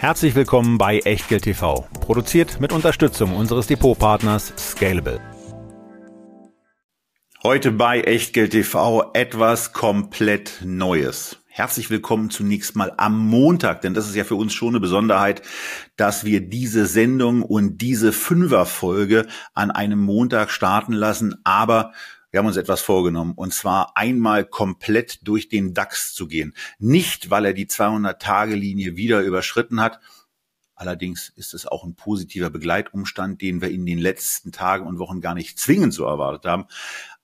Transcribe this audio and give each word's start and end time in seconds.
Herzlich 0.00 0.36
willkommen 0.36 0.78
bei 0.78 1.00
Echtgeld 1.00 1.42
TV, 1.42 1.88
produziert 2.00 2.60
mit 2.60 2.72
Unterstützung 2.72 3.34
unseres 3.34 3.66
Depotpartners 3.66 4.52
Scalable. 4.56 5.20
Heute 7.42 7.72
bei 7.72 8.02
Echtgeld 8.02 8.52
TV 8.52 9.10
etwas 9.12 9.72
komplett 9.72 10.62
Neues. 10.64 11.38
Herzlich 11.48 11.90
willkommen 11.90 12.30
zunächst 12.30 12.76
mal 12.76 12.92
am 12.96 13.18
Montag, 13.18 13.80
denn 13.80 13.92
das 13.92 14.08
ist 14.08 14.14
ja 14.14 14.22
für 14.22 14.36
uns 14.36 14.54
schon 14.54 14.68
eine 14.68 14.80
Besonderheit, 14.80 15.42
dass 15.96 16.24
wir 16.24 16.42
diese 16.42 16.86
Sendung 16.86 17.42
und 17.42 17.78
diese 17.78 18.12
Fünferfolge 18.12 19.26
an 19.52 19.72
einem 19.72 19.98
Montag 19.98 20.52
starten 20.52 20.92
lassen. 20.92 21.40
Aber 21.42 21.92
wir 22.30 22.38
haben 22.38 22.46
uns 22.46 22.56
etwas 22.56 22.80
vorgenommen, 22.80 23.32
und 23.34 23.54
zwar 23.54 23.96
einmal 23.96 24.44
komplett 24.44 25.26
durch 25.26 25.48
den 25.48 25.72
DAX 25.72 26.12
zu 26.12 26.26
gehen. 26.26 26.54
Nicht, 26.78 27.30
weil 27.30 27.46
er 27.46 27.54
die 27.54 27.66
200-Tage-Linie 27.66 28.96
wieder 28.96 29.22
überschritten 29.22 29.80
hat. 29.80 30.00
Allerdings 30.74 31.30
ist 31.34 31.54
es 31.54 31.66
auch 31.66 31.84
ein 31.84 31.94
positiver 31.94 32.50
Begleitumstand, 32.50 33.40
den 33.40 33.60
wir 33.60 33.70
in 33.70 33.86
den 33.86 33.98
letzten 33.98 34.52
Tagen 34.52 34.86
und 34.86 34.98
Wochen 34.98 35.20
gar 35.20 35.34
nicht 35.34 35.58
zwingend 35.58 35.94
so 35.94 36.04
erwartet 36.04 36.44
haben. 36.44 36.66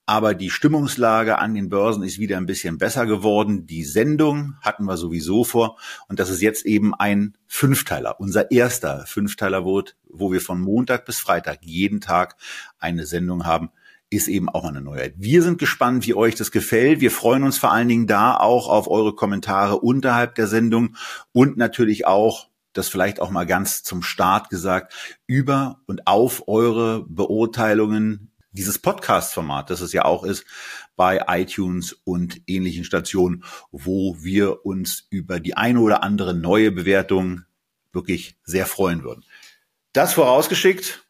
Aber 0.06 0.34
die 0.34 0.50
Stimmungslage 0.50 1.38
an 1.38 1.54
den 1.54 1.70
Börsen 1.70 2.02
ist 2.02 2.18
wieder 2.18 2.36
ein 2.36 2.44
bisschen 2.44 2.76
besser 2.76 3.06
geworden. 3.06 3.66
Die 3.66 3.84
Sendung 3.84 4.56
hatten 4.60 4.84
wir 4.84 4.98
sowieso 4.98 5.44
vor. 5.44 5.78
Und 6.08 6.18
das 6.18 6.28
ist 6.28 6.42
jetzt 6.42 6.66
eben 6.66 6.94
ein 6.94 7.38
Fünfteiler, 7.46 8.20
unser 8.20 8.50
erster 8.50 9.06
Fünfteiler 9.06 9.64
wird, 9.64 9.96
wo 10.10 10.30
wir 10.30 10.42
von 10.42 10.60
Montag 10.60 11.06
bis 11.06 11.20
Freitag 11.20 11.60
jeden 11.62 12.02
Tag 12.02 12.36
eine 12.78 13.06
Sendung 13.06 13.46
haben, 13.46 13.70
ist 14.14 14.28
eben 14.28 14.48
auch 14.48 14.64
eine 14.64 14.80
Neuheit. 14.80 15.14
Wir 15.16 15.42
sind 15.42 15.58
gespannt, 15.58 16.06
wie 16.06 16.14
euch 16.14 16.34
das 16.34 16.50
gefällt. 16.50 17.00
Wir 17.00 17.10
freuen 17.10 17.42
uns 17.42 17.58
vor 17.58 17.72
allen 17.72 17.88
Dingen 17.88 18.06
da 18.06 18.36
auch 18.36 18.68
auf 18.68 18.90
eure 18.90 19.14
Kommentare 19.14 19.78
unterhalb 19.78 20.34
der 20.34 20.46
Sendung 20.46 20.96
und 21.32 21.56
natürlich 21.56 22.06
auch 22.06 22.48
das 22.74 22.88
vielleicht 22.88 23.20
auch 23.20 23.30
mal 23.30 23.46
ganz 23.46 23.82
zum 23.82 24.02
Start 24.02 24.50
gesagt, 24.50 24.92
über 25.26 25.80
und 25.86 26.06
auf 26.06 26.48
eure 26.48 27.04
Beurteilungen 27.08 28.32
dieses 28.50 28.78
Podcast-Format, 28.78 29.70
das 29.70 29.80
es 29.80 29.92
ja 29.92 30.04
auch 30.04 30.24
ist, 30.24 30.44
bei 30.96 31.24
iTunes 31.28 31.92
und 32.04 32.42
ähnlichen 32.46 32.84
Stationen, 32.84 33.44
wo 33.72 34.16
wir 34.20 34.64
uns 34.64 35.06
über 35.10 35.40
die 35.40 35.56
eine 35.56 35.80
oder 35.80 36.02
andere 36.02 36.34
neue 36.34 36.70
Bewertung 36.70 37.42
wirklich 37.92 38.36
sehr 38.44 38.66
freuen 38.66 39.02
würden. 39.02 39.24
Das 39.92 40.14
vorausgeschickt, 40.14 41.06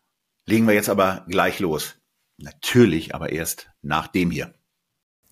legen 0.47 0.67
wir 0.67 0.75
jetzt 0.75 0.89
aber 0.89 1.25
gleich 1.29 1.59
los. 1.61 1.97
Natürlich 2.37 3.15
aber 3.15 3.31
erst 3.31 3.71
nach 3.83 4.09
dem 4.09 4.31
hier. 4.31 4.55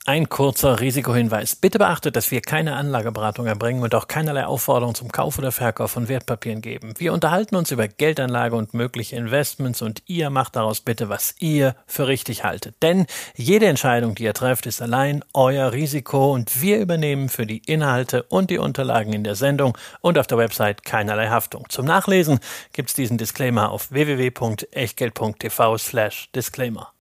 Ein 0.04 0.28
kurzer 0.28 0.80
Risikohinweis. 0.80 1.54
Bitte 1.54 1.78
beachtet, 1.78 2.16
dass 2.16 2.32
wir 2.32 2.40
keine 2.40 2.74
Anlageberatung 2.74 3.46
erbringen 3.46 3.84
und 3.84 3.94
auch 3.94 4.08
keinerlei 4.08 4.44
Aufforderung 4.44 4.96
zum 4.96 5.12
Kauf 5.12 5.38
oder 5.38 5.52
Verkauf 5.52 5.92
von 5.92 6.08
Wertpapieren 6.08 6.60
geben. 6.60 6.94
Wir 6.98 7.12
unterhalten 7.12 7.54
uns 7.54 7.70
über 7.70 7.86
Geldanlage 7.86 8.56
und 8.56 8.74
mögliche 8.74 9.14
Investments 9.14 9.80
und 9.80 10.02
ihr 10.06 10.28
macht 10.30 10.56
daraus 10.56 10.80
bitte, 10.80 11.08
was 11.08 11.36
ihr 11.38 11.76
für 11.86 12.08
richtig 12.08 12.42
haltet. 12.42 12.74
Denn 12.82 13.06
jede 13.36 13.66
Entscheidung, 13.66 14.16
die 14.16 14.24
ihr 14.24 14.34
trefft, 14.34 14.66
ist 14.66 14.82
allein 14.82 15.24
euer 15.34 15.70
Risiko 15.70 16.32
und 16.32 16.60
wir 16.60 16.80
übernehmen 16.80 17.28
für 17.28 17.46
die 17.46 17.62
Inhalte 17.64 18.24
und 18.24 18.50
die 18.50 18.58
Unterlagen 18.58 19.12
in 19.12 19.22
der 19.22 19.36
Sendung 19.36 19.78
und 20.00 20.18
auf 20.18 20.26
der 20.26 20.38
Website 20.38 20.82
keinerlei 20.82 21.28
Haftung. 21.28 21.66
Zum 21.68 21.86
Nachlesen 21.86 22.40
gibt's 22.72 22.94
diesen 22.94 23.18
Disclaimer 23.18 23.70
auf 23.70 23.92
www.echtgeld.tv 23.92 25.78
slash 25.78 26.28
Disclaimer. 26.34 26.91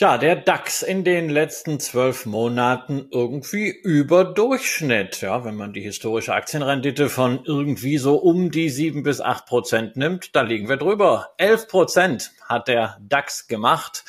Tja, 0.00 0.16
der 0.16 0.34
DAX 0.34 0.80
in 0.80 1.04
den 1.04 1.28
letzten 1.28 1.78
zwölf 1.78 2.24
Monaten 2.24 3.08
irgendwie 3.10 3.68
über 3.68 4.24
Durchschnitt. 4.24 5.20
Ja, 5.20 5.44
wenn 5.44 5.56
man 5.56 5.74
die 5.74 5.82
historische 5.82 6.32
Aktienrendite 6.32 7.10
von 7.10 7.44
irgendwie 7.44 7.98
so 7.98 8.16
um 8.16 8.50
die 8.50 8.70
sieben 8.70 9.02
bis 9.02 9.20
acht 9.20 9.44
Prozent 9.44 9.98
nimmt, 9.98 10.34
da 10.34 10.40
liegen 10.40 10.70
wir 10.70 10.78
drüber. 10.78 11.34
Elf 11.36 11.68
Prozent 11.68 12.30
hat 12.48 12.68
der 12.68 12.96
DAX 13.02 13.46
gemacht. 13.46 14.06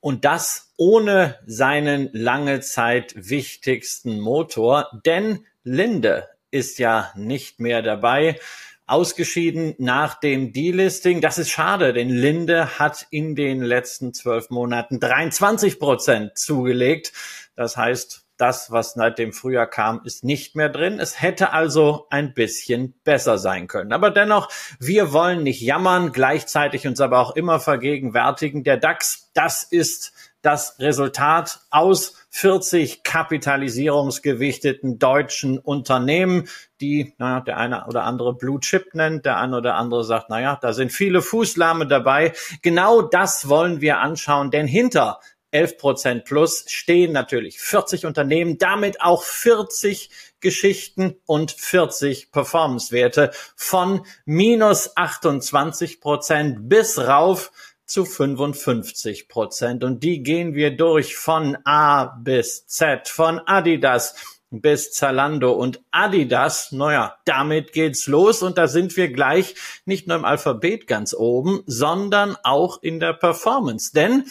Und 0.00 0.24
das 0.24 0.72
ohne 0.78 1.38
seinen 1.44 2.08
lange 2.14 2.60
Zeit 2.60 3.12
wichtigsten 3.14 4.20
Motor, 4.20 4.98
denn 5.04 5.44
Linde 5.62 6.26
ist 6.52 6.78
ja 6.78 7.12
nicht 7.16 7.60
mehr 7.60 7.82
dabei 7.82 8.40
ausgeschieden 8.86 9.74
nach 9.78 10.20
dem 10.20 10.52
Delisting. 10.52 11.20
Das 11.20 11.38
ist 11.38 11.50
schade, 11.50 11.92
denn 11.92 12.10
Linde 12.10 12.78
hat 12.78 13.06
in 13.10 13.34
den 13.34 13.62
letzten 13.62 14.12
zwölf 14.12 14.50
Monaten 14.50 15.00
23 15.00 15.78
Prozent 15.78 16.36
zugelegt. 16.36 17.12
Das 17.56 17.76
heißt, 17.76 18.24
das, 18.36 18.72
was 18.72 18.94
seit 18.94 19.18
dem 19.18 19.32
Frühjahr 19.32 19.68
kam, 19.68 20.02
ist 20.04 20.24
nicht 20.24 20.56
mehr 20.56 20.68
drin. 20.68 20.98
Es 20.98 21.22
hätte 21.22 21.52
also 21.52 22.06
ein 22.10 22.34
bisschen 22.34 22.94
besser 23.04 23.38
sein 23.38 23.68
können. 23.68 23.92
Aber 23.92 24.10
dennoch, 24.10 24.50
wir 24.80 25.12
wollen 25.12 25.44
nicht 25.44 25.60
jammern, 25.60 26.12
gleichzeitig 26.12 26.86
uns 26.86 27.00
aber 27.00 27.20
auch 27.20 27.36
immer 27.36 27.60
vergegenwärtigen. 27.60 28.64
Der 28.64 28.76
DAX, 28.76 29.30
das 29.34 29.62
ist 29.62 30.12
das 30.44 30.78
Resultat 30.78 31.60
aus 31.70 32.14
40 32.30 33.02
kapitalisierungsgewichteten 33.02 34.98
deutschen 34.98 35.58
Unternehmen, 35.58 36.48
die 36.80 37.14
naja, 37.18 37.40
der 37.40 37.56
eine 37.56 37.86
oder 37.86 38.04
andere 38.04 38.34
Blue 38.34 38.60
Chip 38.60 38.94
nennt, 38.94 39.24
der 39.24 39.38
eine 39.38 39.56
oder 39.56 39.76
andere 39.76 40.04
sagt, 40.04 40.30
naja, 40.30 40.58
da 40.60 40.72
sind 40.72 40.92
viele 40.92 41.22
Fußlahme 41.22 41.86
dabei. 41.86 42.32
Genau 42.62 43.02
das 43.02 43.48
wollen 43.48 43.80
wir 43.80 43.98
anschauen, 43.98 44.50
denn 44.50 44.66
hinter 44.66 45.20
11 45.54 45.78
Prozent 45.78 46.24
plus 46.24 46.64
stehen 46.66 47.12
natürlich 47.12 47.60
40 47.60 48.06
Unternehmen, 48.06 48.58
damit 48.58 49.00
auch 49.00 49.22
40 49.22 50.10
Geschichten 50.40 51.14
und 51.26 51.52
40 51.52 52.32
Performance-Werte 52.32 53.30
von 53.54 54.04
minus 54.24 54.96
28 54.96 56.00
Prozent 56.00 56.68
bis 56.68 56.98
rauf 56.98 57.52
zu 57.86 58.04
55 58.04 59.28
Prozent. 59.28 59.84
Und 59.84 60.02
die 60.02 60.22
gehen 60.22 60.54
wir 60.54 60.76
durch 60.76 61.16
von 61.16 61.56
A 61.64 62.16
bis 62.22 62.66
Z, 62.66 63.08
von 63.08 63.40
Adidas 63.40 64.14
bis 64.50 64.92
Zalando 64.92 65.52
und 65.52 65.82
Adidas. 65.90 66.72
Naja, 66.72 67.16
damit 67.24 67.72
geht's 67.72 68.06
los 68.06 68.42
und 68.42 68.58
da 68.58 68.68
sind 68.68 68.96
wir 68.96 69.08
gleich 69.12 69.54
nicht 69.84 70.06
nur 70.06 70.16
im 70.16 70.24
Alphabet 70.24 70.86
ganz 70.86 71.14
oben, 71.14 71.62
sondern 71.66 72.36
auch 72.42 72.82
in 72.82 73.00
der 73.00 73.12
Performance. 73.12 73.92
Denn 73.92 74.26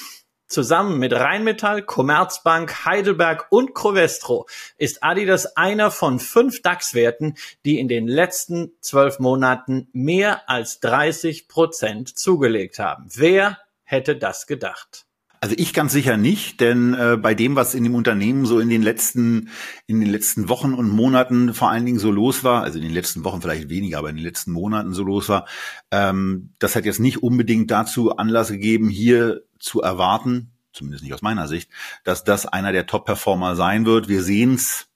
Zusammen 0.53 0.99
mit 0.99 1.13
Rheinmetall, 1.13 1.81
Commerzbank, 1.81 2.85
Heidelberg 2.85 3.47
und 3.49 3.73
Covestro 3.73 4.45
ist 4.77 5.03
Adidas 5.03 5.57
einer 5.57 5.89
von 5.89 6.19
fünf 6.19 6.61
DAX-Werten, 6.61 7.37
die 7.65 7.79
in 7.79 7.87
den 7.87 8.07
letzten 8.07 8.73
zwölf 8.79 9.17
Monaten 9.17 9.87
mehr 9.93 10.47
als 10.47 10.79
30 10.79 11.47
Prozent 11.47 12.15
zugelegt 12.19 12.77
haben. 12.77 13.07
Wer 13.15 13.57
hätte 13.81 14.15
das 14.15 14.45
gedacht? 14.45 15.07
Also 15.43 15.55
ich 15.57 15.73
ganz 15.73 15.91
sicher 15.91 16.15
nicht, 16.15 16.61
denn 16.61 16.93
äh, 16.93 17.17
bei 17.17 17.33
dem, 17.33 17.57
was 17.57 17.75
in 17.75 17.83
dem 17.83 17.95
Unternehmen 17.95 18.45
so 18.45 18.61
in 18.61 18.69
den 18.69 18.81
letzten 18.81 19.49
in 19.87 19.99
den 19.99 20.09
letzten 20.09 20.47
Wochen 20.47 20.73
und 20.73 20.87
Monaten 20.87 21.53
vor 21.53 21.69
allen 21.69 21.85
Dingen 21.85 21.99
so 21.99 22.11
los 22.11 22.45
war, 22.45 22.63
also 22.63 22.77
in 22.77 22.85
den 22.85 22.93
letzten 22.93 23.25
Wochen 23.25 23.41
vielleicht 23.41 23.67
weniger, 23.67 23.97
aber 23.97 24.09
in 24.09 24.15
den 24.15 24.23
letzten 24.23 24.53
Monaten 24.53 24.93
so 24.93 25.03
los 25.03 25.27
war, 25.27 25.45
ähm, 25.91 26.53
das 26.59 26.77
hat 26.77 26.85
jetzt 26.85 27.01
nicht 27.01 27.23
unbedingt 27.23 27.69
dazu 27.71 28.15
Anlass 28.15 28.51
gegeben, 28.51 28.87
hier 28.87 29.41
zu 29.59 29.81
erwarten, 29.81 30.53
zumindest 30.71 31.03
nicht 31.03 31.13
aus 31.13 31.21
meiner 31.21 31.49
Sicht, 31.49 31.69
dass 32.05 32.23
das 32.23 32.45
einer 32.45 32.71
der 32.71 32.85
Top-Performer 32.85 33.57
sein 33.57 33.85
wird. 33.85 34.07
Wir 34.07 34.23
sehen's, 34.23 34.87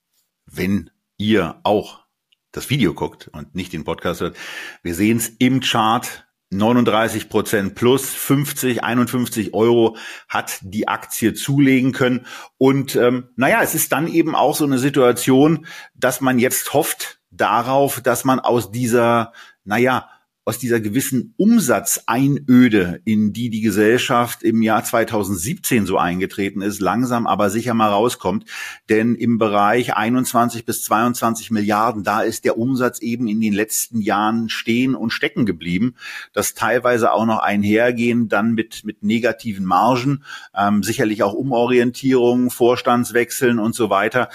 wenn 0.46 0.91
ihr 1.18 1.59
auch 1.63 2.06
das 2.53 2.69
Video 2.69 2.94
guckt 2.94 3.28
und 3.34 3.53
nicht 3.53 3.74
den 3.74 3.84
Podcast 3.84 4.22
hört. 4.22 4.38
Wir 4.81 4.96
sehen's 4.96 5.28
im 5.40 5.59
Chart 5.59 6.25
39 6.50 7.30
Prozent 7.30 7.75
plus 7.75 8.13
50, 8.13 8.84
51 8.84 9.53
Euro 9.53 9.97
hat 10.30 10.59
die 10.62 10.88
Aktie 10.88 11.34
zulegen 11.34 11.91
können. 11.91 12.25
Und 12.58 12.96
ähm, 12.96 13.30
naja, 13.35 13.62
es 13.62 13.75
ist 13.75 13.91
dann 13.91 14.08
eben 14.08 14.35
auch 14.35 14.56
so 14.56 14.66
eine 14.66 14.80
Situation, 14.80 15.66
dass 15.94 16.22
man 16.22 16.40
jetzt 16.40 16.74
hofft 16.74 17.19
darauf, 17.31 18.02
dass 18.02 18.24
man 18.24 18.40
aus 18.40 18.72
dieser, 18.72 19.34
naja, 19.66 20.10
aus 20.48 20.58
dieser 20.58 20.80
gewissen 20.80 21.34
Umsatzeinöde, 21.36 23.02
in 23.04 23.34
die 23.34 23.50
die 23.50 23.60
Gesellschaft 23.60 24.44
im 24.44 24.62
Jahr 24.62 24.82
2017 24.82 25.86
so 25.86 25.98
eingetreten 25.98 26.62
ist, 26.62 26.80
langsam 26.80 27.28
aber 27.28 27.50
sicher 27.50 27.74
mal 27.74 27.90
rauskommt. 27.90 28.46
Denn 28.88 29.16
im 29.16 29.40
Bereich 29.40 29.96
21 29.96 30.64
bis 30.64 30.84
22 30.84 31.52
Milliarden, 31.52 32.06
da 32.06 32.22
ist 32.22 32.46
der 32.46 32.58
Umsatz 32.58 33.00
eben 33.00 33.28
in 33.28 33.42
den 33.42 33.52
letzten 33.52 34.00
Jahren 34.00 34.48
stehen 34.48 34.96
und 34.96 35.10
stecken 35.10 35.46
geblieben. 35.46 35.96
Das 36.32 36.54
teilweise 36.54 37.12
auch 37.12 37.26
noch 37.26 37.40
einhergehen 37.40 38.30
dann 38.30 38.54
mit, 38.54 38.86
mit 38.86 39.04
negativen 39.04 39.66
Margen, 39.66 40.24
ähm, 40.56 40.82
sicherlich 40.82 41.24
auch 41.24 41.34
Umorientierungen, 41.34 42.52
Vorstandswechseln 42.52 43.60
und 43.60 43.76
so 43.76 43.90
weiter. 43.90 44.30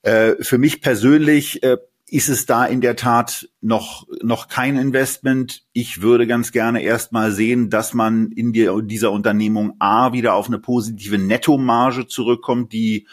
Äh, 0.00 0.36
für 0.42 0.56
mich 0.56 0.80
persönlich 0.80 1.62
äh, 1.62 1.76
ist 2.08 2.28
es 2.28 2.46
da 2.46 2.64
in 2.64 2.80
der 2.80 2.94
Tat 2.94 3.48
noch, 3.60 4.06
noch 4.22 4.48
kein 4.48 4.76
Investment. 4.76 5.64
Ich 5.72 6.02
würde 6.02 6.26
ganz 6.26 6.52
gerne 6.52 6.82
erstmal 6.82 7.32
sehen, 7.32 7.68
dass 7.68 7.94
man 7.94 8.30
in 8.30 8.52
die, 8.52 8.70
dieser 8.84 9.10
Unternehmung 9.10 9.74
A 9.80 10.12
wieder 10.12 10.34
auf 10.34 10.46
eine 10.46 10.60
positive 10.60 11.18
Nettomarge 11.18 12.06
zurückkommt, 12.06 12.72
die 12.72 13.08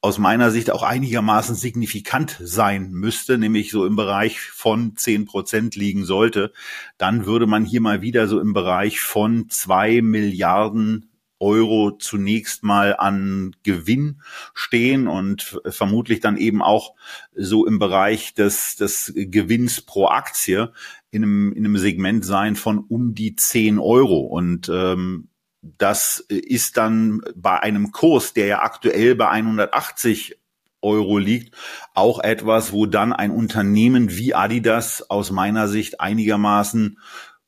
aus 0.00 0.18
meiner 0.18 0.50
Sicht 0.50 0.70
auch 0.70 0.82
einigermaßen 0.82 1.56
signifikant 1.56 2.38
sein 2.40 2.92
müsste, 2.92 3.38
nämlich 3.38 3.70
so 3.70 3.84
im 3.84 3.96
Bereich 3.96 4.40
von 4.40 4.96
zehn 4.96 5.26
Prozent 5.26 5.74
liegen 5.74 6.04
sollte, 6.04 6.52
dann 6.96 7.26
würde 7.26 7.46
man 7.46 7.64
hier 7.64 7.80
mal 7.80 8.02
wieder 8.02 8.28
so 8.28 8.40
im 8.40 8.52
Bereich 8.52 9.00
von 9.00 9.48
zwei 9.48 10.00
Milliarden 10.02 11.10
Euro 11.38 11.92
zunächst 11.92 12.62
mal 12.62 12.96
an 12.96 13.54
Gewinn 13.62 14.22
stehen 14.54 15.06
und 15.06 15.60
vermutlich 15.68 16.20
dann 16.20 16.36
eben 16.36 16.62
auch 16.62 16.94
so 17.34 17.66
im 17.66 17.78
Bereich 17.78 18.34
des, 18.34 18.76
des 18.76 19.12
Gewinns 19.14 19.82
pro 19.82 20.06
Aktie 20.08 20.72
in 21.10 21.22
einem, 21.22 21.52
in 21.52 21.64
einem 21.64 21.76
Segment 21.76 22.24
sein 22.24 22.56
von 22.56 22.78
um 22.78 23.14
die 23.14 23.36
10 23.36 23.78
Euro. 23.78 24.20
Und 24.20 24.68
ähm, 24.68 25.28
das 25.60 26.20
ist 26.20 26.76
dann 26.76 27.22
bei 27.34 27.60
einem 27.60 27.92
Kurs, 27.92 28.32
der 28.32 28.46
ja 28.46 28.62
aktuell 28.62 29.14
bei 29.14 29.28
180 29.28 30.38
Euro 30.82 31.18
liegt, 31.18 31.56
auch 31.94 32.20
etwas, 32.20 32.72
wo 32.72 32.86
dann 32.86 33.12
ein 33.12 33.30
Unternehmen 33.30 34.16
wie 34.16 34.34
Adidas 34.34 35.10
aus 35.10 35.30
meiner 35.30 35.68
Sicht 35.68 36.00
einigermaßen, 36.00 36.98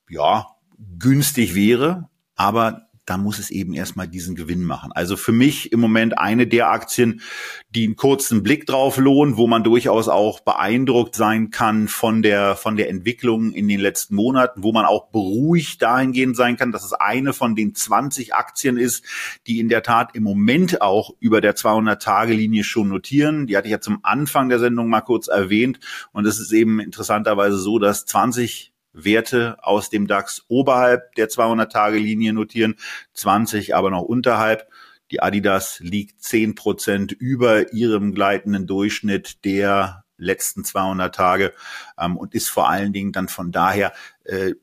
ja, 0.08 0.46
günstig 0.98 1.54
wäre. 1.54 2.08
Aber 2.34 2.87
da 3.08 3.16
muss 3.16 3.38
es 3.38 3.50
eben 3.50 3.72
erstmal 3.72 4.06
diesen 4.06 4.34
Gewinn 4.34 4.64
machen. 4.64 4.92
Also 4.92 5.16
für 5.16 5.32
mich 5.32 5.72
im 5.72 5.80
Moment 5.80 6.18
eine 6.18 6.46
der 6.46 6.70
Aktien, 6.70 7.22
die 7.70 7.84
einen 7.84 7.96
kurzen 7.96 8.42
Blick 8.42 8.66
drauf 8.66 8.98
lohnt, 8.98 9.36
wo 9.36 9.46
man 9.46 9.64
durchaus 9.64 10.08
auch 10.08 10.40
beeindruckt 10.40 11.14
sein 11.14 11.50
kann 11.50 11.88
von 11.88 12.20
der, 12.20 12.54
von 12.54 12.76
der 12.76 12.90
Entwicklung 12.90 13.52
in 13.52 13.66
den 13.66 13.80
letzten 13.80 14.14
Monaten, 14.14 14.62
wo 14.62 14.72
man 14.72 14.84
auch 14.84 15.08
beruhigt 15.10 15.80
dahingehend 15.80 16.36
sein 16.36 16.56
kann, 16.56 16.70
dass 16.70 16.84
es 16.84 16.92
eine 16.92 17.32
von 17.32 17.56
den 17.56 17.74
20 17.74 18.34
Aktien 18.34 18.76
ist, 18.76 19.04
die 19.46 19.58
in 19.58 19.70
der 19.70 19.82
Tat 19.82 20.14
im 20.14 20.22
Moment 20.22 20.82
auch 20.82 21.14
über 21.18 21.40
der 21.40 21.56
200-Tage-Linie 21.56 22.62
schon 22.64 22.88
notieren. 22.88 23.46
Die 23.46 23.56
hatte 23.56 23.68
ich 23.68 23.72
ja 23.72 23.80
zum 23.80 24.00
Anfang 24.02 24.50
der 24.50 24.58
Sendung 24.58 24.88
mal 24.88 25.00
kurz 25.00 25.28
erwähnt. 25.28 25.80
Und 26.12 26.26
es 26.26 26.38
ist 26.38 26.52
eben 26.52 26.78
interessanterweise 26.78 27.56
so, 27.56 27.78
dass 27.78 28.04
20 28.04 28.72
Werte 28.92 29.58
aus 29.62 29.90
dem 29.90 30.06
DAX 30.06 30.44
oberhalb 30.48 31.14
der 31.14 31.28
200-Tage-Linie 31.28 32.32
notieren, 32.32 32.76
20 33.14 33.74
aber 33.74 33.90
noch 33.90 34.02
unterhalb. 34.02 34.68
Die 35.10 35.22
Adidas 35.22 35.80
liegt 35.80 36.22
10 36.22 36.54
Prozent 36.54 37.12
über 37.12 37.72
ihrem 37.72 38.12
gleitenden 38.12 38.66
Durchschnitt 38.66 39.44
der 39.44 40.04
letzten 40.18 40.64
200 40.64 41.14
Tage 41.14 41.54
ähm, 41.98 42.16
und 42.16 42.34
ist 42.34 42.48
vor 42.48 42.68
allen 42.68 42.92
Dingen 42.92 43.12
dann 43.12 43.28
von 43.28 43.52
daher 43.52 43.92
äh, 44.24 44.54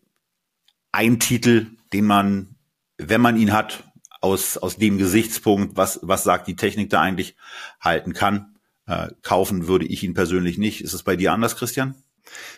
ein 0.92 1.20
Titel, 1.20 1.68
den 1.94 2.06
man, 2.06 2.56
wenn 2.98 3.22
man 3.22 3.38
ihn 3.38 3.54
hat, 3.54 3.84
aus, 4.22 4.58
aus 4.58 4.78
dem 4.78 4.98
Gesichtspunkt, 4.98 5.78
was, 5.78 6.00
was 6.02 6.24
sagt 6.24 6.48
die 6.48 6.56
Technik 6.56 6.90
da 6.90 7.02
eigentlich, 7.02 7.36
halten 7.80 8.14
kann. 8.14 8.56
Äh, 8.88 9.10
kaufen 9.22 9.68
würde 9.68 9.86
ich 9.86 10.04
ihn 10.04 10.14
persönlich 10.14 10.58
nicht. 10.58 10.82
Ist 10.82 10.94
es 10.94 11.04
bei 11.04 11.16
dir 11.16 11.32
anders, 11.32 11.56
Christian? 11.56 11.96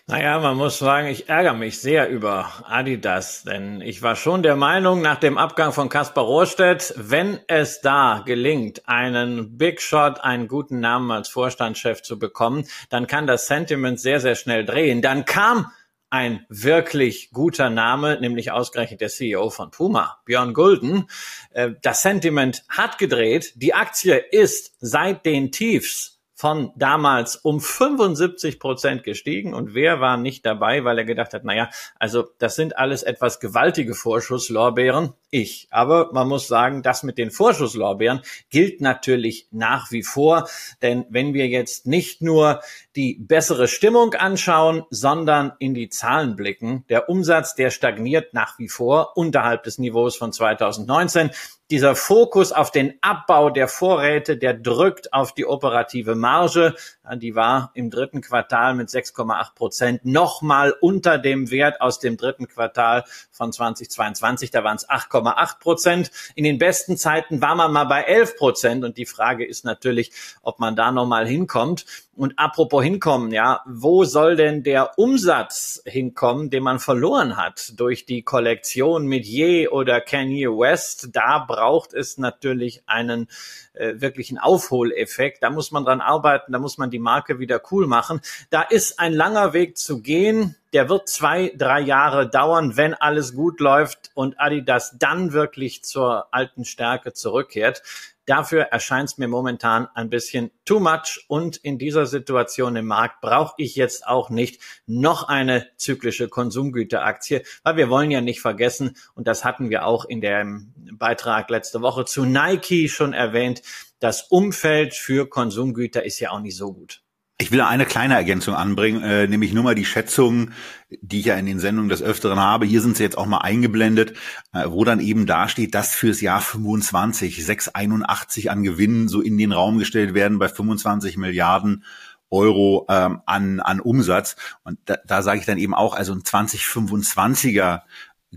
Naja, 0.08 0.40
man 0.40 0.56
muss 0.56 0.80
sagen, 0.80 1.08
ich 1.08 1.28
ärgere 1.28 1.54
mich 1.54 1.82
sehr 1.82 2.10
über 2.10 2.50
Adidas, 2.66 3.44
denn 3.44 3.82
ich 3.82 4.02
war 4.02 4.16
schon 4.16 4.42
der 4.42 4.56
Meinung, 4.56 5.02
nach 5.02 5.20
dem 5.20 5.38
Abgang 5.38 5.74
von 5.74 5.90
Kaspar 5.90 6.24
Rohrstedt, 6.24 6.94
wenn 6.96 7.40
es 7.48 7.82
da 7.82 8.24
gelingt, 8.26 8.88
einen 8.88 9.58
Big 9.58 9.82
Shot, 9.82 10.22
einen 10.22 10.48
guten 10.48 10.80
Namen 10.80 11.12
als 11.12 11.28
Vorstandschef 11.28 12.02
zu 12.02 12.18
bekommen, 12.18 12.66
dann 12.90 13.08
kann 13.08 13.28
das 13.28 13.48
Sentiment 13.48 14.00
sehr, 14.00 14.22
sehr 14.22 14.36
schnell 14.36 14.66
drehen. 14.66 15.02
Dann 15.02 15.26
kam 15.26 15.72
ein 16.10 16.46
wirklich 16.48 17.32
guter 17.32 17.70
Name, 17.70 18.18
nämlich 18.22 18.52
ausgerechnet 18.52 19.02
der 19.02 19.10
CEO 19.10 19.50
von 19.50 19.72
Puma, 19.72 20.20
Björn 20.26 20.54
Gulden. 20.54 21.10
Äh, 21.52 21.72
das 21.82 22.02
Sentiment 22.02 22.64
hat 22.70 22.98
gedreht. 22.98 23.54
Die 23.56 23.74
Aktie 23.74 24.16
ist 24.16 24.78
seit 24.80 25.26
den 25.26 25.52
Tiefs 25.52 26.17
von 26.38 26.72
damals 26.76 27.36
um 27.36 27.60
75 27.60 28.60
Prozent 28.60 29.04
gestiegen 29.04 29.56
und 29.56 29.74
wer 29.74 30.00
war 30.00 30.18
nicht 30.18 30.46
dabei, 30.46 30.84
weil 30.84 31.00
er 31.00 31.04
gedacht 31.04 31.34
hat, 31.34 31.44
naja, 31.44 31.72
also 31.98 32.26
das 32.38 32.56
sind 32.56 32.78
alles 32.78 33.02
etwas 33.02 33.40
gewaltige 33.40 33.96
Vorschusslorbeeren. 33.96 35.14
Ich. 35.32 35.68
Aber 35.72 36.14
man 36.14 36.28
muss 36.28 36.48
sagen, 36.48 36.84
das 36.84 37.02
mit 37.02 37.18
den 37.18 37.32
Vorschusslorbeeren 37.32 38.22
gilt 38.52 38.82
natürlich 38.82 39.48
nach 39.52 39.92
wie 39.92 40.04
vor, 40.04 40.48
denn 40.84 41.06
wenn 41.10 41.34
wir 41.34 41.48
jetzt 41.48 41.88
nicht 41.88 42.22
nur 42.22 42.62
die 42.96 43.18
bessere 43.20 43.68
Stimmung 43.68 44.14
anschauen, 44.14 44.84
sondern 44.92 45.54
in 45.58 45.74
die 45.74 45.90
Zahlen 45.90 46.36
blicken, 46.36 46.86
der 46.88 47.10
Umsatz, 47.10 47.56
der 47.56 47.72
stagniert 47.72 48.36
nach 48.36 48.60
wie 48.60 48.70
vor 48.70 49.18
unterhalb 49.18 49.64
des 49.64 49.80
Niveaus 49.80 50.16
von 50.16 50.32
2019 50.32 51.32
dieser 51.70 51.96
Fokus 51.96 52.52
auf 52.52 52.72
den 52.72 52.94
Abbau 53.02 53.50
der 53.50 53.68
Vorräte, 53.68 54.38
der 54.38 54.54
drückt 54.54 55.12
auf 55.14 55.34
die 55.34 55.46
operative 55.46 56.16
Marge. 56.16 56.76
Die 57.16 57.36
war 57.36 57.72
im 57.74 57.90
dritten 57.90 58.22
Quartal 58.22 58.74
mit 58.74 58.90
6,8 58.90 59.54
Prozent 59.54 60.06
nochmal 60.06 60.74
unter 60.80 61.18
dem 61.18 61.52
Wert 61.52 61.82
aus 61.82 62.00
dem 62.00 62.16
dritten 62.16 62.48
Quartal 62.48 63.04
von 63.32 63.52
2022. 63.52 64.52
Da 64.52 64.64
waren 64.64 64.78
es 64.78 64.88
8,8 64.88 65.60
Prozent. 65.60 66.12
In 66.36 66.46
den 66.46 66.58
besten 66.58 66.96
Zeiten 66.96 67.42
war 67.42 67.56
man 67.56 67.74
mal 67.74 67.86
bei 67.86 68.04
11 68.04 68.38
Prozent. 68.38 68.86
Und 68.86 68.98
die 68.98 69.06
Frage 69.06 69.46
ist 69.46 69.66
natürlich, 69.66 70.12
ob 70.42 70.60
man 70.60 70.76
da 70.76 70.92
nochmal 70.92 71.28
hinkommt. 71.28 71.86
Und 72.18 72.40
apropos 72.40 72.84
hinkommen, 72.84 73.32
ja, 73.32 73.62
wo 73.68 74.04
soll 74.04 74.36
denn 74.36 74.64
der 74.64 74.98
Umsatz 74.98 75.84
hinkommen, 75.86 76.50
den 76.50 76.64
man 76.64 76.80
verloren 76.80 77.38
hat 77.38 77.74
durch 77.78 78.08
die 78.08 78.24
Kollektion 78.24 79.06
mit 79.06 79.28
Ye 79.28 79.68
oder 79.68 80.02
Kanye 80.02 80.48
West? 80.48 81.10
Da 81.14 81.46
braucht 81.48 81.94
es 81.94 82.18
natürlich 82.18 82.82
einen 82.88 83.28
äh, 83.74 84.02
wirklichen 84.02 84.40
Aufholeffekt. 84.40 85.44
Da 85.44 85.52
muss 85.52 85.72
man 85.72 85.86
dran 85.86 86.02
arbeiten, 86.02 86.54
da 86.54 86.58
muss 86.58 86.80
man 86.80 86.90
die 86.90 86.98
Marke 86.98 87.38
wieder 87.38 87.62
cool 87.72 87.86
machen. 87.86 88.22
Da 88.50 88.64
ist 88.64 89.00
ein 89.00 89.14
langer 89.14 89.54
Weg 89.54 89.78
zu 89.78 90.02
gehen. 90.02 90.56
Der 90.74 90.90
wird 90.90 91.08
zwei, 91.08 91.54
drei 91.56 91.82
Jahre 91.82 92.28
dauern, 92.28 92.78
wenn 92.78 92.96
alles 92.96 93.36
gut 93.36 93.60
läuft 93.60 94.10
und 94.16 94.40
Adidas 94.40 94.96
dann 94.98 95.34
wirklich 95.34 95.84
zur 95.84 96.34
alten 96.34 96.66
Stärke 96.66 97.14
zurückkehrt. 97.14 97.84
Dafür 98.28 98.64
erscheint 98.64 99.10
es 99.10 99.18
mir 99.18 99.30
momentan 99.30 99.88
ein 99.96 100.10
bisschen 100.10 100.52
too 100.66 100.82
much 100.82 101.24
und 101.30 101.56
in 101.56 101.78
dieser 101.80 102.06
Situation 102.06 102.76
im 102.76 102.86
Markt 102.86 103.22
brauche 103.22 103.56
ich 103.58 103.78
jetzt 103.78 104.06
auch 104.06 104.30
nicht 104.30 104.62
noch 104.86 105.30
eine 105.30 105.68
zyklische 105.78 106.28
Konsumgüteraktie, 106.28 107.44
weil 107.64 107.78
wir 107.78 107.90
wollen 107.90 108.12
ja 108.12 108.20
nicht 108.20 108.42
vergessen, 108.42 108.98
und 109.16 109.28
das 109.28 109.46
hatten 109.46 109.70
wir 109.70 109.86
auch 109.86 110.04
in 110.04 110.20
dem 110.20 110.74
Beitrag 110.92 111.50
letzte 111.50 111.82
Woche 111.82 112.04
zu 112.04 112.26
Nike 112.26 112.90
schon 112.90 113.14
erwähnt, 113.14 113.62
das 114.00 114.24
Umfeld 114.24 114.94
für 114.94 115.30
Konsumgüter 115.30 116.04
ist 116.04 116.20
ja 116.20 116.32
auch 116.32 116.42
nicht 116.42 116.58
so 116.58 116.74
gut. 116.74 117.07
Ich 117.40 117.52
will 117.52 117.62
eine 117.62 117.86
kleine 117.86 118.16
Ergänzung 118.16 118.56
anbringen, 118.56 119.04
äh, 119.04 119.28
nämlich 119.28 119.54
nur 119.54 119.64
mal 119.64 119.76
die 119.76 119.86
Schätzungen, 119.86 120.54
die 120.90 121.20
ich 121.20 121.28
ja 121.28 121.36
in 121.36 121.46
den 121.46 121.60
Sendungen 121.60 121.90
des 121.90 122.02
Öfteren 122.02 122.40
habe. 122.40 122.66
Hier 122.66 122.82
sind 122.82 122.98
sie 122.98 123.04
jetzt 123.04 123.18
auch 123.18 123.28
mal 123.28 123.38
eingeblendet, 123.38 124.18
äh, 124.54 124.66
wo 124.68 124.84
dann 124.84 125.00
eben 125.00 125.28
dasteht, 125.28 125.76
dass 125.76 125.94
fürs 125.94 126.20
Jahr 126.20 126.42
25 126.42 127.46
681 127.46 128.50
an 128.50 128.64
Gewinnen 128.64 129.08
so 129.08 129.22
in 129.22 129.38
den 129.38 129.52
Raum 129.52 129.78
gestellt 129.78 130.16
werden 130.16 130.40
bei 130.40 130.50
25 130.50 131.18
Milliarden 131.18 131.84
Euro 132.32 132.88
ähm, 132.90 133.22
an, 133.28 133.60
an 133.60 133.82
Umsatz. 133.82 134.36
Und 134.64 134.80
da, 134.86 134.98
da 135.06 135.22
sage 135.22 135.40
ich 135.40 135.46
dann 135.46 135.60
eben 135.60 135.76
auch, 135.76 135.94
also 135.94 136.14
ein 136.14 136.24
2025er 136.24 137.82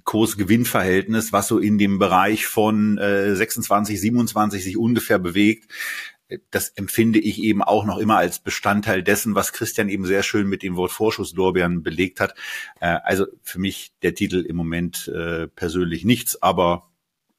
Kurs-Gewinn-Verhältnis, 0.04 1.32
was 1.32 1.48
so 1.48 1.58
in 1.58 1.78
dem 1.78 1.98
Bereich 1.98 2.46
von 2.46 2.98
äh, 2.98 3.34
26, 3.34 4.00
27 4.00 4.62
sich 4.62 4.76
ungefähr 4.76 5.18
bewegt, 5.18 5.70
das 6.50 6.70
empfinde 6.70 7.18
ich 7.18 7.42
eben 7.42 7.62
auch 7.62 7.84
noch 7.84 7.98
immer 7.98 8.16
als 8.16 8.38
Bestandteil 8.38 9.02
dessen, 9.02 9.34
was 9.34 9.52
Christian 9.52 9.88
eben 9.88 10.06
sehr 10.06 10.22
schön 10.22 10.48
mit 10.48 10.62
dem 10.62 10.76
Wort 10.76 10.92
Vorschusslorbeeren 10.92 11.82
belegt 11.82 12.20
hat. 12.20 12.34
Äh, 12.80 12.98
also 13.02 13.26
für 13.42 13.58
mich 13.58 13.92
der 14.02 14.14
Titel 14.14 14.40
im 14.40 14.56
Moment 14.56 15.08
äh, 15.08 15.48
persönlich 15.48 16.04
nichts, 16.04 16.40
aber 16.42 16.90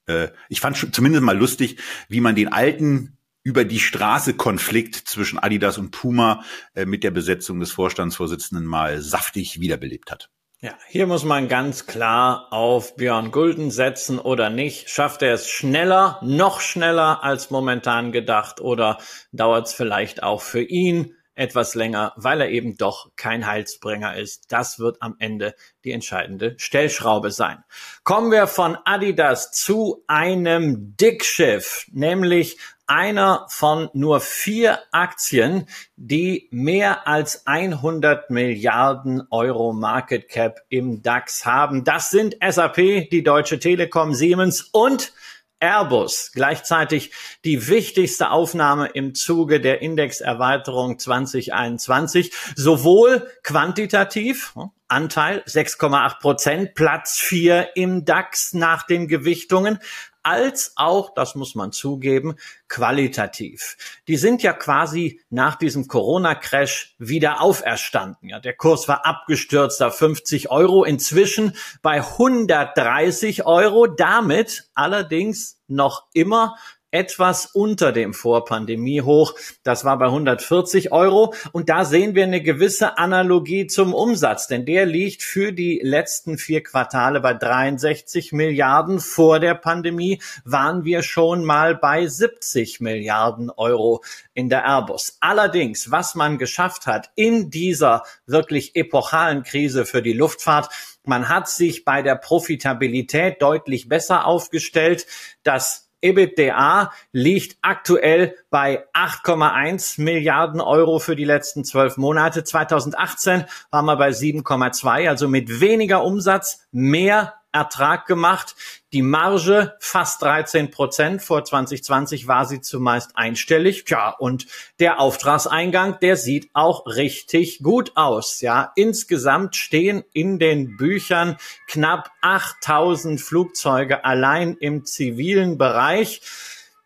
äh, 0.08 0.30
ich 0.50 0.62
fand 0.62 0.94
zumindest 0.94 1.24
mal 1.24 1.38
lustig, 1.38 1.78
wie 2.10 2.22
man 2.22 2.36
den 2.36 2.52
alten 2.52 3.18
über 3.44 3.66
die 3.66 3.80
Straße 3.80 4.36
Konflikt 4.36 4.96
zwischen 4.96 5.40
Adidas 5.40 5.80
und 5.80 5.90
Puma 5.90 6.44
mit 6.76 7.04
der 7.04 7.10
Besetzung 7.10 7.60
des 7.60 7.72
Vorstandsvorsitzenden 7.72 8.68
mal 8.68 9.02
saftig 9.02 9.60
wiederbelebt 9.60 10.12
hat. 10.12 10.30
Ja, 10.64 10.78
hier 10.88 11.08
muss 11.08 11.24
man 11.24 11.48
ganz 11.48 11.88
klar 11.88 12.54
auf 12.54 12.96
Björn 12.96 13.32
Gulden 13.32 13.72
setzen 13.72 14.20
oder 14.20 14.52
nicht. 14.52 14.92
Schafft 14.92 15.24
er 15.24 15.34
es 15.34 15.50
schneller, 15.50 16.20
noch 16.22 16.62
schneller 16.62 17.24
als 17.24 17.50
momentan 17.50 18.12
gedacht 18.12 18.62
oder 18.62 19.00
dauert 19.32 19.66
es 19.66 19.74
vielleicht 19.74 20.22
auch 20.22 20.44
für 20.44 20.62
ihn 20.62 21.16
etwas 21.34 21.74
länger, 21.74 22.14
weil 22.16 22.42
er 22.42 22.50
eben 22.50 22.78
doch 22.78 23.10
kein 23.16 23.48
Heilsbringer 23.48 24.16
ist. 24.18 24.52
Das 24.52 24.78
wird 24.78 25.02
am 25.02 25.16
Ende 25.18 25.56
die 25.84 25.94
entscheidende 25.94 26.54
Stellschraube 26.60 27.32
sein. 27.32 27.64
Kommen 28.04 28.32
wir 28.32 28.46
von 28.46 28.78
Adidas 28.86 29.52
zu 29.52 30.04
einem 30.06 30.96
Dickschiff, 30.96 31.88
nämlich 31.92 32.60
einer 32.92 33.46
von 33.48 33.90
nur 33.94 34.20
vier 34.20 34.80
Aktien, 34.92 35.66
die 35.96 36.50
mehr 36.52 37.08
als 37.08 37.48
100 37.48 38.30
Milliarden 38.30 39.24
Euro 39.32 39.72
Market 39.72 40.28
Cap 40.28 40.60
im 40.68 41.02
DAX 41.02 41.46
haben. 41.46 41.86
Das 41.86 42.10
sind 42.10 42.36
SAP, 42.46 43.10
die 43.10 43.24
Deutsche 43.24 43.60
Telekom, 43.60 44.14
Siemens 44.14 44.62
und 44.74 45.14
Airbus, 45.62 46.32
gleichzeitig 46.34 47.12
die 47.46 47.70
wichtigste 47.70 48.32
Aufnahme 48.32 48.88
im 48.88 49.16
Zuge 49.16 49.62
der 49.62 49.82
Indexerweiterung 49.82 51.00
2021, 51.00 52.34
sowohl 52.56 53.28
quantitativ, 53.44 54.54
Anteil 54.88 55.44
6,8 55.48 56.20
Prozent, 56.20 56.74
Platz 56.74 57.18
4 57.20 57.70
im 57.76 58.04
DAX 58.04 58.54
nach 58.54 58.84
den 58.84 59.08
Gewichtungen, 59.08 59.80
als 60.24 60.74
auch, 60.76 61.14
das 61.14 61.36
muss 61.36 61.56
man 61.56 61.72
zugeben, 61.72 62.36
qualitativ. 62.68 63.78
Die 64.08 64.18
sind 64.18 64.44
ja 64.44 64.54
quasi 64.54 65.22
nach 65.30 65.56
diesem 65.56 65.88
Corona-Crash 65.88 66.96
wieder 66.98 67.42
auferstanden. 67.42 68.30
Ja, 68.30 68.40
der 68.40 68.56
Kurs 68.56 68.88
war 68.88 69.06
abgestürzt 69.06 69.82
auf 69.82 69.98
50 69.98 70.52
Euro, 70.52 70.84
inzwischen 70.84 71.56
bei 71.82 72.02
130 72.02 73.46
Euro, 73.46 73.88
damit 73.88 74.70
allerdings 74.74 75.60
noch 75.68 76.08
immer 76.14 76.56
etwas 76.92 77.48
unter 77.48 77.92
dem 77.92 78.14
Vorpandemie-Hoch. 78.14 79.34
Das 79.64 79.86
war 79.86 79.98
bei 79.98 80.06
140 80.06 80.92
Euro. 80.92 81.34
Und 81.52 81.70
da 81.70 81.86
sehen 81.86 82.16
wir 82.16 82.24
eine 82.24 82.42
gewisse 82.42 82.98
Analogie 82.98 83.68
zum 83.68 83.94
Umsatz, 83.94 84.48
denn 84.48 84.66
der 84.66 84.86
liegt 84.86 85.24
für 85.24 85.54
die 85.54 85.80
letzten 85.82 86.38
vier 86.38 86.62
Quartale 86.62 87.22
bei 87.22 87.34
63 87.34 88.34
Milliarden. 88.34 89.00
Vor 89.00 89.40
der 89.40 89.56
Pandemie 89.56 90.22
waren 90.44 90.84
wir 90.84 91.02
schon 91.02 91.46
mal 91.46 91.76
bei 91.76 92.06
70 92.06 92.82
Milliarden 92.82 93.50
Euro 93.50 94.04
in 94.34 94.50
der 94.50 94.66
Airbus. 94.66 95.18
Allerdings, 95.22 95.92
was 95.92 96.16
man 96.16 96.38
geschafft 96.38 96.88
hat 96.88 97.10
in 97.16 97.50
dieser 97.50 98.04
wirklich 98.26 98.76
epochalen 98.76 99.44
Krise 99.44 99.86
für 99.86 100.02
die 100.02 100.14
Luftfahrt, 100.14 100.70
man 101.04 101.30
hat 101.30 101.50
sich 101.50 101.84
bei 101.84 102.02
der 102.02 102.16
Profitabilität 102.16 103.42
deutlich 103.42 103.90
besser 103.90 104.26
aufgestellt. 104.26 105.08
Das 105.44 105.91
EBITDA 106.02 106.92
liegt 107.12 107.58
aktuell 107.62 108.36
bei 108.50 108.86
8,1 108.94 110.02
Milliarden 110.02 110.62
Euro 110.62 111.00
für 111.00 111.16
die 111.16 111.26
letzten 111.26 111.64
zwölf 111.64 111.98
Monate. 111.98 112.44
2018 112.44 113.46
waren 113.70 113.86
wir 113.86 113.98
bei 113.98 114.10
7,2, 114.10 115.08
also 115.08 115.28
mit 115.28 115.62
weniger 115.62 116.04
Umsatz, 116.04 116.68
mehr 116.72 117.41
Ertrag 117.52 118.06
gemacht. 118.06 118.56
Die 118.94 119.02
Marge 119.02 119.76
fast 119.80 120.22
13 120.22 120.72
Prozent. 120.72 121.22
Vor 121.22 121.44
2020 121.44 122.28
war 122.28 122.46
sie 122.46 122.62
zumeist 122.62 123.12
einstellig. 123.16 123.86
Tja, 123.86 124.10
und 124.10 124.48
der 124.80 125.00
Auftragseingang, 125.00 126.00
der 126.02 126.18
sieht 126.18 126.50
auch 126.54 126.86
richtig 126.86 127.60
gut 127.64 127.94
aus. 127.96 128.42
Ja, 128.42 128.72
insgesamt 128.76 129.56
stehen 129.56 130.04
in 130.14 130.40
den 130.40 130.78
Büchern 130.78 131.38
knapp 131.68 132.12
8000 132.22 133.20
Flugzeuge 133.20 134.06
allein 134.06 134.56
im 134.58 134.86
zivilen 134.86 135.58
Bereich. 135.58 136.22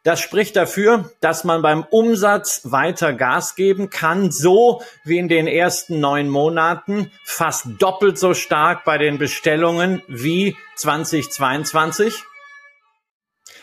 Das 0.05 0.21
spricht 0.21 0.55
dafür, 0.55 1.09
dass 1.19 1.43
man 1.45 1.63
beim 1.63 1.83
Umsatz 1.83 2.61
weiter 2.65 3.11
Gas 3.11 3.55
geben 3.55 3.89
kann, 3.89 4.29
so 4.29 4.83
wie 5.03 5.17
in 5.17 5.27
den 5.27 5.47
ersten 5.47 5.99
neun 5.99 6.29
Monaten, 6.29 7.11
fast 7.23 7.65
doppelt 7.79 8.19
so 8.19 8.35
stark 8.35 8.83
bei 8.83 8.99
den 8.99 9.17
Bestellungen 9.17 10.03
wie 10.07 10.55
2022. 10.75 12.23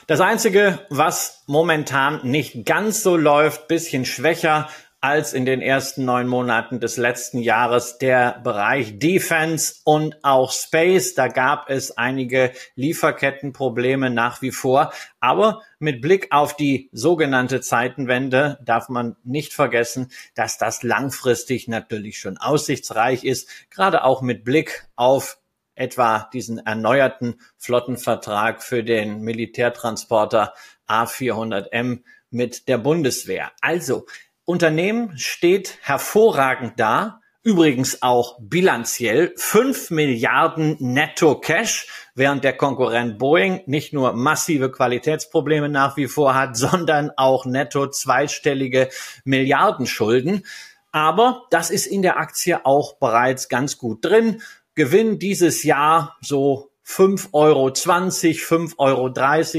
Das 0.08 0.20
Einzige, 0.20 0.84
was 0.90 1.44
momentan 1.46 2.18
nicht 2.24 2.66
ganz 2.66 3.04
so 3.04 3.16
läuft, 3.16 3.68
bisschen 3.68 4.04
schwächer, 4.04 4.68
als 5.02 5.32
in 5.32 5.44
den 5.44 5.60
ersten 5.60 6.04
neun 6.04 6.28
Monaten 6.28 6.78
des 6.78 6.96
letzten 6.96 7.40
Jahres 7.40 7.98
der 7.98 8.40
Bereich 8.44 9.00
Defense 9.00 9.74
und 9.84 10.16
auch 10.22 10.52
Space. 10.52 11.14
Da 11.14 11.26
gab 11.26 11.68
es 11.68 11.98
einige 11.98 12.52
Lieferkettenprobleme 12.76 14.10
nach 14.10 14.42
wie 14.42 14.52
vor. 14.52 14.92
Aber 15.18 15.62
mit 15.80 16.00
Blick 16.00 16.28
auf 16.30 16.54
die 16.54 16.88
sogenannte 16.92 17.60
Zeitenwende 17.60 18.60
darf 18.64 18.88
man 18.88 19.16
nicht 19.24 19.52
vergessen, 19.52 20.12
dass 20.36 20.56
das 20.56 20.84
langfristig 20.84 21.66
natürlich 21.66 22.20
schon 22.20 22.38
aussichtsreich 22.38 23.24
ist, 23.24 23.48
gerade 23.70 24.04
auch 24.04 24.22
mit 24.22 24.44
Blick 24.44 24.86
auf 24.94 25.38
etwa 25.74 26.30
diesen 26.32 26.58
erneuerten 26.58 27.40
Flottenvertrag 27.56 28.62
für 28.62 28.84
den 28.84 29.22
Militärtransporter 29.22 30.54
A400M 30.86 32.02
mit 32.30 32.68
der 32.68 32.78
Bundeswehr. 32.78 33.50
Also 33.60 34.06
Unternehmen 34.44 35.16
steht 35.18 35.78
hervorragend 35.82 36.74
da. 36.76 37.20
Übrigens 37.44 38.02
auch 38.02 38.38
bilanziell 38.40 39.32
5 39.36 39.90
Milliarden 39.90 40.76
Netto 40.80 41.40
Cash, 41.40 41.88
während 42.14 42.44
der 42.44 42.56
Konkurrent 42.56 43.18
Boeing 43.18 43.62
nicht 43.66 43.92
nur 43.92 44.12
massive 44.12 44.70
Qualitätsprobleme 44.70 45.68
nach 45.68 45.96
wie 45.96 46.08
vor 46.08 46.34
hat, 46.34 46.56
sondern 46.56 47.10
auch 47.16 47.46
netto 47.46 47.88
zweistellige 47.88 48.88
Milliardenschulden. 49.24 50.44
Aber 50.92 51.44
das 51.50 51.70
ist 51.70 51.86
in 51.86 52.02
der 52.02 52.18
Aktie 52.18 52.66
auch 52.66 52.98
bereits 52.98 53.48
ganz 53.48 53.78
gut 53.78 54.04
drin. 54.04 54.42
Gewinn 54.74 55.18
dieses 55.18 55.62
Jahr 55.62 56.16
so 56.20 56.71
5,20 56.86 57.28
Euro, 57.32 57.66
5,30 57.68 58.74
Euro 58.78 59.08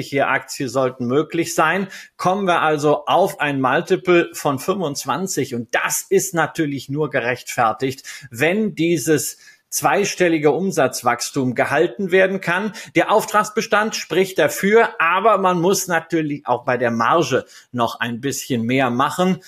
je 0.01 0.21
Aktie 0.21 0.67
sollten 0.67 1.07
möglich 1.07 1.55
sein. 1.55 1.87
Kommen 2.17 2.45
wir 2.45 2.61
also 2.61 3.05
auf 3.05 3.39
ein 3.39 3.61
Multiple 3.61 4.29
von 4.33 4.59
25 4.59 5.55
und 5.55 5.73
das 5.73 6.05
ist 6.09 6.33
natürlich 6.33 6.89
nur 6.89 7.09
gerechtfertigt, 7.09 8.03
wenn 8.29 8.75
dieses 8.75 9.37
zweistellige 9.73 10.51
Umsatzwachstum 10.51 11.55
gehalten 11.55 12.11
werden 12.11 12.41
kann. 12.41 12.73
Der 12.95 13.11
Auftragsbestand 13.11 13.95
spricht 13.95 14.37
dafür, 14.37 14.89
aber 14.99 15.39
man 15.39 15.59
muss 15.59 15.87
natürlich 15.87 16.45
auch 16.45 16.63
bei 16.63 16.77
der 16.77 16.91
Marge 16.91 17.45
noch 17.71 17.99
ein 17.99 18.21
bisschen 18.21 18.61
mehr 18.63 18.91
machen. 18.91 19.39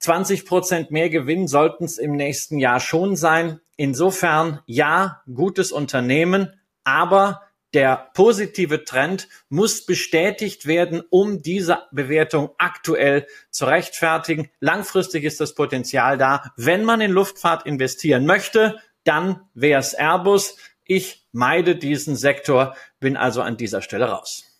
20 0.00 0.46
Prozent 0.46 0.90
mehr 0.90 1.10
Gewinn 1.10 1.46
sollten 1.46 1.84
es 1.84 1.98
im 1.98 2.12
nächsten 2.12 2.58
Jahr 2.58 2.80
schon 2.80 3.14
sein. 3.14 3.60
Insofern 3.76 4.60
ja, 4.66 5.22
gutes 5.32 5.70
Unternehmen, 5.70 6.52
aber 6.88 7.42
der 7.74 8.10
positive 8.14 8.84
Trend 8.84 9.28
muss 9.50 9.84
bestätigt 9.84 10.64
werden, 10.64 11.02
um 11.10 11.42
diese 11.42 11.82
Bewertung 11.92 12.50
aktuell 12.56 13.26
zu 13.50 13.66
rechtfertigen. 13.66 14.48
Langfristig 14.58 15.24
ist 15.24 15.38
das 15.38 15.54
Potenzial 15.54 16.16
da. 16.16 16.50
Wenn 16.56 16.84
man 16.84 17.02
in 17.02 17.10
Luftfahrt 17.10 17.66
investieren 17.66 18.24
möchte, 18.24 18.80
dann 19.04 19.42
wäre 19.52 19.80
es 19.80 19.92
Airbus. 19.92 20.56
Ich 20.84 21.26
meide 21.32 21.76
diesen 21.76 22.16
Sektor, 22.16 22.74
bin 23.00 23.18
also 23.18 23.42
an 23.42 23.58
dieser 23.58 23.82
Stelle 23.82 24.06
raus. 24.06 24.57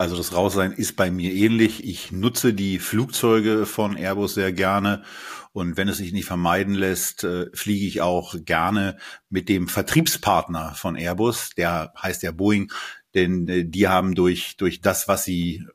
Also 0.00 0.16
das 0.16 0.32
Raussein 0.32 0.72
ist 0.72 0.96
bei 0.96 1.10
mir 1.10 1.30
ähnlich. 1.30 1.84
Ich 1.84 2.10
nutze 2.10 2.54
die 2.54 2.78
Flugzeuge 2.78 3.66
von 3.66 3.98
Airbus 3.98 4.32
sehr 4.32 4.50
gerne 4.50 5.02
und 5.52 5.76
wenn 5.76 5.88
es 5.88 5.98
sich 5.98 6.14
nicht 6.14 6.24
vermeiden 6.24 6.72
lässt, 6.74 7.22
äh, 7.22 7.50
fliege 7.52 7.84
ich 7.84 8.00
auch 8.00 8.34
gerne 8.46 8.96
mit 9.28 9.50
dem 9.50 9.68
Vertriebspartner 9.68 10.72
von 10.74 10.96
Airbus, 10.96 11.50
der 11.50 11.92
heißt 12.00 12.22
ja 12.22 12.32
Boeing, 12.32 12.72
denn 13.14 13.46
äh, 13.46 13.66
die 13.66 13.88
haben 13.88 14.14
durch 14.14 14.56
durch 14.56 14.80
das, 14.80 15.06
was 15.06 15.24
sie 15.24 15.66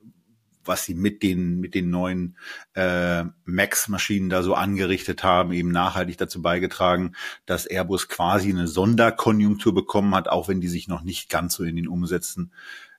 was 0.64 0.86
sie 0.86 0.96
mit 0.96 1.22
den 1.22 1.60
mit 1.60 1.76
den 1.76 1.92
neuen 1.92 2.36
äh, 2.74 3.26
Max-Maschinen 3.44 4.32
da 4.32 4.42
so 4.42 4.56
angerichtet 4.56 5.24
haben, 5.24 5.54
eben 5.54 5.70
nachhaltig 5.70 6.18
dazu 6.18 6.42
beigetragen, 6.42 7.16
dass 7.46 7.68
Airbus 7.68 8.08
quasi 8.08 8.50
eine 8.50 8.68
Sonderkonjunktur 8.68 9.76
bekommen 9.76 10.16
hat, 10.16 10.30
auch 10.30 10.48
wenn 10.48 10.62
die 10.62 10.68
sich 10.68 10.88
noch 10.88 11.04
nicht 11.04 11.30
ganz 11.30 11.54
so 11.54 11.64
in 11.64 11.76
den 11.76 11.88
Umsätzen 11.88 12.52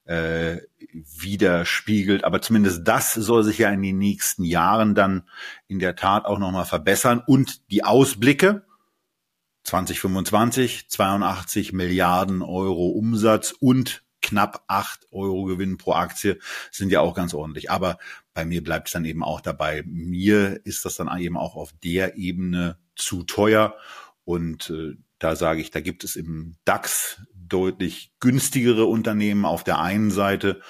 äh, 0.06 0.58
widerspiegelt. 1.18 2.24
Aber 2.24 2.40
zumindest 2.40 2.86
das 2.86 3.14
soll 3.14 3.44
sich 3.44 3.58
ja 3.58 3.70
in 3.70 3.82
den 3.82 3.98
nächsten 3.98 4.44
Jahren 4.44 4.94
dann 4.94 5.28
in 5.68 5.78
der 5.78 5.96
Tat 5.96 6.24
auch 6.24 6.38
nochmal 6.38 6.64
verbessern. 6.64 7.22
Und 7.26 7.70
die 7.70 7.84
Ausblicke 7.84 8.64
2025, 9.64 10.88
82 10.88 11.72
Milliarden 11.72 12.42
Euro 12.42 12.88
Umsatz 12.88 13.52
und 13.52 14.04
knapp 14.22 14.64
acht 14.66 15.06
Euro 15.12 15.44
Gewinn 15.44 15.76
pro 15.76 15.92
Aktie 15.92 16.38
sind 16.70 16.90
ja 16.90 17.00
auch 17.00 17.14
ganz 17.14 17.34
ordentlich. 17.34 17.70
Aber 17.70 17.98
bei 18.32 18.44
mir 18.44 18.62
bleibt 18.62 18.88
es 18.88 18.92
dann 18.92 19.04
eben 19.04 19.22
auch 19.22 19.40
dabei. 19.40 19.82
Mir 19.86 20.60
ist 20.64 20.84
das 20.84 20.96
dann 20.96 21.16
eben 21.18 21.36
auch 21.36 21.56
auf 21.56 21.72
der 21.82 22.16
Ebene 22.16 22.78
zu 22.94 23.24
teuer. 23.24 23.76
Und 24.24 24.70
äh, 24.70 24.96
da 25.18 25.36
sage 25.36 25.60
ich, 25.60 25.70
da 25.70 25.80
gibt 25.80 26.04
es 26.04 26.16
im 26.16 26.56
DAX 26.64 27.22
deutlich 27.48 28.12
günstigere 28.20 28.86
Unternehmen 28.86 29.44
auf 29.44 29.64
der 29.64 29.78
einen 29.80 30.10
Seite 30.10 30.60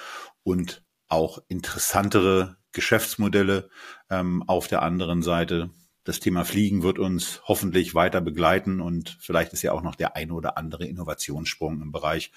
und 0.43 0.83
auch 1.07 1.39
interessantere 1.47 2.57
Geschäftsmodelle 2.71 3.69
ähm, 4.09 4.43
auf 4.47 4.67
der 4.67 4.81
anderen 4.81 5.21
Seite. 5.21 5.71
Das 6.03 6.19
Thema 6.19 6.45
Fliegen 6.45 6.83
wird 6.83 6.99
uns 6.99 7.41
hoffentlich 7.45 7.93
weiter 7.95 8.21
begleiten 8.21 8.79
und 8.79 9.17
vielleicht 9.19 9.51
ist 9.53 9.61
ja 9.61 9.73
auch 9.73 9.81
noch 9.81 9.95
der 9.95 10.15
ein 10.15 10.31
oder 10.31 10.57
andere 10.57 10.85
Innovationssprung 10.85 11.81
im 11.81 11.91
Bereich 11.91 12.31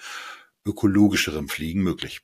ökologischerem 0.65 1.47
Fliegen 1.47 1.81
möglich. 1.81 2.21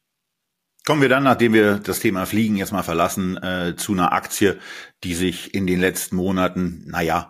Kommen 0.86 1.02
wir 1.02 1.10
dann, 1.10 1.24
nachdem 1.24 1.54
wir 1.54 1.80
das 1.80 2.00
Thema 2.00 2.26
Fliegen 2.26 2.56
jetzt 2.56 2.72
mal 2.72 2.84
verlassen, 2.84 3.38
äh, 3.38 3.76
zu 3.76 3.92
einer 3.94 4.14
Aktie, 4.14 4.58
die 5.04 5.16
sich 5.16 5.54
in 5.54 5.68
den 5.68 5.80
letzten 5.80 6.16
Monaten, 6.16 6.84
naja, 6.88 7.28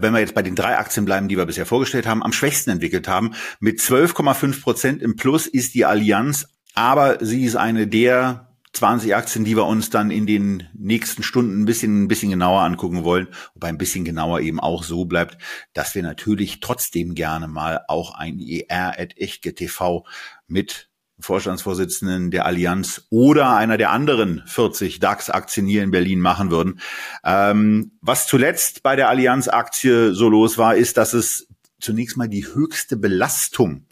wenn 0.00 0.12
wir 0.12 0.20
jetzt 0.20 0.34
bei 0.34 0.42
den 0.42 0.54
drei 0.54 0.76
Aktien 0.76 1.04
bleiben, 1.04 1.28
die 1.28 1.36
wir 1.36 1.46
bisher 1.46 1.66
vorgestellt 1.66 2.06
haben, 2.06 2.22
am 2.22 2.32
schwächsten 2.32 2.70
entwickelt 2.70 3.08
haben. 3.08 3.34
Mit 3.60 3.80
12,5 3.80 4.62
Prozent 4.62 5.02
im 5.02 5.16
Plus 5.16 5.46
ist 5.46 5.74
die 5.74 5.84
Allianz, 5.84 6.48
aber 6.74 7.24
sie 7.24 7.44
ist 7.44 7.56
eine 7.56 7.86
der 7.86 8.48
20 8.72 9.14
Aktien, 9.16 9.44
die 9.44 9.56
wir 9.56 9.66
uns 9.66 9.90
dann 9.90 10.10
in 10.10 10.26
den 10.26 10.68
nächsten 10.74 11.22
Stunden 11.22 11.62
ein 11.62 11.64
bisschen, 11.64 12.04
ein 12.04 12.08
bisschen 12.08 12.30
genauer 12.30 12.62
angucken 12.62 13.02
wollen, 13.04 13.28
wobei 13.54 13.68
ein 13.68 13.78
bisschen 13.78 14.04
genauer 14.04 14.40
eben 14.40 14.60
auch 14.60 14.84
so 14.84 15.04
bleibt, 15.04 15.38
dass 15.72 15.94
wir 15.94 16.02
natürlich 16.02 16.60
trotzdem 16.60 17.14
gerne 17.14 17.48
mal 17.48 17.80
auch 17.88 18.14
ein 18.14 18.38
IR 18.38 18.66
e 18.68 19.02
at 19.02 19.16
EchtGTV 19.16 20.04
mit 20.46 20.90
Vorstandsvorsitzenden 21.20 22.30
der 22.30 22.46
Allianz 22.46 23.06
oder 23.10 23.56
einer 23.56 23.76
der 23.76 23.90
anderen 23.90 24.42
40 24.46 25.00
DAX-Aktien 25.00 25.66
hier 25.66 25.82
in 25.82 25.90
Berlin 25.90 26.20
machen 26.20 26.50
würden. 26.50 26.80
Ähm, 27.24 27.92
was 28.00 28.26
zuletzt 28.26 28.82
bei 28.82 28.96
der 28.96 29.08
Allianz-Aktie 29.08 30.14
so 30.14 30.28
los 30.28 30.58
war, 30.58 30.76
ist, 30.76 30.96
dass 30.96 31.14
es 31.14 31.48
zunächst 31.80 32.16
mal 32.16 32.28
die 32.28 32.46
höchste 32.46 32.96
Belastung 32.96 33.87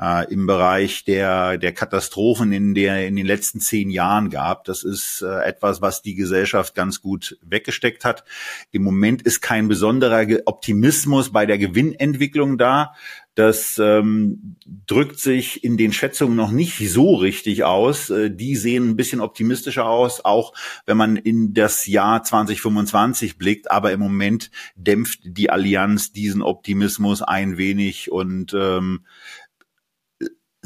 äh, 0.00 0.30
im 0.32 0.46
Bereich 0.46 1.04
der, 1.04 1.58
der 1.58 1.72
Katastrophen 1.72 2.52
in, 2.52 2.74
der, 2.74 3.06
in 3.06 3.16
den 3.16 3.26
letzten 3.26 3.60
zehn 3.60 3.90
Jahren 3.90 4.30
gab. 4.30 4.64
Das 4.64 4.84
ist 4.84 5.22
äh, 5.22 5.44
etwas, 5.44 5.80
was 5.80 6.02
die 6.02 6.14
Gesellschaft 6.14 6.74
ganz 6.74 7.00
gut 7.00 7.38
weggesteckt 7.42 8.04
hat. 8.04 8.24
Im 8.72 8.82
Moment 8.82 9.22
ist 9.22 9.40
kein 9.40 9.68
besonderer 9.68 10.26
Optimismus 10.46 11.32
bei 11.32 11.46
der 11.46 11.58
Gewinnentwicklung 11.58 12.58
da. 12.58 12.92
Das 13.36 13.78
ähm, 13.78 14.56
drückt 14.86 15.18
sich 15.18 15.62
in 15.62 15.76
den 15.76 15.92
Schätzungen 15.92 16.36
noch 16.36 16.50
nicht 16.50 16.78
so 16.90 17.16
richtig 17.16 17.64
aus. 17.64 18.08
Äh, 18.08 18.30
die 18.30 18.56
sehen 18.56 18.88
ein 18.88 18.96
bisschen 18.96 19.20
optimistischer 19.20 19.86
aus, 19.86 20.24
auch 20.24 20.54
wenn 20.86 20.96
man 20.96 21.16
in 21.16 21.52
das 21.52 21.84
Jahr 21.86 22.22
2025 22.22 23.36
blickt. 23.36 23.70
Aber 23.70 23.92
im 23.92 24.00
Moment 24.00 24.50
dämpft 24.74 25.20
die 25.24 25.50
Allianz 25.50 26.12
diesen 26.12 26.40
Optimismus 26.40 27.20
ein 27.20 27.58
wenig 27.58 28.10
und 28.10 28.54
ähm, 28.54 29.04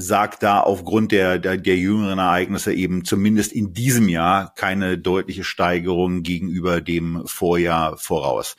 sagt 0.01 0.43
da 0.43 0.61
aufgrund 0.61 1.13
der, 1.13 1.39
der, 1.39 1.57
der 1.57 1.77
jüngeren 1.77 2.19
Ereignisse 2.19 2.73
eben 2.73 3.05
zumindest 3.05 3.53
in 3.53 3.73
diesem 3.73 4.09
Jahr 4.09 4.55
keine 4.55 4.99
deutliche 4.99 5.45
Steigerung 5.45 6.23
gegenüber 6.23 6.81
dem 6.81 7.23
Vorjahr 7.27 7.97
voraus. 7.97 8.57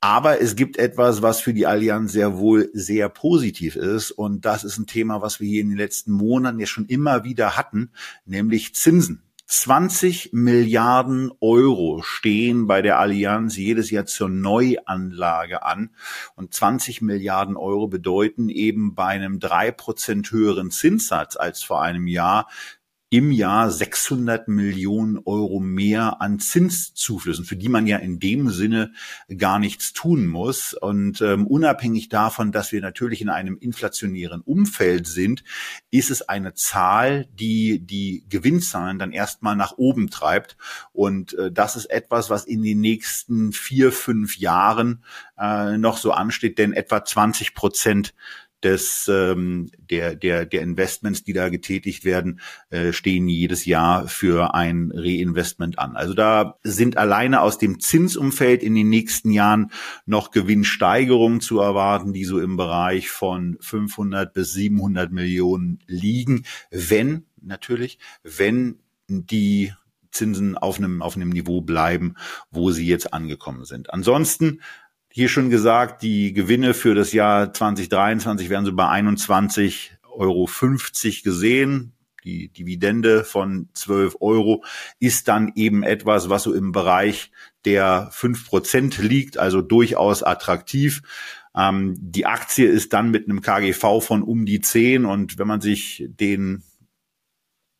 Aber 0.00 0.40
es 0.40 0.54
gibt 0.54 0.76
etwas, 0.76 1.22
was 1.22 1.40
für 1.40 1.52
die 1.52 1.66
Allianz 1.66 2.12
sehr 2.12 2.38
wohl 2.38 2.70
sehr 2.72 3.08
positiv 3.08 3.74
ist. 3.74 4.12
Und 4.12 4.44
das 4.44 4.62
ist 4.62 4.78
ein 4.78 4.86
Thema, 4.86 5.22
was 5.22 5.40
wir 5.40 5.48
hier 5.48 5.60
in 5.60 5.70
den 5.70 5.78
letzten 5.78 6.12
Monaten 6.12 6.60
ja 6.60 6.66
schon 6.66 6.86
immer 6.86 7.24
wieder 7.24 7.56
hatten, 7.56 7.90
nämlich 8.24 8.74
Zinsen. 8.74 9.27
20 9.50 10.34
Milliarden 10.34 11.32
Euro 11.40 12.02
stehen 12.02 12.66
bei 12.66 12.82
der 12.82 12.98
Allianz 12.98 13.56
jedes 13.56 13.90
Jahr 13.90 14.04
zur 14.04 14.28
Neuanlage 14.28 15.62
an. 15.62 15.88
Und 16.36 16.52
20 16.52 17.00
Milliarden 17.00 17.56
Euro 17.56 17.88
bedeuten 17.88 18.50
eben 18.50 18.94
bei 18.94 19.06
einem 19.06 19.40
drei 19.40 19.70
Prozent 19.70 20.30
höheren 20.32 20.70
Zinssatz 20.70 21.36
als 21.36 21.62
vor 21.62 21.80
einem 21.80 22.06
Jahr 22.06 22.46
im 23.10 23.32
Jahr 23.32 23.70
600 23.70 24.48
Millionen 24.48 25.18
Euro 25.24 25.60
mehr 25.60 26.20
an 26.20 26.40
Zinszuflüssen, 26.40 27.46
für 27.46 27.56
die 27.56 27.70
man 27.70 27.86
ja 27.86 27.96
in 27.96 28.18
dem 28.18 28.50
Sinne 28.50 28.92
gar 29.34 29.58
nichts 29.58 29.94
tun 29.94 30.26
muss. 30.26 30.74
Und 30.74 31.22
ähm, 31.22 31.46
unabhängig 31.46 32.10
davon, 32.10 32.52
dass 32.52 32.70
wir 32.70 32.82
natürlich 32.82 33.22
in 33.22 33.30
einem 33.30 33.56
inflationären 33.56 34.42
Umfeld 34.42 35.06
sind, 35.06 35.42
ist 35.90 36.10
es 36.10 36.28
eine 36.28 36.52
Zahl, 36.52 37.26
die 37.32 37.80
die 37.80 38.26
Gewinnzahlen 38.28 38.98
dann 38.98 39.12
erstmal 39.12 39.56
nach 39.56 39.78
oben 39.78 40.10
treibt. 40.10 40.58
Und 40.92 41.32
äh, 41.34 41.50
das 41.50 41.76
ist 41.76 41.86
etwas, 41.86 42.28
was 42.28 42.44
in 42.44 42.62
den 42.62 42.80
nächsten 42.80 43.52
vier, 43.52 43.90
fünf 43.90 44.36
Jahren 44.36 45.02
äh, 45.38 45.78
noch 45.78 45.96
so 45.96 46.12
ansteht, 46.12 46.58
denn 46.58 46.74
etwa 46.74 47.02
20 47.02 47.54
Prozent 47.54 48.12
des 48.62 49.08
ähm, 49.08 49.70
der 49.78 50.14
der 50.16 50.44
der 50.46 50.62
Investments, 50.62 51.22
die 51.22 51.32
da 51.32 51.48
getätigt 51.48 52.04
werden, 52.04 52.40
äh, 52.70 52.92
stehen 52.92 53.28
jedes 53.28 53.64
Jahr 53.64 54.08
für 54.08 54.54
ein 54.54 54.90
Reinvestment 54.92 55.78
an. 55.78 55.96
Also 55.96 56.14
da 56.14 56.58
sind 56.62 56.96
alleine 56.96 57.40
aus 57.40 57.58
dem 57.58 57.80
Zinsumfeld 57.80 58.62
in 58.62 58.74
den 58.74 58.88
nächsten 58.88 59.30
Jahren 59.30 59.70
noch 60.06 60.30
Gewinnsteigerungen 60.30 61.40
zu 61.40 61.60
erwarten, 61.60 62.12
die 62.12 62.24
so 62.24 62.40
im 62.40 62.56
Bereich 62.56 63.10
von 63.10 63.56
500 63.60 64.32
bis 64.32 64.52
700 64.52 65.12
Millionen 65.12 65.78
liegen, 65.86 66.44
wenn 66.70 67.26
natürlich, 67.40 67.98
wenn 68.22 68.80
die 69.08 69.72
Zinsen 70.10 70.56
auf 70.56 70.78
einem 70.78 71.02
auf 71.02 71.16
einem 71.16 71.28
Niveau 71.28 71.60
bleiben, 71.60 72.14
wo 72.50 72.70
sie 72.70 72.86
jetzt 72.86 73.12
angekommen 73.12 73.64
sind. 73.64 73.92
Ansonsten 73.92 74.60
hier 75.18 75.28
schon 75.28 75.50
gesagt, 75.50 76.02
die 76.02 76.32
Gewinne 76.32 76.74
für 76.74 76.94
das 76.94 77.12
Jahr 77.12 77.52
2023 77.52 78.50
werden 78.50 78.64
so 78.64 78.72
bei 78.72 78.84
21,50 78.84 79.90
Euro 80.12 80.48
gesehen. 81.24 81.92
Die 82.22 82.50
Dividende 82.50 83.24
von 83.24 83.68
12 83.74 84.18
Euro 84.20 84.62
ist 85.00 85.26
dann 85.26 85.50
eben 85.56 85.82
etwas, 85.82 86.28
was 86.28 86.44
so 86.44 86.54
im 86.54 86.70
Bereich 86.70 87.32
der 87.64 88.10
5 88.12 88.46
Prozent 88.46 88.98
liegt, 88.98 89.38
also 89.38 89.60
durchaus 89.60 90.22
attraktiv. 90.22 91.02
Ähm, 91.52 91.96
die 91.98 92.26
Aktie 92.26 92.68
ist 92.68 92.92
dann 92.92 93.10
mit 93.10 93.28
einem 93.28 93.42
KGV 93.42 94.00
von 94.00 94.22
um 94.22 94.46
die 94.46 94.60
10 94.60 95.04
und 95.04 95.36
wenn 95.36 95.48
man 95.48 95.60
sich 95.60 96.06
den 96.08 96.62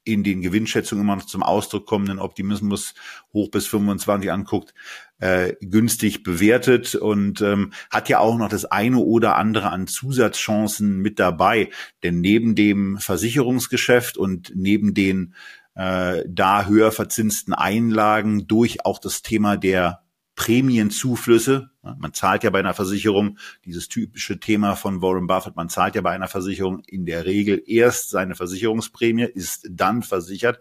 in 0.08 0.24
den 0.24 0.40
Gewinnschätzungen 0.40 1.04
immer 1.04 1.16
noch 1.16 1.26
zum 1.26 1.42
Ausdruck 1.42 1.86
kommenden 1.86 2.18
Optimismus 2.18 2.94
hoch 3.32 3.50
bis 3.50 3.66
25 3.66 4.32
anguckt, 4.32 4.74
äh, 5.18 5.54
günstig 5.60 6.22
bewertet 6.22 6.94
und 6.94 7.42
ähm, 7.42 7.72
hat 7.90 8.08
ja 8.08 8.18
auch 8.20 8.38
noch 8.38 8.48
das 8.48 8.64
eine 8.64 8.98
oder 8.98 9.36
andere 9.36 9.70
an 9.70 9.86
Zusatzchancen 9.86 10.98
mit 10.98 11.18
dabei. 11.18 11.70
Denn 12.02 12.20
neben 12.20 12.54
dem 12.54 12.98
Versicherungsgeschäft 12.98 14.16
und 14.16 14.52
neben 14.54 14.94
den 14.94 15.34
äh, 15.74 16.24
da 16.26 16.66
höher 16.66 16.90
verzinsten 16.90 17.52
Einlagen 17.52 18.46
durch 18.46 18.84
auch 18.84 18.98
das 18.98 19.22
Thema 19.22 19.56
der 19.56 20.02
Prämienzuflüsse. 20.38 21.72
Man 21.82 22.14
zahlt 22.14 22.44
ja 22.44 22.50
bei 22.50 22.60
einer 22.60 22.72
Versicherung, 22.72 23.38
dieses 23.64 23.88
typische 23.88 24.38
Thema 24.38 24.76
von 24.76 25.02
Warren 25.02 25.26
Buffett, 25.26 25.56
man 25.56 25.68
zahlt 25.68 25.96
ja 25.96 26.00
bei 26.00 26.12
einer 26.12 26.28
Versicherung 26.28 26.80
in 26.86 27.06
der 27.06 27.26
Regel 27.26 27.60
erst 27.66 28.10
seine 28.10 28.36
Versicherungsprämie, 28.36 29.24
ist 29.24 29.66
dann 29.68 30.04
versichert 30.04 30.60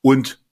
und 0.00 0.42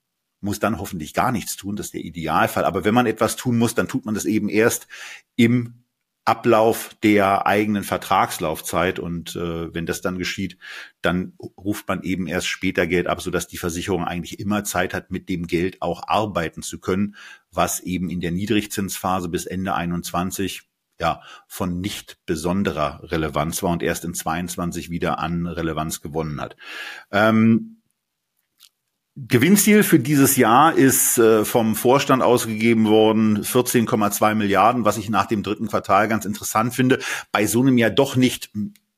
muss 0.41 0.61
dann 0.61 0.79
hoffentlich 0.79 1.15
gar 1.15 1.33
nichts 1.33 1.57
tun, 1.57 1.77
das 1.77 1.87
ist 1.87 1.95
der 1.95 2.05
Idealfall. 2.05 2.67
Aber 2.67 2.85
wenn 2.85 2.93
man 2.93 3.07
etwas 3.07 3.37
tun 3.37 3.57
muss, 3.57 3.75
dann 3.75 3.89
tut 3.89 4.05
man 4.05 4.15
das 4.15 4.27
eben 4.27 4.51
erst 4.51 4.87
im 5.35 5.85
Ablauf 6.29 6.95
der 7.03 7.47
eigenen 7.47 7.85
Vertragslaufzeit 7.85 8.99
und 8.99 9.35
äh, 9.35 9.73
wenn 9.73 9.87
das 9.87 10.03
dann 10.03 10.19
geschieht, 10.19 10.59
dann 11.01 11.33
ruft 11.57 11.89
man 11.89 12.03
eben 12.03 12.27
erst 12.27 12.49
später 12.49 12.87
Geld 12.87 13.07
ab, 13.07 13.23
sodass 13.23 13.49
die 13.49 13.57
Versicherung 13.57 14.05
eigentlich 14.05 14.39
immer 14.39 14.63
Zeit 14.63 14.93
hat, 14.93 15.11
mit 15.11 15.31
dem 15.31 15.47
Geld 15.47 15.81
auch 15.81 16.03
arbeiten 16.07 16.61
zu 16.61 16.81
können, 16.81 17.17
was 17.51 17.81
eben 17.81 18.11
in 18.11 18.21
der 18.21 18.31
Niedrigzinsphase 18.31 19.31
bis 19.31 19.47
Ende 19.47 19.75
21 19.75 20.69
ja 21.01 21.23
von 21.47 21.81
nicht 21.81 22.19
besonderer 22.27 23.01
Relevanz 23.05 23.63
war 23.63 23.71
und 23.71 23.83
erst 23.83 24.05
in 24.05 24.13
22 24.13 24.91
wieder 24.91 25.19
an 25.21 25.47
Relevanz 25.47 26.03
gewonnen 26.03 26.43
hat. 26.43 26.57
Ähm, 27.11 27.78
Gewinnziel 29.27 29.83
für 29.83 29.99
dieses 29.99 30.37
Jahr 30.37 30.77
ist 30.77 31.19
äh, 31.19 31.45
vom 31.45 31.75
Vorstand 31.75 32.23
ausgegeben 32.23 32.87
worden 32.87 33.43
14,2 33.43 34.35
Milliarden, 34.37 34.85
was 34.85 34.97
ich 34.97 35.11
nach 35.11 35.27
dem 35.27 35.43
dritten 35.43 35.67
Quartal 35.67 36.07
ganz 36.07 36.25
interessant 36.25 36.73
finde. 36.75 37.01
Bei 37.33 37.47
so 37.47 37.63
einem 37.63 37.79
ja 37.79 37.91
doch 37.91 38.15
nicht 38.15 38.51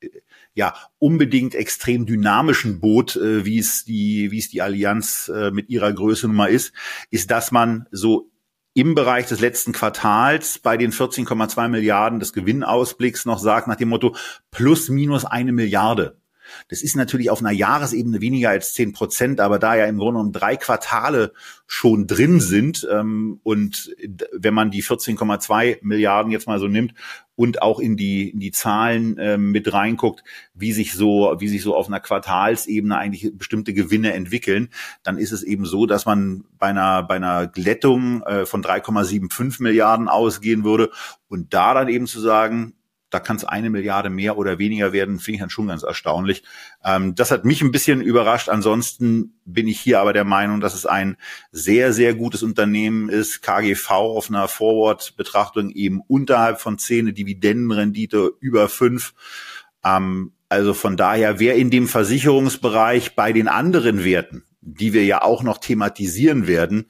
äh, 0.03 0.09
ja 0.53 0.75
unbedingt 0.99 1.55
extrem 1.55 2.05
dynamischen 2.05 2.81
Boot, 2.81 3.17
äh, 3.17 3.47
wie 3.47 3.59
es 3.59 3.85
die 3.85 4.31
wie 4.31 4.39
es 4.39 4.51
die 4.51 4.61
Allianz 4.61 5.31
mit 5.53 5.71
ihrer 5.71 5.93
Größe 5.93 6.27
nun 6.27 6.37
mal 6.37 6.51
ist, 6.51 6.75
ist, 7.11 7.31
dass 7.31 7.51
man 7.51 7.87
so 7.91 8.31
im 8.75 8.95
Bereich 8.95 9.27
des 9.27 9.41
letzten 9.41 9.73
Quartals 9.73 10.59
bei 10.59 10.77
den 10.77 10.93
14,2 10.93 11.69
Milliarden 11.69 12.21
des 12.21 12.33
Gewinnausblicks 12.33 13.25
noch 13.25 13.39
sagt 13.39 13.69
nach 13.69 13.77
dem 13.77 13.89
Motto 13.89 14.15
plus 14.51 14.91
minus 14.91 15.25
eine 15.25 15.53
Milliarde 15.53 16.21
das 16.69 16.83
ist 16.83 16.97
natürlich 16.97 17.31
auf 17.31 17.41
einer 17.41 17.53
Jahresebene 17.53 18.21
weniger 18.21 18.51
als 18.51 18.75
zehn 18.75 18.93
Prozent, 18.93 19.41
aber 19.41 19.59
da 19.59 19.75
ja 19.75 19.87
im 19.87 19.99
Grunde 19.99 20.19
genommen 20.19 20.33
drei 20.33 20.57
Quartale 20.57 21.33
schon 21.67 22.07
drin 22.07 22.41
sind 22.41 22.87
ähm, 22.91 23.41
und 23.43 23.95
wenn 24.33 24.55
man 24.55 24.71
die 24.71 24.83
14,2 24.83 25.79
Milliarden 25.83 26.33
jetzt 26.33 26.47
mal 26.47 26.59
so 26.59 26.69
nimmt 26.69 26.95
und 27.37 27.63
auch 27.63 27.81
in 27.81 27.97
die 27.97 28.29
in 28.29 28.41
die 28.41 28.51
Zahlen 28.51 29.17
ähm, 29.19 29.51
mit 29.51 29.73
reinguckt, 29.73 30.23
wie 30.53 30.73
sich 30.73 30.93
so 30.93 31.37
wie 31.39 31.49
sich 31.49 31.63
so 31.63 31.75
auf 31.75 31.89
einer 31.89 32.01
Quartalsebene 32.01 32.99
eigentlich 32.99 33.31
bestimmte 33.35 33.73
Gewinne 33.73 34.13
entwickeln, 34.13 34.69
dann 35.03 35.17
ist 35.17 35.33
es 35.33 35.43
eben 35.43 35.65
so, 35.65 35.87
dass 35.87 36.05
man 36.05 36.45
bei 36.59 36.67
einer 36.67 37.03
bei 37.03 37.17
einer 37.17 37.47
Glättung 37.47 38.23
äh, 38.25 38.45
von 38.45 38.63
3,75 38.63 39.63
Milliarden 39.63 40.09
ausgehen 40.09 40.65
würde. 40.65 40.91
Und 41.29 41.55
da 41.55 41.73
dann 41.73 41.89
eben 41.89 42.07
zu 42.07 42.21
sagen, 42.21 42.75
da 43.11 43.21
kann 43.21 43.37
es 43.37 43.45
eine 43.45 43.71
Milliarde 43.71 44.11
mehr 44.11 44.39
oder 44.39 44.59
weniger 44.59 44.93
werden, 44.93 45.19
finde 45.19 45.35
ich 45.35 45.41
dann 45.41 45.51
schon 45.51 45.67
ganz 45.69 45.83
erstaunlich. 45.83 46.43
Ähm, 46.85 47.15
das 47.15 47.31
hat 47.31 47.45
mich 47.45 47.63
ein 47.63 47.73
bisschen 47.73 48.01
überrascht. 48.01 48.49
Ansonsten 48.49 49.35
bin 49.45 49.69
ich 49.69 49.81
hier 49.81 50.01
aber 50.01 50.13
der 50.13 50.25
Meinung, 50.25 50.61
dass 50.61 50.75
es 50.75 50.87
ein 50.87 51.17
sehr, 51.53 51.93
sehr 51.93 52.15
gutes 52.15 52.43
Unternehmen 52.43 53.09
ist. 53.09 53.43
KGV 53.43 53.91
auf 53.91 54.29
einer 54.29 54.49
Forward-Betrachtung 54.49 55.71
eben 55.71 56.01
unterhalb 56.07 56.61
von 56.61 56.79
10, 56.79 57.15
Dividendenrendite 57.15 58.33
über 58.41 58.69
5. 58.69 59.15
Ähm, 59.85 60.33
also 60.49 60.75
von 60.75 60.97
daher, 60.97 61.39
wer 61.39 61.57
in 61.57 61.71
dem 61.71 61.87
Versicherungsbereich 61.87 63.15
bei 63.15 63.33
den 63.33 63.49
anderen 63.49 64.05
Werten 64.05 64.45
die 64.61 64.93
wir 64.93 65.05
ja 65.05 65.23
auch 65.23 65.43
noch 65.43 65.59
thematisieren 65.59 66.47
werden, 66.47 66.87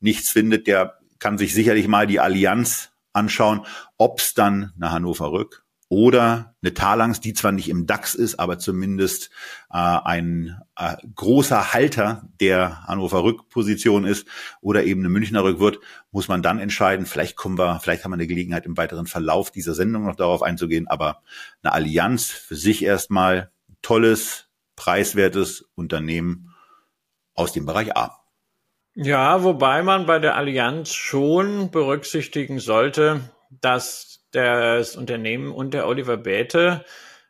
nichts 0.00 0.30
findet, 0.30 0.66
der 0.66 0.98
kann 1.18 1.38
sich 1.38 1.54
sicherlich 1.54 1.88
mal 1.88 2.06
die 2.06 2.20
Allianz 2.20 2.90
anschauen, 3.12 3.66
ob 3.98 4.20
es 4.20 4.34
dann 4.34 4.72
eine 4.76 4.92
Hannover 4.92 5.32
Rück 5.32 5.64
oder 5.92 6.54
eine 6.62 6.72
Talangs, 6.72 7.20
die 7.20 7.34
zwar 7.34 7.52
nicht 7.52 7.68
im 7.68 7.86
DAX 7.86 8.14
ist, 8.14 8.36
aber 8.36 8.58
zumindest 8.58 9.28
äh, 9.70 9.76
ein 9.76 10.58
äh, 10.74 10.96
großer 11.14 11.74
Halter 11.74 12.30
der 12.40 12.86
Hannover 12.86 13.22
Rückposition 13.24 14.06
ist 14.06 14.26
oder 14.62 14.84
eben 14.84 15.02
eine 15.02 15.10
Münchner 15.10 15.44
Rück 15.44 15.60
wird, 15.60 15.80
muss 16.10 16.28
man 16.28 16.40
dann 16.40 16.58
entscheiden. 16.58 17.04
Vielleicht 17.04 17.36
kommen 17.36 17.58
wir, 17.58 17.78
vielleicht 17.80 18.04
haben 18.04 18.12
wir 18.12 18.14
eine 18.14 18.26
Gelegenheit 18.26 18.64
im 18.64 18.78
weiteren 18.78 19.06
Verlauf 19.06 19.50
dieser 19.50 19.74
Sendung 19.74 20.06
noch 20.06 20.16
darauf 20.16 20.42
einzugehen, 20.42 20.88
aber 20.88 21.20
eine 21.62 21.74
Allianz 21.74 22.30
für 22.30 22.56
sich 22.56 22.82
erstmal 22.82 23.52
tolles, 23.82 24.48
preiswertes 24.76 25.68
Unternehmen 25.74 26.54
aus 27.34 27.52
dem 27.52 27.66
Bereich 27.66 27.94
A. 27.94 28.21
Ja, 28.94 29.42
wobei 29.42 29.82
man 29.82 30.04
bei 30.04 30.18
der 30.18 30.36
Allianz 30.36 30.92
schon 30.92 31.70
berücksichtigen 31.70 32.58
sollte, 32.58 33.22
dass 33.50 34.26
das 34.32 34.96
Unternehmen 34.96 35.50
und 35.50 35.72
der 35.72 35.86
Oliver 35.86 36.18
Bäte, 36.18 36.84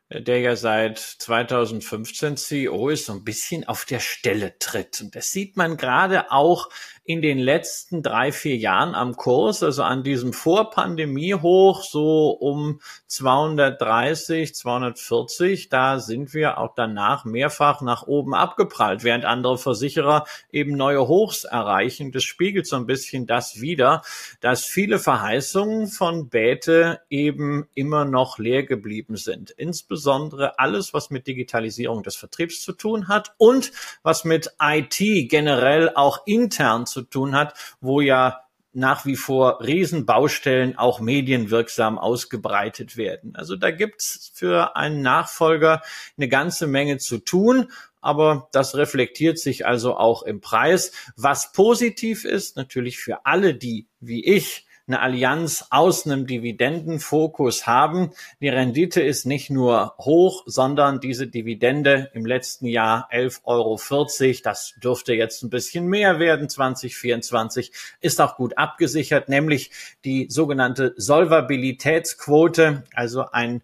der 0.09 0.41
ja 0.41 0.57
seit 0.57 0.99
2015 0.99 2.35
CEO 2.35 2.89
ist, 2.89 3.05
so 3.05 3.13
ein 3.13 3.23
bisschen 3.23 3.65
auf 3.65 3.85
der 3.85 3.99
Stelle 3.99 4.57
tritt. 4.59 4.99
Und 4.99 5.15
das 5.15 5.31
sieht 5.31 5.55
man 5.55 5.77
gerade 5.77 6.31
auch 6.31 6.69
in 7.05 7.21
den 7.21 7.37
letzten 7.37 8.01
drei, 8.01 8.31
vier 8.31 8.55
Jahren 8.55 8.95
am 8.95 9.17
Kurs, 9.17 9.61
also 9.61 9.83
an 9.83 10.03
diesem 10.03 10.31
Vorpandemie-Hoch, 10.31 11.83
so 11.83 12.29
um 12.29 12.79
230, 13.07 14.55
240, 14.55 15.67
da 15.67 15.99
sind 15.99 16.33
wir 16.33 16.57
auch 16.57 16.75
danach 16.75 17.25
mehrfach 17.25 17.81
nach 17.81 18.07
oben 18.07 18.33
abgeprallt, 18.33 19.03
während 19.03 19.25
andere 19.25 19.57
Versicherer 19.57 20.25
eben 20.49 20.77
neue 20.77 21.07
Hochs 21.09 21.43
erreichen. 21.43 22.13
Das 22.13 22.23
spiegelt 22.23 22.67
so 22.67 22.77
ein 22.77 22.85
bisschen 22.85 23.27
das 23.27 23.59
wider, 23.59 24.01
dass 24.39 24.63
viele 24.63 24.97
Verheißungen 24.97 25.87
von 25.87 26.29
Bäte 26.29 27.01
eben 27.09 27.67
immer 27.75 28.05
noch 28.05 28.37
leer 28.37 28.63
geblieben 28.63 29.17
sind. 29.17 29.51
Insbesondere 29.51 30.57
alles, 30.57 30.93
was 30.93 31.09
mit 31.09 31.27
Digitalisierung 31.27 32.01
des 32.01 32.15
Vertriebs 32.15 32.61
zu 32.61 32.71
tun 32.71 33.09
hat 33.09 33.33
und 33.37 33.73
was 34.03 34.23
mit 34.23 34.51
IT 34.61 34.99
generell 35.29 35.91
auch 35.93 36.25
intern 36.25 36.85
zu 36.93 37.01
tun 37.01 37.35
hat, 37.35 37.55
wo 37.81 37.99
ja 37.99 38.43
nach 38.73 39.05
wie 39.05 39.15
vor 39.15 39.61
Riesenbaustellen 39.61 40.77
auch 40.77 40.99
medienwirksam 40.99 41.99
ausgebreitet 41.99 42.97
werden. 42.97 43.35
Also 43.35 43.55
da 43.55 43.69
gibt's 43.69 44.31
für 44.33 44.75
einen 44.75 45.01
Nachfolger 45.01 45.81
eine 46.17 46.27
ganze 46.27 46.65
Menge 46.65 46.97
zu 46.97 47.19
tun, 47.19 47.71
aber 48.01 48.49
das 48.51 48.75
reflektiert 48.75 49.39
sich 49.39 49.65
also 49.65 49.95
auch 49.95 50.23
im 50.23 50.41
Preis. 50.41 50.91
Was 51.15 51.51
positiv 51.51 52.25
ist, 52.25 52.57
natürlich 52.57 52.97
für 52.97 53.25
alle, 53.25 53.53
die 53.53 53.87
wie 53.99 54.25
ich 54.25 54.65
eine 54.87 54.99
Allianz 54.99 55.65
aus 55.69 56.05
einem 56.05 56.27
Dividendenfokus 56.27 57.65
haben. 57.67 58.11
Die 58.41 58.49
Rendite 58.49 59.01
ist 59.01 59.25
nicht 59.25 59.49
nur 59.49 59.95
hoch, 59.97 60.43
sondern 60.45 60.99
diese 60.99 61.27
Dividende 61.27 62.11
im 62.13 62.25
letzten 62.25 62.65
Jahr 62.65 63.09
11,40 63.11 63.41
Euro, 63.45 64.41
das 64.43 64.73
dürfte 64.83 65.13
jetzt 65.13 65.41
ein 65.43 65.49
bisschen 65.49 65.87
mehr 65.87 66.19
werden, 66.19 66.49
2024, 66.49 67.71
ist 68.01 68.19
auch 68.19 68.35
gut 68.35 68.57
abgesichert, 68.57 69.29
nämlich 69.29 69.71
die 70.03 70.27
sogenannte 70.29 70.93
Solvabilitätsquote, 70.97 72.83
also 72.93 73.25
ein 73.31 73.61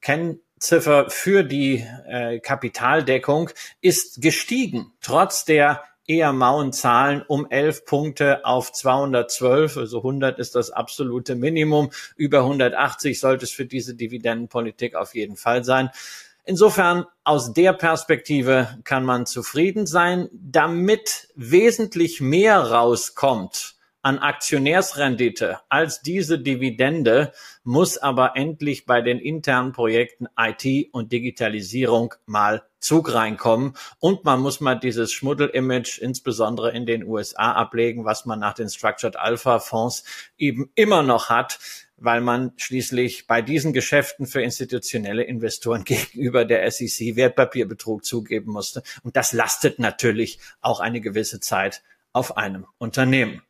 Kennziffer 0.00 1.10
für 1.10 1.44
die 1.44 1.86
äh, 2.06 2.40
Kapitaldeckung 2.40 3.50
ist 3.82 4.22
gestiegen, 4.22 4.92
trotz 5.02 5.44
der 5.44 5.82
eher 6.06 6.32
mauen 6.32 6.72
Zahlen 6.72 7.22
um 7.26 7.46
11 7.48 7.84
Punkte 7.84 8.44
auf 8.44 8.72
212. 8.72 9.76
Also 9.76 9.98
100 9.98 10.38
ist 10.38 10.54
das 10.54 10.70
absolute 10.70 11.34
Minimum. 11.34 11.90
Über 12.16 12.38
180 12.40 13.20
sollte 13.20 13.44
es 13.44 13.52
für 13.52 13.66
diese 13.66 13.94
Dividendenpolitik 13.94 14.94
auf 14.94 15.14
jeden 15.14 15.36
Fall 15.36 15.64
sein. 15.64 15.90
Insofern 16.44 17.06
aus 17.22 17.52
der 17.52 17.72
Perspektive 17.72 18.78
kann 18.82 19.04
man 19.04 19.26
zufrieden 19.26 19.86
sein, 19.86 20.28
damit 20.32 21.28
wesentlich 21.36 22.20
mehr 22.20 22.58
rauskommt 22.58 23.71
an 24.02 24.18
Aktionärsrendite 24.18 25.60
als 25.68 26.02
diese 26.02 26.38
Dividende 26.38 27.32
muss 27.62 27.98
aber 27.98 28.36
endlich 28.36 28.84
bei 28.84 29.00
den 29.00 29.18
internen 29.18 29.72
Projekten 29.72 30.26
IT 30.36 30.88
und 30.92 31.12
Digitalisierung 31.12 32.14
mal 32.26 32.64
Zug 32.80 33.14
reinkommen 33.14 33.74
und 34.00 34.24
man 34.24 34.40
muss 34.40 34.60
mal 34.60 34.74
dieses 34.74 35.12
Schmuddel-Image 35.12 35.98
insbesondere 35.98 36.72
in 36.72 36.84
den 36.84 37.04
USA 37.04 37.52
ablegen, 37.52 38.04
was 38.04 38.26
man 38.26 38.40
nach 38.40 38.54
den 38.54 38.68
Structured 38.68 39.16
Alpha 39.16 39.60
Fonds 39.60 40.02
eben 40.36 40.72
immer 40.74 41.04
noch 41.04 41.30
hat, 41.30 41.60
weil 41.96 42.20
man 42.20 42.52
schließlich 42.56 43.28
bei 43.28 43.40
diesen 43.40 43.72
Geschäften 43.72 44.26
für 44.26 44.42
institutionelle 44.42 45.22
Investoren 45.22 45.84
gegenüber 45.84 46.44
der 46.44 46.68
SEC 46.68 47.14
Wertpapierbetrug 47.14 48.04
zugeben 48.04 48.50
musste. 48.50 48.82
Und 49.04 49.16
das 49.16 49.32
lastet 49.32 49.78
natürlich 49.78 50.40
auch 50.60 50.80
eine 50.80 51.00
gewisse 51.00 51.38
Zeit 51.38 51.82
auf 52.12 52.36
einem 52.36 52.66
Unternehmen. 52.78 53.42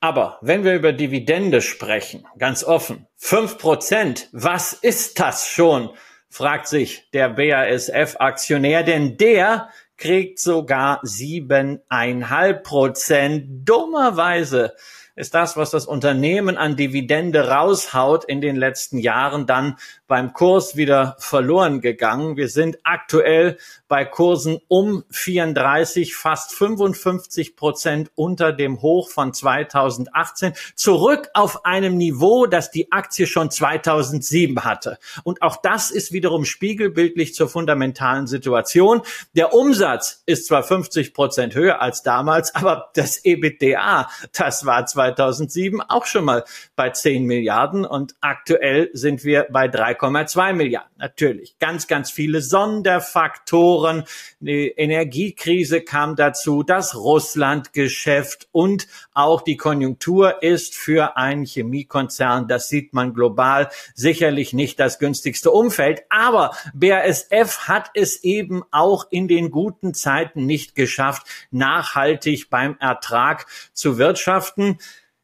Aber 0.00 0.38
wenn 0.40 0.64
wir 0.64 0.74
über 0.74 0.92
Dividende 0.92 1.60
sprechen, 1.60 2.26
ganz 2.38 2.64
offen, 2.64 3.06
fünf 3.16 3.58
Prozent, 3.58 4.28
was 4.32 4.72
ist 4.72 5.20
das 5.20 5.46
schon? 5.46 5.90
fragt 6.32 6.68
sich 6.68 7.10
der 7.10 7.28
BASF-Aktionär, 7.28 8.84
denn 8.84 9.16
der 9.16 9.68
kriegt 9.96 10.38
sogar 10.38 11.00
siebeneinhalb 11.02 12.62
Prozent. 12.62 13.68
Dummerweise 13.68 14.74
ist 15.16 15.34
das, 15.34 15.56
was 15.56 15.70
das 15.70 15.86
Unternehmen 15.86 16.56
an 16.56 16.76
Dividende 16.76 17.48
raushaut 17.48 18.24
in 18.24 18.40
den 18.40 18.56
letzten 18.56 18.98
Jahren, 18.98 19.46
dann 19.46 19.76
beim 20.06 20.32
Kurs 20.32 20.76
wieder 20.76 21.16
verloren 21.18 21.80
gegangen. 21.80 22.36
Wir 22.36 22.48
sind 22.48 22.78
aktuell 22.84 23.58
bei 23.86 24.04
Kursen 24.04 24.60
um 24.68 25.04
34, 25.10 26.16
fast 26.16 26.54
55 26.54 27.56
Prozent 27.56 28.10
unter 28.14 28.52
dem 28.52 28.82
Hoch 28.82 29.08
von 29.10 29.32
2018, 29.34 30.52
zurück 30.74 31.28
auf 31.34 31.64
einem 31.64 31.96
Niveau, 31.96 32.46
das 32.46 32.70
die 32.70 32.90
Aktie 32.92 33.26
schon 33.26 33.50
2007 33.50 34.64
hatte. 34.64 34.98
Und 35.22 35.42
auch 35.42 35.56
das 35.56 35.90
ist 35.90 36.12
wiederum 36.12 36.44
spiegelbildlich 36.44 37.34
zur 37.34 37.48
fundamentalen 37.48 38.26
Situation. 38.26 39.02
Der 39.34 39.52
Umsatz 39.52 40.22
ist 40.26 40.46
zwar 40.46 40.62
50 40.62 41.14
Prozent 41.14 41.54
höher 41.54 41.80
als 41.80 42.02
damals, 42.02 42.54
aber 42.54 42.90
das 42.94 43.24
EBITDA, 43.24 44.08
das 44.32 44.66
war 44.66 44.86
2007 45.14 45.80
auch 45.82 46.06
schon 46.06 46.24
mal 46.24 46.44
bei 46.76 46.90
10 46.90 47.24
Milliarden 47.24 47.84
und 47.84 48.14
aktuell 48.20 48.90
sind 48.92 49.24
wir 49.24 49.46
bei 49.50 49.66
3,2 49.66 50.52
Milliarden. 50.52 50.90
Natürlich 50.98 51.58
ganz, 51.58 51.86
ganz 51.86 52.10
viele 52.10 52.42
Sonderfaktoren. 52.42 54.04
Die 54.40 54.68
Energiekrise 54.68 55.80
kam 55.80 56.16
dazu, 56.16 56.62
das 56.62 56.94
Russlandgeschäft 56.94 58.48
und 58.52 58.86
auch 59.12 59.42
die 59.42 59.56
Konjunktur 59.56 60.42
ist 60.42 60.74
für 60.74 61.16
einen 61.16 61.44
Chemiekonzern, 61.44 62.48
das 62.48 62.68
sieht 62.68 62.92
man 62.92 63.14
global, 63.14 63.70
sicherlich 63.94 64.52
nicht 64.52 64.80
das 64.80 64.98
günstigste 64.98 65.50
Umfeld. 65.50 66.02
Aber 66.08 66.52
BASF 66.74 67.68
hat 67.68 67.90
es 67.94 68.22
eben 68.22 68.62
auch 68.70 69.06
in 69.10 69.28
den 69.28 69.50
guten 69.50 69.94
Zeiten 69.94 70.46
nicht 70.46 70.74
geschafft, 70.74 71.26
nachhaltig 71.50 72.50
beim 72.50 72.76
Ertrag 72.78 73.46
zu 73.72 73.98
wirtschaften. 73.98 74.78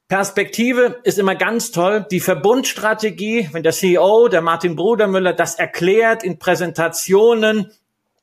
Perspektive 0.09 1.01
ist 1.03 1.19
immer 1.19 1.35
ganz 1.35 1.73
toll. 1.73 2.07
Die 2.11 2.21
Verbundstrategie, 2.21 3.49
wenn 3.53 3.65
der 3.65 3.73
CEO, 3.73 4.29
der 4.29 4.41
Martin 4.41 4.77
Brudermüller, 4.77 5.33
das 5.33 5.57
erklärt 5.57 6.23
in 6.23 6.39
Präsentationen, 6.39 7.73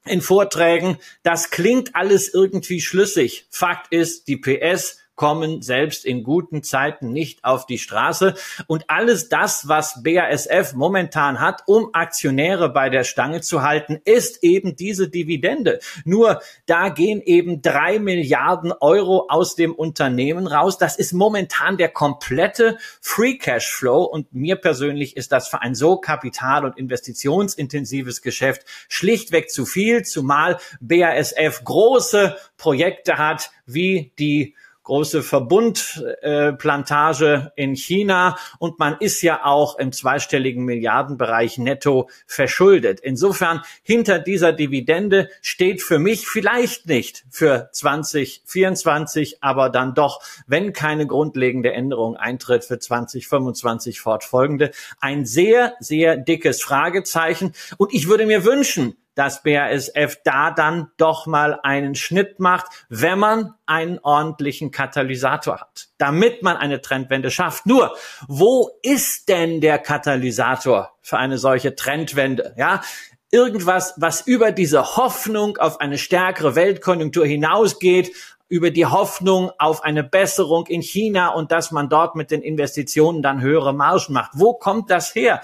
in 0.05 0.21
Vorträgen, 0.21 0.97
das 1.23 1.49
klingt 1.49 1.95
alles 1.95 2.33
irgendwie 2.33 2.79
schlüssig. 2.79 3.47
Fakt 3.49 3.91
ist, 3.91 4.27
die 4.27 4.37
PS 4.37 4.99
kommen 5.15 5.61
selbst 5.61 6.05
in 6.05 6.23
guten 6.23 6.63
Zeiten 6.63 7.11
nicht 7.11 7.43
auf 7.43 7.65
die 7.65 7.77
Straße. 7.77 8.35
Und 8.67 8.85
alles 8.89 9.29
das, 9.29 9.67
was 9.67 10.01
BASF 10.03 10.73
momentan 10.73 11.39
hat, 11.39 11.63
um 11.67 11.89
Aktionäre 11.93 12.69
bei 12.69 12.89
der 12.89 13.03
Stange 13.03 13.41
zu 13.41 13.61
halten, 13.61 14.01
ist 14.05 14.43
eben 14.43 14.75
diese 14.75 15.09
Dividende. 15.09 15.79
Nur 16.03 16.41
da 16.65 16.89
gehen 16.89 17.21
eben 17.21 17.61
drei 17.61 17.99
Milliarden 17.99 18.71
Euro 18.71 19.27
aus 19.29 19.55
dem 19.55 19.73
Unternehmen 19.73 20.47
raus. 20.47 20.77
Das 20.77 20.97
ist 20.97 21.13
momentan 21.13 21.77
der 21.77 21.89
komplette 21.89 22.77
Free 23.01 23.37
Cash 23.37 23.71
Flow. 23.71 24.03
Und 24.03 24.33
mir 24.33 24.55
persönlich 24.55 25.15
ist 25.15 25.31
das 25.31 25.47
für 25.47 25.61
ein 25.61 25.75
so 25.75 25.97
kapital- 25.97 26.65
und 26.65 26.77
investitionsintensives 26.77 28.21
Geschäft 28.21 28.65
schlichtweg 28.89 29.51
zu 29.51 29.65
viel, 29.65 30.03
zumal 30.03 30.57
BASF 30.81 31.63
große 31.63 32.35
Projekte 32.57 33.17
hat, 33.17 33.51
wie 33.65 34.11
die 34.17 34.55
große 34.83 35.23
Verbundplantage 35.23 37.51
äh, 37.55 37.63
in 37.63 37.75
China 37.75 38.37
und 38.59 38.79
man 38.79 38.97
ist 38.99 39.21
ja 39.21 39.45
auch 39.45 39.79
im 39.79 39.91
zweistelligen 39.91 40.65
Milliardenbereich 40.65 41.57
netto 41.57 42.09
verschuldet. 42.27 42.99
Insofern 42.99 43.61
hinter 43.81 44.19
dieser 44.19 44.53
Dividende 44.53 45.29
steht 45.41 45.81
für 45.81 45.99
mich 45.99 46.27
vielleicht 46.27 46.87
nicht 46.87 47.25
für 47.29 47.69
2024, 47.71 49.41
aber 49.41 49.69
dann 49.69 49.93
doch, 49.93 50.21
wenn 50.47 50.73
keine 50.73 51.07
grundlegende 51.07 51.71
Änderung 51.73 52.17
eintritt 52.17 52.65
für 52.65 52.79
2025 52.79 53.99
fortfolgende, 53.99 54.71
ein 54.99 55.25
sehr, 55.25 55.73
sehr 55.79 56.17
dickes 56.17 56.61
Fragezeichen. 56.61 57.53
Und 57.77 57.93
ich 57.93 58.07
würde 58.07 58.25
mir 58.25 58.45
wünschen, 58.45 58.95
dass 59.15 59.43
BASF 59.43 60.17
da 60.23 60.51
dann 60.51 60.91
doch 60.97 61.27
mal 61.27 61.59
einen 61.63 61.95
Schnitt 61.95 62.39
macht, 62.39 62.67
wenn 62.89 63.19
man 63.19 63.53
einen 63.65 63.99
ordentlichen 63.99 64.71
Katalysator 64.71 65.59
hat, 65.59 65.87
damit 65.97 66.43
man 66.43 66.57
eine 66.57 66.81
Trendwende 66.81 67.31
schafft. 67.31 67.65
Nur, 67.65 67.95
wo 68.27 68.69
ist 68.81 69.29
denn 69.29 69.61
der 69.61 69.79
Katalysator 69.79 70.93
für 71.01 71.17
eine 71.17 71.37
solche 71.37 71.75
Trendwende? 71.75 72.53
Ja, 72.57 72.81
irgendwas, 73.31 73.95
was 73.97 74.21
über 74.21 74.51
diese 74.51 74.95
Hoffnung 74.95 75.57
auf 75.57 75.81
eine 75.81 75.97
stärkere 75.97 76.55
Weltkonjunktur 76.55 77.25
hinausgeht, 77.25 78.11
über 78.47 78.69
die 78.69 78.85
Hoffnung 78.85 79.51
auf 79.57 79.83
eine 79.83 80.03
Besserung 80.03 80.67
in 80.67 80.81
China 80.81 81.29
und 81.29 81.51
dass 81.51 81.71
man 81.71 81.89
dort 81.89 82.15
mit 82.15 82.29
den 82.29 82.43
Investitionen 82.43 83.23
dann 83.23 83.41
höhere 83.41 83.73
Margen 83.73 84.13
macht. 84.13 84.31
Wo 84.35 84.53
kommt 84.53 84.91
das 84.91 85.15
her? 85.15 85.41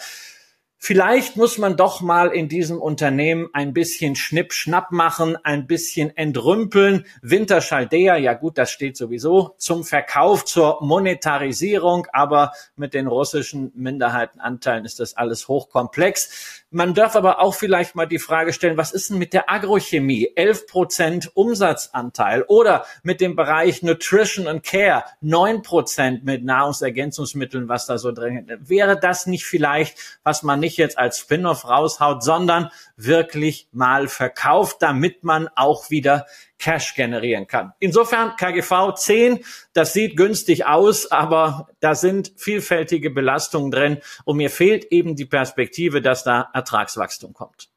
Vielleicht 0.81 1.35
muss 1.35 1.57
man 1.57 1.75
doch 1.75 1.99
mal 1.99 2.29
in 2.29 2.47
diesem 2.47 2.81
Unternehmen 2.81 3.49
ein 3.51 3.73
bisschen 3.73 4.15
Schnipp-Schnapp 4.15 4.93
machen, 4.93 5.37
ein 5.43 5.67
bisschen 5.67 6.15
entrümpeln. 6.15 7.05
Winterschaldea, 7.21 8.15
ja 8.15 8.33
gut, 8.33 8.57
das 8.57 8.71
steht 8.71 8.95
sowieso 8.95 9.55
zum 9.57 9.83
Verkauf, 9.83 10.45
zur 10.45 10.77
Monetarisierung, 10.81 12.07
aber 12.13 12.53
mit 12.77 12.93
den 12.93 13.07
russischen 13.07 13.73
Minderheitenanteilen 13.75 14.85
ist 14.85 15.01
das 15.01 15.17
alles 15.17 15.49
hochkomplex. 15.49 16.58
Man 16.71 16.93
darf 16.93 17.15
aber 17.15 17.39
auch 17.39 17.55
vielleicht 17.55 17.95
mal 17.95 18.05
die 18.05 18.19
Frage 18.19 18.53
stellen, 18.53 18.77
was 18.77 18.91
ist 18.91 19.09
denn 19.09 19.17
mit 19.17 19.33
der 19.33 19.49
Agrochemie? 19.49 20.33
11 20.35 20.67
Prozent 20.67 21.31
Umsatzanteil 21.33 22.43
oder 22.43 22.85
mit 23.01 23.21
dem 23.21 23.35
Bereich 23.35 23.81
Nutrition 23.81 24.47
and 24.47 24.63
Care 24.63 25.03
9 25.21 25.63
Prozent 25.63 26.25
mit 26.25 26.43
Nahrungsergänzungsmitteln, 26.43 27.69
was 27.69 27.87
da 27.87 27.97
so 27.97 28.11
drin 28.11 28.47
ist. 28.47 28.69
Wäre 28.69 28.99
das 28.99 29.25
nicht 29.25 29.45
vielleicht, 29.45 30.19
was 30.23 30.43
man 30.43 30.59
nicht 30.59 30.77
jetzt 30.77 30.99
als 30.99 31.17
Spin-off 31.17 31.67
raushaut, 31.67 32.23
sondern 32.23 32.69
wirklich 32.95 33.67
mal 33.71 34.07
verkauft, 34.07 34.77
damit 34.81 35.23
man 35.23 35.49
auch 35.55 35.89
wieder 35.89 36.27
Cash 36.59 36.93
generieren 36.95 37.47
kann. 37.47 37.73
Insofern 37.79 38.35
KGV 38.35 38.93
10, 38.95 39.39
das 39.73 39.93
sieht 39.93 40.17
günstig 40.17 40.65
aus, 40.65 41.09
aber 41.09 41.69
da 41.79 41.95
sind 41.95 42.33
vielfältige 42.35 43.09
Belastungen 43.09 43.71
drin 43.71 43.97
und 44.25 44.37
mir 44.37 44.49
fehlt 44.49 44.85
eben 44.91 45.15
die 45.15 45.25
Perspektive, 45.25 46.01
dass 46.01 46.23
da 46.23 46.49
Ertragswachstum 46.53 47.33
kommt. 47.33 47.68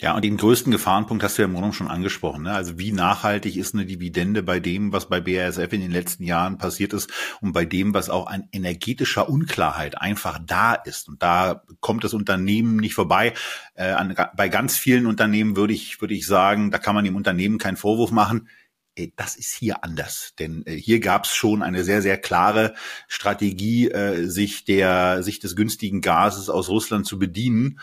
Ja, 0.00 0.14
und 0.14 0.24
den 0.24 0.36
größten 0.36 0.70
Gefahrenpunkt 0.70 1.24
hast 1.24 1.38
du 1.38 1.42
ja 1.42 1.48
im 1.48 1.54
Grunde 1.54 1.72
schon 1.72 1.88
angesprochen. 1.88 2.44
Ne? 2.44 2.52
Also 2.52 2.78
wie 2.78 2.92
nachhaltig 2.92 3.56
ist 3.56 3.74
eine 3.74 3.84
Dividende 3.84 4.44
bei 4.44 4.60
dem, 4.60 4.92
was 4.92 5.08
bei 5.08 5.20
BASF 5.20 5.72
in 5.72 5.80
den 5.80 5.90
letzten 5.90 6.22
Jahren 6.22 6.56
passiert 6.56 6.92
ist 6.92 7.10
und 7.40 7.52
bei 7.52 7.64
dem, 7.64 7.94
was 7.94 8.08
auch 8.08 8.28
an 8.28 8.48
energetischer 8.52 9.28
Unklarheit 9.28 10.00
einfach 10.00 10.38
da 10.46 10.74
ist. 10.74 11.08
Und 11.08 11.20
da 11.20 11.64
kommt 11.80 12.04
das 12.04 12.14
Unternehmen 12.14 12.76
nicht 12.76 12.94
vorbei. 12.94 13.34
Äh, 13.74 13.90
an, 13.90 14.14
bei 14.36 14.48
ganz 14.48 14.76
vielen 14.76 15.04
Unternehmen 15.04 15.56
würde 15.56 15.72
ich, 15.72 16.00
würde 16.00 16.14
ich 16.14 16.26
sagen, 16.26 16.70
da 16.70 16.78
kann 16.78 16.94
man 16.94 17.04
dem 17.04 17.16
Unternehmen 17.16 17.58
keinen 17.58 17.76
Vorwurf 17.76 18.12
machen. 18.12 18.48
Äh, 18.94 19.08
das 19.16 19.34
ist 19.34 19.52
hier 19.52 19.82
anders, 19.82 20.32
denn 20.38 20.64
äh, 20.64 20.76
hier 20.76 21.00
gab 21.00 21.24
es 21.24 21.34
schon 21.34 21.60
eine 21.60 21.82
sehr, 21.82 22.02
sehr 22.02 22.18
klare 22.18 22.74
Strategie, 23.08 23.90
äh, 23.90 24.26
sich 24.26 24.64
der, 24.64 25.24
sich 25.24 25.40
des 25.40 25.56
günstigen 25.56 26.02
Gases 26.02 26.50
aus 26.50 26.68
Russland 26.68 27.04
zu 27.04 27.18
bedienen, 27.18 27.80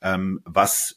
ähm, 0.00 0.40
was 0.44 0.96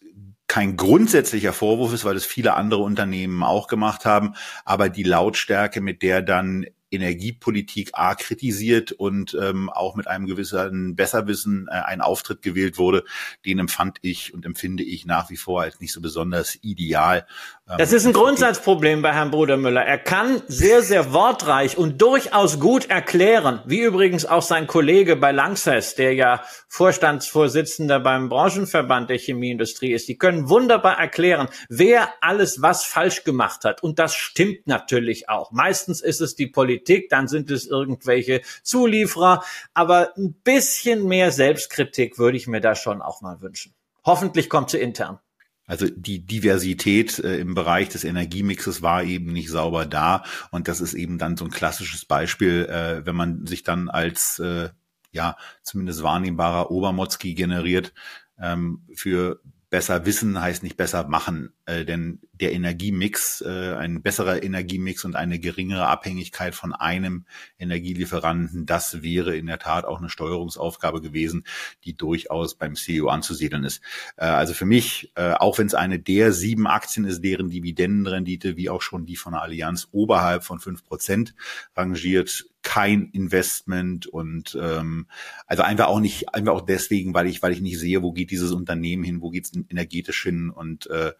kein 0.52 0.76
grundsätzlicher 0.76 1.54
Vorwurf 1.54 1.94
ist, 1.94 2.04
weil 2.04 2.18
es 2.18 2.26
viele 2.26 2.56
andere 2.56 2.82
Unternehmen 2.82 3.42
auch 3.42 3.70
gemacht 3.70 4.04
haben, 4.04 4.34
aber 4.66 4.90
die 4.90 5.04
Lautstärke, 5.04 5.80
mit 5.80 6.02
der 6.02 6.22
dann 6.22 6.66
Energiepolitik 6.92 7.92
A 7.94 8.16
kritisiert 8.16 8.92
und 8.92 9.36
ähm, 9.42 9.70
auch 9.70 9.96
mit 9.96 10.08
einem 10.08 10.28
gewissen 10.28 10.96
Besserwissen 10.96 11.68
äh, 11.70 11.76
ein 11.76 12.02
Auftritt 12.02 12.42
gewählt 12.42 12.78
wurde, 12.78 13.06
den 13.46 13.60
empfand 13.60 13.98
ich 14.02 14.34
und 14.34 14.46
empfinde 14.46 14.84
ich 14.84 15.06
nach 15.06 15.30
wie 15.30 15.38
vor 15.38 15.62
als 15.62 15.80
nicht 15.80 15.94
so 15.94 16.02
besonders 16.02 16.60
ideal. 16.62 17.26
Ähm, 17.70 17.78
das 17.78 17.94
ist 17.94 18.06
ein 18.06 18.14
Grundsatzproblem 18.14 19.02
bei 19.02 19.14
Herrn 19.14 19.32
Brudermüller. 19.32 19.82
Er 19.82 19.98
kann 19.98 20.42
sehr, 20.48 20.82
sehr 20.82 21.14
wortreich 21.14 21.78
und 21.78 22.02
durchaus 22.02 22.60
gut 22.60 22.90
erklären, 22.90 23.62
wie 23.66 23.80
übrigens 23.80 24.26
auch 24.26 24.44
sein 24.44 24.68
Kollege 24.68 25.16
bei 25.16 25.32
Lanxess, 25.32 25.96
der 25.96 26.14
ja 26.14 26.44
Vorstandsvorsitzender 26.68 28.02
beim 28.02 28.28
Branchenverband 28.28 29.10
der 29.10 29.18
Chemieindustrie 29.18 29.94
ist. 29.94 30.10
Die 30.10 30.18
können 30.18 30.50
wunderbar 30.50 31.00
erklären, 31.00 31.48
wer 31.70 32.10
alles 32.20 32.62
was 32.62 32.84
falsch 32.84 33.24
gemacht 33.24 33.64
hat. 33.64 33.82
Und 33.82 33.98
das 33.98 34.14
stimmt 34.14 34.68
natürlich 34.68 35.30
auch. 35.30 35.52
Meistens 35.52 36.02
ist 36.02 36.20
es 36.20 36.36
die 36.36 36.48
Politik 36.48 36.81
Politik, 36.82 37.10
dann 37.10 37.28
sind 37.28 37.52
es 37.52 37.68
irgendwelche 37.68 38.42
Zulieferer. 38.64 39.44
Aber 39.74 40.16
ein 40.18 40.34
bisschen 40.34 41.08
mehr 41.08 41.32
Selbstkritik 41.32 42.18
würde 42.18 42.38
ich 42.38 42.48
mir 42.48 42.62
da 42.62 42.76
schon 42.76 43.02
auch 43.02 43.22
mal 43.22 43.42
wünschen. 43.42 43.74
Hoffentlich 44.04 44.50
kommt 44.50 44.72
sie 44.72 44.80
intern. 44.80 45.20
Also 45.68 45.88
die 45.90 46.26
Diversität 46.26 47.20
äh, 47.20 47.38
im 47.38 47.54
Bereich 47.54 47.88
des 47.90 48.04
Energiemixes 48.04 48.82
war 48.82 49.04
eben 49.04 49.32
nicht 49.32 49.50
sauber 49.50 49.86
da 49.86 50.24
und 50.50 50.68
das 50.68 50.82
ist 50.82 50.94
eben 50.96 51.18
dann 51.18 51.38
so 51.38 51.46
ein 51.46 51.52
klassisches 51.52 52.04
Beispiel, 52.04 52.66
äh, 52.66 53.06
wenn 53.06 53.16
man 53.16 53.46
sich 53.46 53.64
dann 53.64 53.88
als 53.88 54.40
äh, 54.40 54.70
ja 55.12 55.38
zumindest 55.62 56.04
wahrnehmbarer 56.04 56.72
Obermotzki 56.72 57.36
generiert 57.36 57.94
ähm, 58.38 58.82
für 58.94 59.40
besser 59.72 60.06
wissen 60.06 60.40
heißt 60.40 60.64
nicht 60.64 60.76
besser 60.76 61.08
machen, 61.08 61.54
äh, 61.66 61.86
denn 61.86 62.20
der 62.34 62.52
Energiemix, 62.52 63.42
äh, 63.42 63.74
ein 63.74 64.04
besserer 64.04 64.44
Energiemix 64.44 65.06
und 65.06 65.16
eine 65.16 65.40
geringere 65.40 65.88
Abhängigkeit 65.88 66.54
von 66.54 66.74
einem 66.74 67.26
Energielieferanten, 67.58 68.66
das 68.66 69.02
wäre 69.02 69.36
in 69.36 69.48
der 69.48 69.60
Tat 69.60 69.86
auch 69.86 70.00
eine 70.00 70.10
Steuerungsaufgabe 70.10 71.02
gewesen, 71.02 71.46
die 71.86 71.96
durchaus 71.96 72.56
beim 72.56 72.76
CEO 72.76 73.08
anzusiedeln 73.08 73.64
ist. 73.64 73.82
Äh, 74.18 74.26
also 74.26 74.54
für 74.54 74.66
mich, 74.66 75.14
äh, 75.16 75.32
auch 75.32 75.58
wenn 75.58 75.68
es 75.68 75.74
eine 75.74 76.00
der 76.00 76.34
sieben 76.34 76.68
Aktien 76.68 77.06
ist, 77.06 77.22
deren 77.22 77.50
Dividendenrendite 77.50 78.58
wie 78.58 78.70
auch 78.70 78.82
schon 78.82 79.06
die 79.06 79.16
von 79.16 79.32
der 79.32 79.42
Allianz 79.42 79.88
oberhalb 79.94 80.44
von 80.44 80.60
fünf 80.60 80.84
Prozent 80.84 81.34
rangiert, 81.78 82.51
kein 82.64 83.10
Investment 83.10 84.08
und 84.08 84.58
ähm, 84.60 85.08
also 85.48 85.64
einfach 85.64 85.88
auch 85.88 86.00
nicht, 86.00 86.34
einfach 86.34 86.54
auch 86.54 86.62
deswegen, 86.62 87.14
weil 87.14 87.28
ich, 87.28 87.42
weil 87.42 87.54
ich 87.54 87.62
nicht 87.62 87.80
sehe, 87.80 88.02
wo 88.02 88.12
geht 88.12 88.32
dieses 88.32 88.52
Unternehmen 88.52 89.04
hin, 89.04 89.22
wo 89.22 89.30
geht 89.30 89.46
es 89.46 89.54
energetisch 89.70 90.24
hin 90.24 90.50
und 90.50 90.88
äh, 90.88 91.14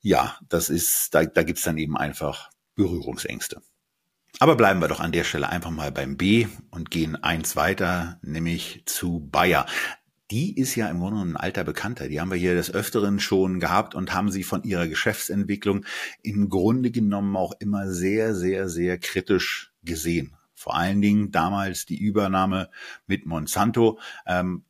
ja, 0.00 0.36
das 0.48 0.68
ist, 0.68 1.14
da, 1.14 1.24
da 1.24 1.42
gibt's 1.44 1.62
dann 1.62 1.78
eben 1.78 1.96
einfach 1.96 2.50
Berührungsängste. 2.74 3.62
Aber 4.38 4.56
bleiben 4.56 4.80
wir 4.80 4.88
doch 4.88 5.00
an 5.00 5.12
der 5.12 5.24
Stelle 5.24 5.48
einfach 5.48 5.70
mal 5.70 5.92
beim 5.92 6.16
B 6.16 6.48
und 6.70 6.90
gehen 6.90 7.16
eins 7.16 7.54
weiter, 7.54 8.18
nämlich 8.22 8.82
zu 8.86 9.20
Bayer. 9.30 9.66
Die 10.30 10.58
ist 10.58 10.74
ja 10.74 10.88
im 10.88 11.00
Grunde 11.00 11.20
ein 11.20 11.36
alter 11.36 11.62
Bekannter. 11.62 12.08
Die 12.08 12.20
haben 12.20 12.30
wir 12.30 12.38
hier 12.38 12.54
des 12.54 12.72
Öfteren 12.72 13.20
schon 13.20 13.60
gehabt 13.60 13.94
und 13.94 14.14
haben 14.14 14.30
sie 14.30 14.42
von 14.42 14.62
ihrer 14.62 14.88
Geschäftsentwicklung 14.88 15.84
im 16.22 16.48
Grunde 16.48 16.90
genommen 16.90 17.36
auch 17.36 17.52
immer 17.60 17.90
sehr, 17.90 18.34
sehr, 18.34 18.68
sehr 18.68 18.98
kritisch 18.98 19.71
gesehen. 19.82 20.36
Vor 20.54 20.76
allen 20.76 21.00
Dingen 21.00 21.32
damals 21.32 21.86
die 21.86 21.98
Übernahme 21.98 22.70
mit 23.06 23.26
Monsanto. 23.26 23.98
Ähm, 24.26 24.64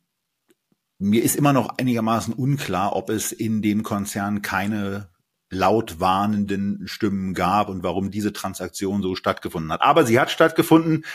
mir 0.97 1.23
ist 1.23 1.35
immer 1.35 1.53
noch 1.53 1.77
einigermaßen 1.77 2.33
unklar, 2.33 2.95
ob 2.95 3.09
es 3.09 3.31
in 3.31 3.61
dem 3.61 3.83
Konzern 3.83 4.41
keine 4.41 5.09
laut 5.53 5.99
warnenden 5.99 6.87
Stimmen 6.87 7.33
gab 7.33 7.69
und 7.69 7.83
warum 7.83 8.11
diese 8.11 8.33
Transaktion 8.33 9.01
so 9.01 9.15
stattgefunden 9.15 9.71
hat. 9.71 9.81
Aber 9.81 10.05
sie 10.05 10.19
hat 10.19 10.31
stattgefunden. 10.31 11.05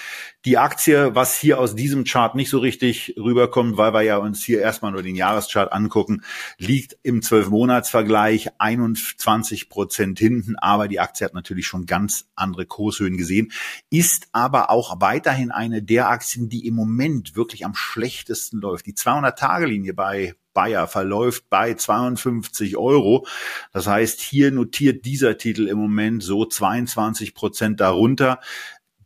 Die 0.44 0.56
Aktie, 0.56 1.14
was 1.14 1.38
hier 1.38 1.58
aus 1.58 1.74
diesem 1.74 2.04
Chart 2.04 2.34
nicht 2.34 2.48
so 2.48 2.58
richtig 2.58 3.14
rüberkommt, 3.18 3.76
weil 3.76 3.92
wir 3.92 4.02
ja 4.02 4.16
uns 4.16 4.44
hier 4.44 4.60
erstmal 4.60 4.92
nur 4.92 5.02
den 5.02 5.16
Jahreschart 5.16 5.72
angucken, 5.72 6.22
liegt 6.58 6.96
im 7.02 7.22
Zwölfmonatsvergleich 7.22 8.50
21 8.58 9.68
Prozent 9.68 10.18
hinten. 10.18 10.56
Aber 10.56 10.88
die 10.88 11.00
Aktie 11.00 11.24
hat 11.24 11.34
natürlich 11.34 11.66
schon 11.66 11.86
ganz 11.86 12.28
andere 12.34 12.66
Kurshöhen 12.66 13.16
gesehen, 13.16 13.52
ist 13.90 14.28
aber 14.32 14.70
auch 14.70 15.00
weiterhin 15.00 15.50
eine 15.50 15.82
der 15.82 16.08
Aktien, 16.08 16.48
die 16.48 16.66
im 16.66 16.74
Moment 16.74 17.36
wirklich 17.36 17.64
am 17.64 17.74
schlechtesten 17.74 18.60
läuft. 18.60 18.86
Die 18.86 18.94
200-Tage-Linie 18.94 19.94
bei 19.94 20.34
Bayer 20.58 20.88
verläuft 20.88 21.48
bei 21.50 21.74
52 21.74 22.76
Euro. 22.76 23.24
Das 23.72 23.86
heißt, 23.86 24.20
hier 24.20 24.50
notiert 24.50 25.04
dieser 25.04 25.38
Titel 25.38 25.68
im 25.68 25.78
Moment 25.78 26.20
so 26.20 26.44
22 26.44 27.32
Prozent 27.32 27.78
darunter. 27.78 28.40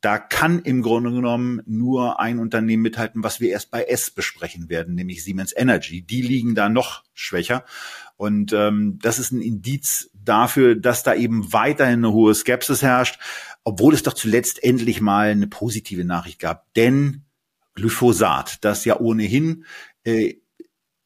Da 0.01 0.19
kann 0.19 0.61
im 0.61 0.81
Grunde 0.81 1.11
genommen 1.11 1.61
nur 1.67 2.19
ein 2.21 2.39
Unternehmen 2.39 2.83
mithalten, 2.83 3.23
was 3.23 3.39
wir 3.39 3.51
erst 3.51 3.71
bei 3.71 3.83
S 3.85 4.11
besprechen 4.11 4.71
werden, 4.71 4.95
nämlich 4.95 5.23
Siemens 5.25 5.53
Energy. 5.55 6.01
Die 6.01 6.23
liegen 6.23 6.55
da 6.55 6.71
noch 6.71 7.05
schwächer. 7.13 7.67
Und 8.17 8.55
ähm, 8.55 8.99
das 9.03 9.19
ist 9.19 9.33
ein 9.33 9.43
Indiz 9.43 10.11
dafür, 10.15 10.75
dass 10.75 11.03
da 11.03 11.15
eben 11.15 11.53
weiterhin 11.53 11.99
eine 11.99 12.13
hohe 12.15 12.35
Skepsis 12.35 12.81
herrscht. 12.81 13.19
obwohl 13.63 13.93
es 13.93 14.03
doch 14.03 14.15
zuletzt 14.15 14.65
endlich 14.65 15.03
mal 15.03 15.29
eine 15.29 15.49
positive 15.49 16.07
Nachricht 16.07 16.39
gab. 16.39 16.73
Denn 16.73 17.27
Glyphosat, 17.75 18.65
das 18.65 18.87
ja 18.87 18.99
ohnehin 19.01 19.67
äh, 20.05 20.35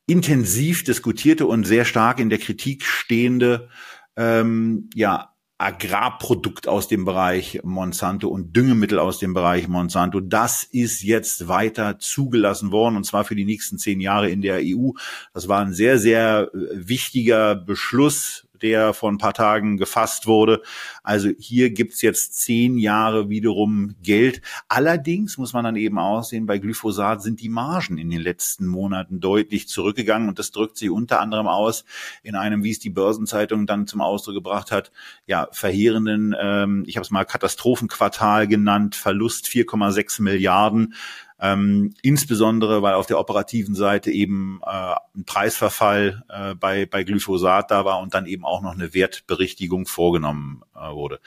intensiv 0.06 0.84
diskutierte 0.84 1.46
und 1.46 1.64
sehr 1.64 1.84
stark 1.84 2.20
in 2.20 2.30
der 2.30 2.38
Kritik 2.38 2.84
stehende 2.84 3.68
ähm, 4.16 4.88
ja, 4.94 5.36
Agrarprodukt 5.58 6.68
aus 6.68 6.86
dem 6.86 7.06
Bereich 7.06 7.60
Monsanto 7.64 8.28
und 8.28 8.54
Düngemittel 8.54 8.98
aus 8.98 9.18
dem 9.18 9.32
Bereich 9.32 9.68
Monsanto. 9.68 10.20
Das 10.20 10.64
ist 10.64 11.02
jetzt 11.02 11.48
weiter 11.48 11.98
zugelassen 11.98 12.72
worden 12.72 12.96
und 12.96 13.04
zwar 13.04 13.24
für 13.24 13.34
die 13.34 13.46
nächsten 13.46 13.78
zehn 13.78 14.00
Jahre 14.00 14.28
in 14.28 14.42
der 14.42 14.60
EU. 14.62 14.90
Das 15.32 15.48
war 15.48 15.64
ein 15.64 15.72
sehr, 15.72 15.98
sehr 15.98 16.50
äh, 16.52 16.58
wichtiger 16.74 17.54
Beschluss 17.54 18.45
der 18.62 18.94
vor 18.94 19.10
ein 19.10 19.18
paar 19.18 19.34
Tagen 19.34 19.76
gefasst 19.76 20.26
wurde. 20.26 20.62
Also 21.02 21.30
hier 21.38 21.70
gibt's 21.70 22.02
jetzt 22.02 22.34
zehn 22.34 22.78
Jahre 22.78 23.28
wiederum 23.28 23.94
Geld. 24.02 24.42
Allerdings 24.68 25.38
muss 25.38 25.52
man 25.52 25.64
dann 25.64 25.76
eben 25.76 25.98
aussehen, 25.98 26.46
bei 26.46 26.58
Glyphosat 26.58 27.22
sind 27.22 27.40
die 27.40 27.48
Margen 27.48 27.98
in 27.98 28.10
den 28.10 28.20
letzten 28.20 28.66
Monaten 28.66 29.20
deutlich 29.20 29.68
zurückgegangen 29.68 30.28
und 30.28 30.38
das 30.38 30.50
drückt 30.50 30.76
sich 30.76 30.90
unter 30.90 31.20
anderem 31.20 31.46
aus 31.46 31.84
in 32.22 32.34
einem, 32.34 32.62
wie 32.64 32.70
es 32.70 32.78
die 32.78 32.90
Börsenzeitung 32.90 33.66
dann 33.66 33.86
zum 33.86 34.00
Ausdruck 34.00 34.34
gebracht 34.34 34.70
hat, 34.70 34.92
ja, 35.26 35.48
verheerenden, 35.52 36.34
ähm, 36.38 36.84
ich 36.86 36.96
habe 36.96 37.04
es 37.04 37.10
mal 37.10 37.24
Katastrophenquartal 37.24 38.46
genannt, 38.46 38.96
Verlust 38.96 39.46
4,6 39.46 40.22
Milliarden. 40.22 40.94
Ähm, 41.38 41.94
insbesondere, 42.02 42.80
weil 42.80 42.94
auf 42.94 43.06
der 43.06 43.18
operativen 43.18 43.74
Seite 43.74 44.10
eben 44.10 44.60
äh, 44.64 44.94
ein 45.14 45.24
Preisverfall 45.26 46.24
äh, 46.28 46.54
bei, 46.54 46.86
bei 46.86 47.04
Glyphosat 47.04 47.70
da 47.70 47.84
war 47.84 48.00
und 48.00 48.14
dann 48.14 48.26
eben 48.26 48.44
auch 48.44 48.62
noch 48.62 48.72
eine 48.72 48.94
Wertberichtigung 48.94 49.86
vorgenommen 49.86 50.62
äh, 50.74 50.90
wurde. 50.92 51.20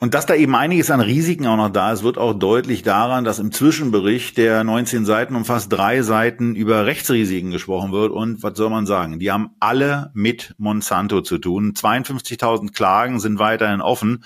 Und 0.00 0.14
dass 0.14 0.26
da 0.26 0.34
eben 0.36 0.54
einiges 0.54 0.92
an 0.92 1.00
Risiken 1.00 1.48
auch 1.48 1.56
noch 1.56 1.70
da 1.70 1.92
ist, 1.92 2.04
wird 2.04 2.18
auch 2.18 2.32
deutlich 2.32 2.84
daran, 2.84 3.24
dass 3.24 3.40
im 3.40 3.50
Zwischenbericht 3.50 4.36
der 4.36 4.62
19 4.62 5.04
Seiten 5.04 5.34
um 5.34 5.44
fast 5.44 5.72
drei 5.72 6.02
Seiten 6.02 6.54
über 6.54 6.86
Rechtsrisiken 6.86 7.50
gesprochen 7.50 7.90
wird. 7.90 8.12
Und 8.12 8.44
was 8.44 8.56
soll 8.56 8.70
man 8.70 8.86
sagen? 8.86 9.18
Die 9.18 9.32
haben 9.32 9.50
alle 9.58 10.12
mit 10.14 10.54
Monsanto 10.56 11.22
zu 11.22 11.38
tun. 11.38 11.72
52.000 11.72 12.72
Klagen 12.72 13.18
sind 13.18 13.40
weiterhin 13.40 13.80
offen. 13.80 14.22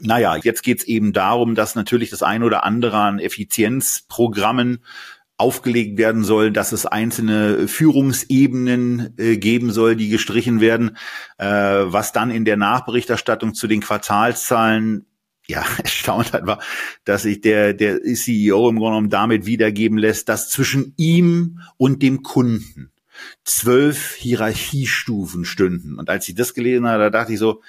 Naja, 0.00 0.36
jetzt 0.36 0.62
geht's 0.62 0.84
eben 0.84 1.12
darum, 1.12 1.54
dass 1.54 1.74
natürlich 1.74 2.10
das 2.10 2.22
ein 2.22 2.42
oder 2.42 2.64
andere 2.64 2.98
an 2.98 3.18
Effizienzprogrammen 3.18 4.80
aufgelegt 5.36 5.98
werden 5.98 6.24
soll, 6.24 6.50
dass 6.50 6.72
es 6.72 6.84
einzelne 6.84 7.68
Führungsebenen 7.68 9.14
äh, 9.18 9.36
geben 9.36 9.70
soll, 9.70 9.94
die 9.94 10.08
gestrichen 10.08 10.60
werden, 10.60 10.96
äh, 11.38 11.46
was 11.46 12.12
dann 12.12 12.32
in 12.32 12.44
der 12.44 12.56
Nachberichterstattung 12.56 13.54
zu 13.54 13.68
den 13.68 13.80
Quartalszahlen 13.80 15.06
ja, 15.46 15.64
erstaunt 15.78 16.32
hat, 16.32 16.46
war, 16.46 16.60
dass 17.04 17.22
sich 17.22 17.40
der, 17.40 17.72
der 17.72 18.02
CEO 18.02 18.68
im 18.68 18.76
Grunde 18.76 18.90
genommen 18.90 19.10
damit 19.10 19.46
wiedergeben 19.46 19.96
lässt, 19.96 20.28
dass 20.28 20.50
zwischen 20.50 20.92
ihm 20.96 21.60
und 21.76 22.02
dem 22.02 22.24
Kunden 22.24 22.90
zwölf 23.44 24.14
Hierarchiestufen 24.14 25.44
stünden. 25.44 25.98
Und 25.98 26.10
als 26.10 26.28
ich 26.28 26.34
das 26.34 26.54
gelesen 26.54 26.86
habe, 26.86 27.04
da 27.04 27.10
dachte 27.10 27.32
ich 27.32 27.38
so, 27.38 27.62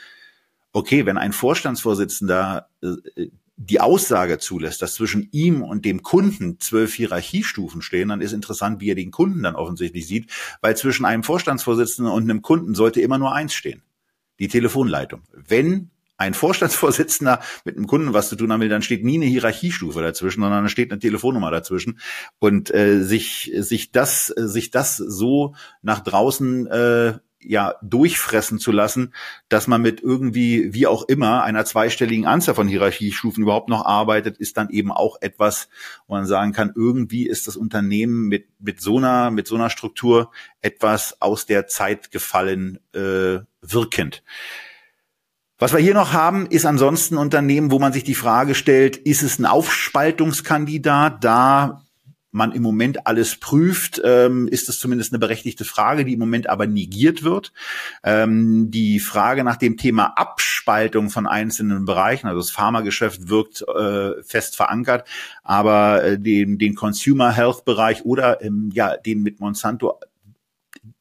okay, 0.72 1.06
wenn 1.06 1.18
ein 1.18 1.34
Vorstandsvorsitzender 1.34 2.70
äh, 2.82 3.28
die 3.62 3.82
Aussage 3.82 4.38
zulässt, 4.38 4.82
dass 4.82 4.94
zwischen 4.94 5.28
ihm 5.32 5.62
und 5.64 5.84
dem 5.84 6.02
Kunden 6.02 6.60
zwölf 6.62 6.94
Hierarchiestufen 6.94 7.82
stehen, 7.82 8.08
dann 8.08 8.22
ist 8.22 8.32
interessant, 8.32 8.80
wie 8.80 8.92
er 8.92 8.96
den 8.96 9.12
Kunden 9.12 9.44
dann 9.44 9.56
offensichtlich 9.56 10.08
sieht, 10.08 10.32
weil 10.62 10.78
zwischen 10.78 11.04
einem 11.06 11.24
Vorstandsvorsitzenden 11.24 12.14
und 12.14 12.24
einem 12.24 12.42
Kunden 12.42 12.74
sollte 12.74 13.02
immer 13.02 13.18
nur 13.18 13.34
eins 13.34 13.54
stehen. 13.54 13.84
Die 14.40 14.48
Telefonleitung. 14.48 15.24
Wenn 15.34 15.92
ein 16.16 16.34
Vorstandsvorsitzender 16.34 17.42
mit 17.66 17.76
einem 17.76 17.88
Kunden 17.88 18.14
was 18.14 18.30
zu 18.30 18.38
tun 18.38 18.52
haben 18.52 18.62
will, 18.62 18.70
dann 18.70 18.82
steht 18.82 19.04
nie 19.04 19.16
eine 19.16 19.26
Hierarchiestufe 19.26 20.02
dazwischen, 20.02 20.42
sondern 20.42 20.64
da 20.64 20.70
steht 20.70 20.92
eine 20.92 21.00
Telefonnummer 21.00 21.52
dazwischen. 21.52 22.00
Und 22.40 22.74
äh, 22.74 23.04
sich 23.04 23.52
sich 23.56 23.92
das 23.92 24.28
sich 24.28 24.72
das 24.72 24.96
so 24.96 25.56
nach 25.82 26.00
draußen 26.00 26.68
äh, 26.68 27.14
ja 27.42 27.76
durchfressen 27.82 28.60
zu 28.60 28.72
lassen, 28.72 29.14
dass 29.48 29.68
man 29.68 29.82
mit 29.82 30.02
irgendwie, 30.02 30.74
wie 30.74 30.88
auch 30.88 31.04
immer, 31.04 31.44
einer 31.44 31.66
zweistelligen 31.66 32.26
Anzahl 32.26 32.56
von 32.56 32.68
Hierarchiestufen 32.68 33.44
überhaupt 33.44 33.70
noch 33.70 33.86
arbeitet, 33.86 34.38
ist 34.38 34.58
dann 34.58 34.70
eben 34.70 34.92
auch 34.92 35.18
etwas, 35.22 35.70
wo 36.08 36.16
man 36.16 36.26
sagen 36.26 36.54
kann, 36.54 36.74
irgendwie 36.76 37.28
ist 37.28 37.48
das 37.48 37.56
Unternehmen 37.56 38.28
mit, 38.28 38.48
mit 38.60 38.82
so 38.82 38.98
einer, 38.98 39.32
mit 39.32 39.48
so 39.48 39.56
einer 39.56 39.70
Struktur 39.70 40.32
etwas 40.62 41.22
aus 41.22 41.46
der 41.46 41.68
Zeit 41.68 42.12
gefallen 42.12 42.80
äh, 42.94 43.40
wirkend. 43.62 44.24
Was 45.58 45.74
wir 45.74 45.80
hier 45.80 45.94
noch 45.94 46.14
haben, 46.14 46.46
ist 46.46 46.66
ansonsten 46.66 47.18
Unternehmen, 47.18 47.70
wo 47.70 47.80
man 47.80 47.92
sich 47.92 48.06
die 48.06 48.16
Frage 48.16 48.56
stellt, 48.56 48.96
ist 48.96 49.24
es 49.24 49.40
ein 49.40 49.46
Aufspaltungskandidat? 49.46 51.22
Da 51.22 51.84
man 52.32 52.52
im 52.52 52.62
Moment 52.62 53.08
alles 53.08 53.38
prüft, 53.38 54.02
ähm, 54.04 54.48
ist 54.48 54.70
es 54.70 54.80
zumindest 54.80 55.12
eine 55.12 55.20
berechtigte 55.20 55.66
Frage, 55.66 56.06
die 56.06 56.14
im 56.14 56.20
Moment 56.20 56.50
aber 56.50 56.68
negiert 56.68 57.24
wird. 57.24 57.52
Ähm, 58.04 58.70
die 58.70 59.00
Frage 59.00 59.44
nach 59.44 59.58
dem 59.58 59.78
Thema 59.78 60.18
Abspaltung 60.18 61.10
von 61.10 61.26
einzelnen 61.26 61.86
Bereichen, 61.86 62.28
also 62.28 62.40
das 62.40 62.52
Pharmageschäft 62.52 63.30
wirkt 63.30 63.64
äh, 63.68 64.22
fest 64.24 64.56
verankert, 64.56 65.08
aber 65.44 66.04
äh, 66.04 66.20
den, 66.20 66.58
den 66.58 66.76
Consumer 66.76 67.32
Health 67.32 67.66
Bereich 67.66 68.06
oder 68.06 68.42
ähm, 68.44 68.70
ja 68.74 68.96
den 68.98 69.24
mit 69.24 69.40
Monsanto 69.40 70.00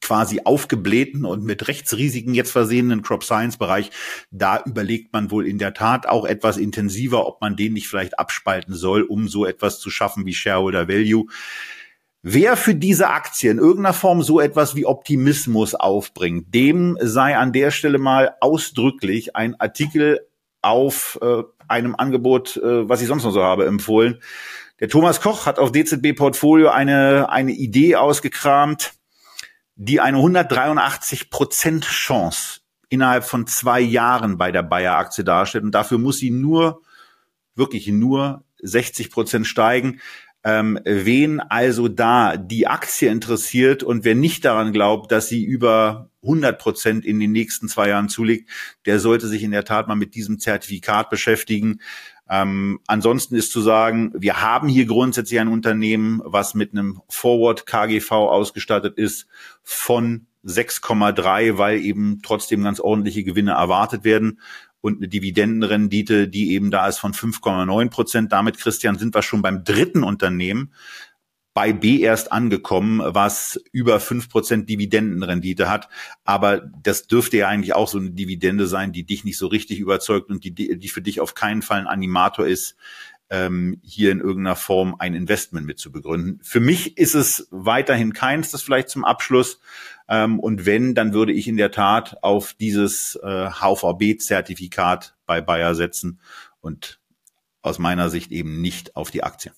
quasi 0.01 0.41
aufgeblähten 0.43 1.25
und 1.25 1.43
mit 1.43 1.67
Rechtsrisiken 1.67 2.33
jetzt 2.33 2.51
versehenen 2.51 3.01
Crop 3.01 3.23
Science 3.23 3.57
Bereich, 3.57 3.91
da 4.31 4.61
überlegt 4.65 5.13
man 5.13 5.31
wohl 5.31 5.47
in 5.47 5.57
der 5.57 5.73
Tat 5.73 6.07
auch 6.07 6.25
etwas 6.25 6.57
intensiver, 6.57 7.27
ob 7.27 7.41
man 7.41 7.55
den 7.55 7.73
nicht 7.73 7.87
vielleicht 7.87 8.19
abspalten 8.19 8.73
soll, 8.73 9.03
um 9.03 9.27
so 9.27 9.45
etwas 9.45 9.79
zu 9.79 9.89
schaffen 9.89 10.25
wie 10.25 10.33
Shareholder 10.33 10.87
Value. 10.87 11.25
Wer 12.21 12.57
für 12.57 12.75
diese 12.75 13.09
Aktie 13.09 13.49
in 13.49 13.59
irgendeiner 13.59 13.93
Form 13.93 14.23
so 14.23 14.41
etwas 14.41 14.75
wie 14.75 14.85
Optimismus 14.85 15.73
aufbringt, 15.73 16.53
dem 16.53 16.97
sei 16.99 17.37
an 17.37 17.53
der 17.53 17.71
Stelle 17.71 17.97
mal 17.97 18.35
ausdrücklich 18.41 19.37
ein 19.37 19.57
Artikel 19.59 20.19
auf 20.61 21.17
äh, 21.21 21.43
einem 21.69 21.95
Angebot, 21.95 22.57
äh, 22.57 22.89
was 22.89 23.01
ich 23.01 23.07
sonst 23.07 23.23
noch 23.23 23.31
so 23.31 23.41
habe, 23.41 23.65
empfohlen. 23.65 24.19
Der 24.79 24.89
Thomas 24.89 25.21
Koch 25.21 25.45
hat 25.45 25.59
auf 25.59 25.71
DZB 25.71 26.13
Portfolio 26.15 26.69
eine, 26.69 27.29
eine 27.29 27.51
Idee 27.51 27.95
ausgekramt, 27.95 28.93
die 29.81 30.01
eine 30.01 30.17
183 30.17 31.29
Prozent 31.29 31.85
Chance 31.85 32.59
innerhalb 32.89 33.23
von 33.23 33.47
zwei 33.47 33.79
Jahren 33.79 34.37
bei 34.37 34.51
der 34.51 34.61
Bayer-Aktie 34.61 35.23
darstellt. 35.23 35.63
Und 35.63 35.71
dafür 35.71 35.97
muss 35.97 36.17
sie 36.17 36.31
nur, 36.31 36.81
wirklich 37.55 37.87
nur 37.87 38.43
60 38.61 39.09
Prozent 39.09 39.47
steigen. 39.47 40.01
Ähm, 40.43 40.79
wen 40.83 41.39
also 41.39 41.87
da 41.87 42.35
die 42.35 42.67
Aktie 42.67 43.09
interessiert 43.09 43.81
und 43.81 44.03
wer 44.03 44.15
nicht 44.15 44.43
daran 44.43 44.73
glaubt, 44.73 45.13
dass 45.13 45.29
sie 45.29 45.45
über 45.45 46.09
100 46.23 46.59
Prozent 46.59 47.05
in 47.05 47.19
den 47.21 47.31
nächsten 47.31 47.69
zwei 47.69 47.87
Jahren 47.87 48.09
zulegt, 48.09 48.49
der 48.85 48.99
sollte 48.99 49.27
sich 49.27 49.43
in 49.43 49.51
der 49.51 49.63
Tat 49.63 49.87
mal 49.87 49.95
mit 49.95 50.13
diesem 50.13 50.39
Zertifikat 50.39 51.09
beschäftigen. 51.09 51.79
Ähm, 52.29 52.79
ansonsten 52.85 53.35
ist 53.35 53.51
zu 53.51 53.61
sagen, 53.61 54.11
wir 54.15 54.41
haben 54.41 54.67
hier 54.67 54.85
grundsätzlich 54.85 55.39
ein 55.39 55.47
Unternehmen, 55.47 56.21
was 56.23 56.53
mit 56.53 56.73
einem 56.73 57.01
Forward 57.09 57.65
KGV 57.65 58.11
ausgestattet 58.11 58.97
ist 58.97 59.27
von 59.63 60.27
6,3, 60.45 61.57
weil 61.57 61.79
eben 61.79 62.21
trotzdem 62.23 62.63
ganz 62.63 62.79
ordentliche 62.79 63.23
Gewinne 63.23 63.51
erwartet 63.51 64.03
werden 64.03 64.39
und 64.81 64.97
eine 64.97 65.07
Dividendenrendite, 65.07 66.27
die 66.27 66.53
eben 66.53 66.71
da 66.71 66.87
ist 66.87 66.99
von 66.99 67.13
5,9 67.13 67.89
Prozent. 67.89 68.31
Damit, 68.31 68.57
Christian, 68.57 68.97
sind 68.97 69.13
wir 69.13 69.21
schon 69.21 69.41
beim 69.41 69.63
dritten 69.63 70.03
Unternehmen, 70.03 70.71
bei 71.53 71.73
B 71.73 71.99
erst 71.99 72.31
angekommen, 72.31 73.01
was 73.03 73.59
über 73.71 73.99
fünf 73.99 74.29
Prozent 74.29 74.69
Dividendenrendite 74.69 75.69
hat. 75.69 75.89
Aber 76.23 76.61
das 76.83 77.07
dürfte 77.07 77.37
ja 77.37 77.47
eigentlich 77.47 77.73
auch 77.73 77.87
so 77.87 77.97
eine 77.97 78.11
Dividende 78.11 78.67
sein, 78.67 78.93
die 78.93 79.03
dich 79.03 79.23
nicht 79.23 79.37
so 79.37 79.47
richtig 79.47 79.79
überzeugt 79.79 80.29
und 80.29 80.43
die, 80.43 80.53
die 80.53 80.89
für 80.89 81.01
dich 81.01 81.19
auf 81.19 81.33
keinen 81.33 81.61
Fall 81.61 81.79
ein 81.79 81.87
Animator 81.87 82.45
ist, 82.45 82.75
ähm, 83.29 83.79
hier 83.83 84.11
in 84.11 84.19
irgendeiner 84.19 84.55
Form 84.55 84.95
ein 84.97 85.13
Investment 85.13 85.65
mit 85.65 85.79
zu 85.79 85.91
begründen. 85.91 86.39
Für 86.43 86.59
mich 86.59 86.97
ist 86.97 87.13
es 87.13 87.47
weiterhin 87.51 88.13
keins, 88.13 88.51
das 88.51 88.61
vielleicht 88.61 88.89
zum 88.89 89.05
Abschluss. 89.05 89.59
Ähm, 90.07 90.39
und 90.39 90.65
wenn, 90.65 90.95
dann 90.95 91.13
würde 91.13 91.33
ich 91.33 91.47
in 91.47 91.57
der 91.57 91.71
Tat 91.71 92.23
auf 92.23 92.53
dieses 92.53 93.19
äh, 93.21 93.49
HVB-Zertifikat 93.49 95.15
bei 95.25 95.41
Bayer 95.41 95.75
setzen 95.75 96.19
und 96.61 96.99
aus 97.61 97.77
meiner 97.77 98.09
Sicht 98.09 98.31
eben 98.31 98.61
nicht 98.61 98.95
auf 98.95 99.11
die 99.11 99.23
Aktie. 99.23 99.51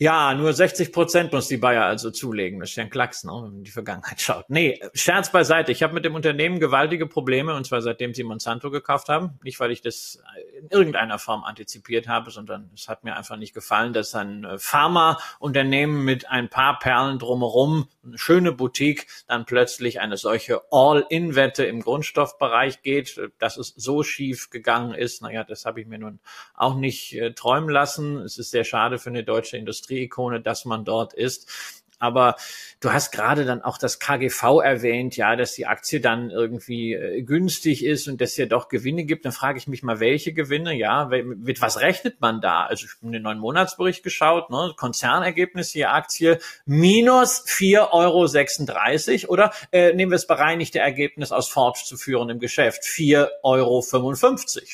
Ja, 0.00 0.32
nur 0.32 0.52
60 0.52 0.92
Prozent 0.92 1.32
muss 1.32 1.48
die 1.48 1.56
Bayer 1.56 1.84
also 1.84 2.12
zulegen. 2.12 2.60
Das 2.60 2.70
ist 2.70 2.76
ja 2.76 2.84
ein 2.84 2.90
Klacks, 2.90 3.24
ne, 3.24 3.32
wenn 3.32 3.52
man 3.52 3.64
die 3.64 3.72
Vergangenheit 3.72 4.20
schaut. 4.20 4.48
Nee, 4.48 4.80
Scherz 4.94 5.32
beiseite. 5.32 5.72
Ich 5.72 5.82
habe 5.82 5.92
mit 5.92 6.04
dem 6.04 6.14
Unternehmen 6.14 6.60
gewaltige 6.60 7.06
Probleme, 7.06 7.52
und 7.56 7.66
zwar 7.66 7.82
seitdem 7.82 8.14
sie 8.14 8.22
Monsanto 8.22 8.70
gekauft 8.70 9.08
haben. 9.08 9.40
Nicht, 9.42 9.58
weil 9.58 9.72
ich 9.72 9.82
das 9.82 10.22
in 10.60 10.68
irgendeiner 10.68 11.18
Form 11.18 11.42
antizipiert 11.42 12.06
habe, 12.06 12.30
sondern 12.30 12.70
es 12.74 12.86
hat 12.86 13.02
mir 13.02 13.16
einfach 13.16 13.36
nicht 13.36 13.54
gefallen, 13.54 13.92
dass 13.92 14.14
ein 14.14 14.44
äh, 14.44 14.58
Pharmaunternehmen 14.58 16.04
mit 16.04 16.28
ein 16.28 16.48
paar 16.48 16.78
Perlen 16.78 17.18
drumherum, 17.18 17.88
eine 18.04 18.18
schöne 18.18 18.52
Boutique, 18.52 19.08
dann 19.26 19.46
plötzlich 19.46 20.00
eine 20.00 20.16
solche 20.16 20.62
All-In-Wette 20.70 21.64
im 21.64 21.80
Grundstoffbereich 21.80 22.82
geht, 22.82 23.20
dass 23.40 23.56
es 23.56 23.74
so 23.76 24.04
schief 24.04 24.50
gegangen 24.50 24.94
ist. 24.94 25.22
Naja, 25.22 25.42
das 25.42 25.64
habe 25.64 25.80
ich 25.80 25.88
mir 25.88 25.98
nun 25.98 26.20
auch 26.54 26.76
nicht 26.76 27.14
äh, 27.14 27.32
träumen 27.32 27.68
lassen. 27.68 28.18
Es 28.18 28.38
ist 28.38 28.52
sehr 28.52 28.64
schade 28.64 29.00
für 29.00 29.10
eine 29.10 29.24
deutsche 29.24 29.56
Industrieikone, 29.88 30.40
dass 30.40 30.64
man 30.64 30.84
dort 30.84 31.14
ist. 31.14 31.77
Aber 31.98 32.36
du 32.80 32.92
hast 32.92 33.12
gerade 33.12 33.44
dann 33.44 33.62
auch 33.62 33.78
das 33.78 33.98
KGV 33.98 34.60
erwähnt, 34.62 35.16
ja, 35.16 35.36
dass 35.36 35.54
die 35.54 35.66
Aktie 35.66 36.00
dann 36.00 36.30
irgendwie 36.30 36.94
äh, 36.94 37.22
günstig 37.22 37.84
ist 37.84 38.08
und 38.08 38.20
dass 38.20 38.36
ja 38.36 38.46
doch 38.46 38.68
Gewinne 38.68 39.04
gibt. 39.04 39.24
Dann 39.24 39.32
frage 39.32 39.58
ich 39.58 39.68
mich 39.68 39.82
mal, 39.82 40.00
welche 40.00 40.32
Gewinne, 40.32 40.74
ja, 40.74 41.06
mit 41.06 41.60
was 41.60 41.80
rechnet 41.80 42.20
man 42.20 42.40
da? 42.40 42.66
Also 42.66 42.86
ich 42.86 42.92
habe 43.00 43.12
den 43.12 43.22
neuen 43.22 43.38
Monatsbericht 43.38 44.02
geschaut, 44.02 44.50
ne, 44.50 44.72
Konzernergebnis 44.76 45.70
hier 45.70 45.92
Aktie 45.92 46.38
minus 46.66 47.44
4,36 47.46 49.24
Euro 49.24 49.32
oder 49.32 49.52
äh, 49.72 49.92
nehmen 49.92 50.12
wir 50.12 50.16
das 50.16 50.26
bereinigte 50.26 50.78
Ergebnis 50.78 51.32
aus 51.32 51.48
fortzuführen 51.48 52.30
im 52.30 52.38
Geschäft, 52.38 52.82
4,55 52.82 53.38
Euro. 53.42 53.82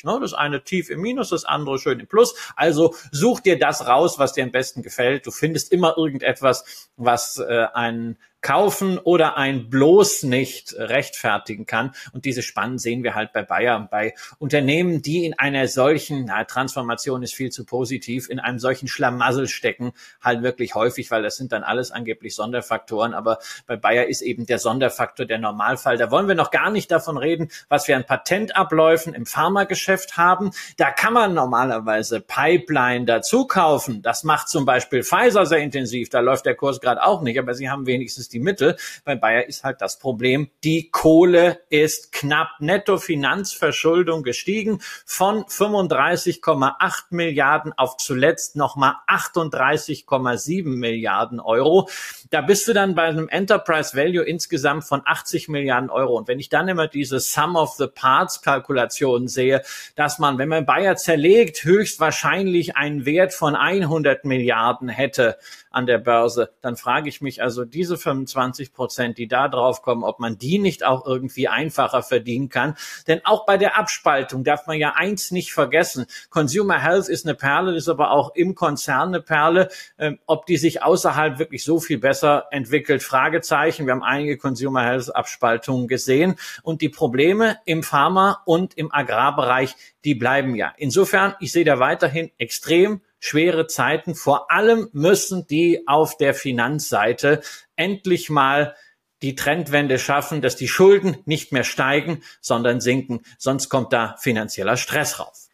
Ne? 0.03 0.21
Das 0.21 0.33
eine 0.33 0.63
tief 0.63 0.89
im 0.89 1.01
Minus, 1.01 1.29
das 1.29 1.45
andere 1.45 1.79
schön 1.79 1.99
im 1.99 2.07
Plus. 2.07 2.35
Also 2.55 2.95
such 3.11 3.41
dir 3.41 3.57
das 3.57 3.87
raus, 3.87 4.19
was 4.19 4.33
dir 4.33 4.43
am 4.43 4.51
besten 4.51 4.81
gefällt. 4.81 5.25
Du 5.25 5.31
findest 5.31 5.71
immer 5.71 5.97
irgendetwas, 5.97 6.89
was 6.97 7.14
was 7.15 7.37
äh, 7.39 7.67
ein 7.73 8.17
kaufen 8.45 8.99
oder 8.99 9.37
ein 9.37 9.71
bloß 9.71 10.21
nicht 10.21 10.75
rechtfertigen 10.77 11.65
kann. 11.65 11.95
Und 12.13 12.25
diese 12.25 12.43
Spannen 12.43 12.77
sehen 12.77 13.01
wir 13.01 13.15
halt 13.15 13.33
bei 13.33 13.41
Bayer, 13.41 13.87
bei 13.89 14.13
Unternehmen, 14.37 15.01
die 15.01 15.25
in 15.25 15.33
einer 15.33 15.67
solchen, 15.67 16.25
na, 16.25 16.43
Transformation 16.43 17.23
ist 17.23 17.33
viel 17.33 17.49
zu 17.49 17.65
positiv, 17.65 18.29
in 18.29 18.39
einem 18.39 18.59
solchen 18.59 18.87
Schlamassel 18.87 19.47
stecken, 19.47 19.93
halt 20.21 20.43
wirklich 20.43 20.75
häufig, 20.75 21.09
weil 21.09 21.23
das 21.23 21.37
sind 21.37 21.53
dann 21.53 21.63
alles 21.63 21.89
angeblich 21.89 22.35
Sonderfaktoren. 22.35 23.15
Aber 23.15 23.39
bei 23.65 23.77
Bayer 23.77 24.05
ist 24.05 24.21
eben 24.21 24.45
der 24.45 24.59
Sonderfaktor 24.59 25.25
der 25.25 25.39
Normalfall. 25.39 25.97
Da 25.97 26.11
wollen 26.11 26.27
wir 26.27 26.35
noch 26.35 26.51
gar 26.51 26.69
nicht 26.69 26.91
davon 26.91 27.17
reden, 27.17 27.49
was 27.67 27.87
wir 27.87 27.95
an 27.95 28.05
Patentabläufen 28.05 29.15
im 29.15 29.25
Pharmageschäft 29.25 30.17
haben. 30.17 30.51
Da 30.77 30.91
kann 30.91 31.13
man 31.13 31.33
normalerweise 31.33 32.21
Pipeline 32.21 33.05
dazu 33.05 33.47
kaufen. 33.47 34.03
Das 34.03 34.23
macht 34.23 34.49
zum 34.49 34.65
Beispiel 34.65 35.03
Pfizer 35.03 35.47
sehr 35.47 35.63
intensiv. 35.63 36.09
Da 36.09 36.19
läuft 36.19 36.45
der 36.45 36.53
Kurs 36.53 36.79
gerade 36.79 37.03
auch 37.03 37.23
nicht, 37.23 37.39
aber 37.39 37.55
sie 37.55 37.71
haben 37.71 37.87
wenigstens 37.87 38.34
die 38.35 38.39
Mittel. 38.39 38.75
Bei 39.05 39.15
Bayer 39.15 39.47
ist 39.47 39.63
halt 39.63 39.81
das 39.81 39.97
Problem, 39.97 40.49
die 40.63 40.91
Kohle 40.91 41.61
ist 41.69 42.11
knapp. 42.11 42.49
Nettofinanzverschuldung 42.59 44.23
gestiegen 44.23 44.81
von 45.05 45.45
35,8 45.45 47.03
Milliarden 47.11 47.73
auf 47.73 47.97
zuletzt 47.97 48.55
nochmal 48.55 48.95
38,7 49.07 50.65
Milliarden 50.65 51.39
Euro. 51.39 51.89
Da 52.29 52.41
bist 52.41 52.67
du 52.67 52.73
dann 52.73 52.95
bei 52.95 53.03
einem 53.03 53.29
Enterprise 53.29 53.95
Value 53.95 54.23
insgesamt 54.23 54.83
von 54.83 55.01
80 55.05 55.47
Milliarden 55.47 55.89
Euro. 55.89 56.17
Und 56.17 56.27
wenn 56.27 56.39
ich 56.39 56.49
dann 56.49 56.67
immer 56.67 56.87
diese 56.87 57.19
Sum 57.19 57.55
of 57.55 57.75
the 57.75 57.87
Parts 57.87 58.41
Kalkulation 58.41 59.27
sehe, 59.27 59.61
dass 59.95 60.19
man, 60.19 60.37
wenn 60.37 60.49
man 60.49 60.65
Bayer 60.65 60.95
zerlegt, 60.95 61.63
höchstwahrscheinlich 61.63 62.75
einen 62.75 63.05
Wert 63.05 63.33
von 63.33 63.55
100 63.55 64.25
Milliarden 64.25 64.89
hätte 64.89 65.37
an 65.71 65.85
der 65.85 65.99
Börse, 65.99 66.51
dann 66.61 66.75
frage 66.75 67.09
ich 67.09 67.21
mich 67.21 67.41
also 67.41 67.65
diese 67.65 67.97
25 68.25 68.73
Prozent, 68.73 69.17
die 69.17 69.27
da 69.27 69.47
drauf 69.47 69.81
kommen, 69.81 70.03
ob 70.03 70.19
man 70.19 70.37
die 70.37 70.59
nicht 70.59 70.83
auch 70.83 71.05
irgendwie 71.05 71.47
einfacher 71.47 72.03
verdienen 72.03 72.49
kann. 72.49 72.75
Denn 73.07 73.21
auch 73.23 73.45
bei 73.45 73.57
der 73.57 73.77
Abspaltung 73.77 74.43
darf 74.43 74.67
man 74.67 74.77
ja 74.77 74.93
eins 74.95 75.31
nicht 75.31 75.53
vergessen. 75.53 76.05
Consumer 76.29 76.81
Health 76.81 77.07
ist 77.09 77.25
eine 77.25 77.35
Perle, 77.35 77.75
ist 77.75 77.87
aber 77.87 78.11
auch 78.11 78.35
im 78.35 78.55
Konzern 78.55 79.09
eine 79.09 79.21
Perle. 79.21 79.69
Ähm, 79.97 80.19
ob 80.25 80.45
die 80.45 80.57
sich 80.57 80.83
außerhalb 80.83 81.39
wirklich 81.39 81.63
so 81.63 81.79
viel 81.79 81.97
besser 81.97 82.45
entwickelt, 82.51 83.03
Fragezeichen. 83.03 83.85
Wir 83.85 83.93
haben 83.93 84.03
einige 84.03 84.37
Consumer 84.37 84.83
Health 84.83 85.15
Abspaltungen 85.15 85.87
gesehen 85.87 86.35
und 86.63 86.81
die 86.81 86.89
Probleme 86.89 87.57
im 87.65 87.83
Pharma 87.83 88.41
und 88.45 88.77
im 88.77 88.93
Agrarbereich, 88.93 89.75
die 90.03 90.15
bleiben 90.15 90.55
ja. 90.55 90.73
Insofern, 90.77 91.35
ich 91.39 91.51
sehe 91.51 91.65
da 91.65 91.79
weiterhin 91.79 92.31
extrem 92.37 93.01
schwere 93.19 93.67
Zeiten. 93.67 94.15
Vor 94.15 94.51
allem 94.51 94.89
müssen 94.93 95.47
die 95.47 95.87
auf 95.87 96.17
der 96.17 96.33
Finanzseite 96.33 97.41
endlich 97.75 98.29
mal 98.29 98.75
die 99.21 99.35
Trendwende 99.35 99.97
schaffen, 99.97 100.41
dass 100.41 100.55
die 100.55 100.67
Schulden 100.67 101.17
nicht 101.25 101.51
mehr 101.51 101.63
steigen, 101.63 102.21
sondern 102.41 102.81
sinken. 102.81 103.21
Sonst 103.37 103.69
kommt 103.69 103.93
da 103.93 104.15
finanzieller 104.19 104.77
Stress 104.77 105.19
rauf. 105.19 105.44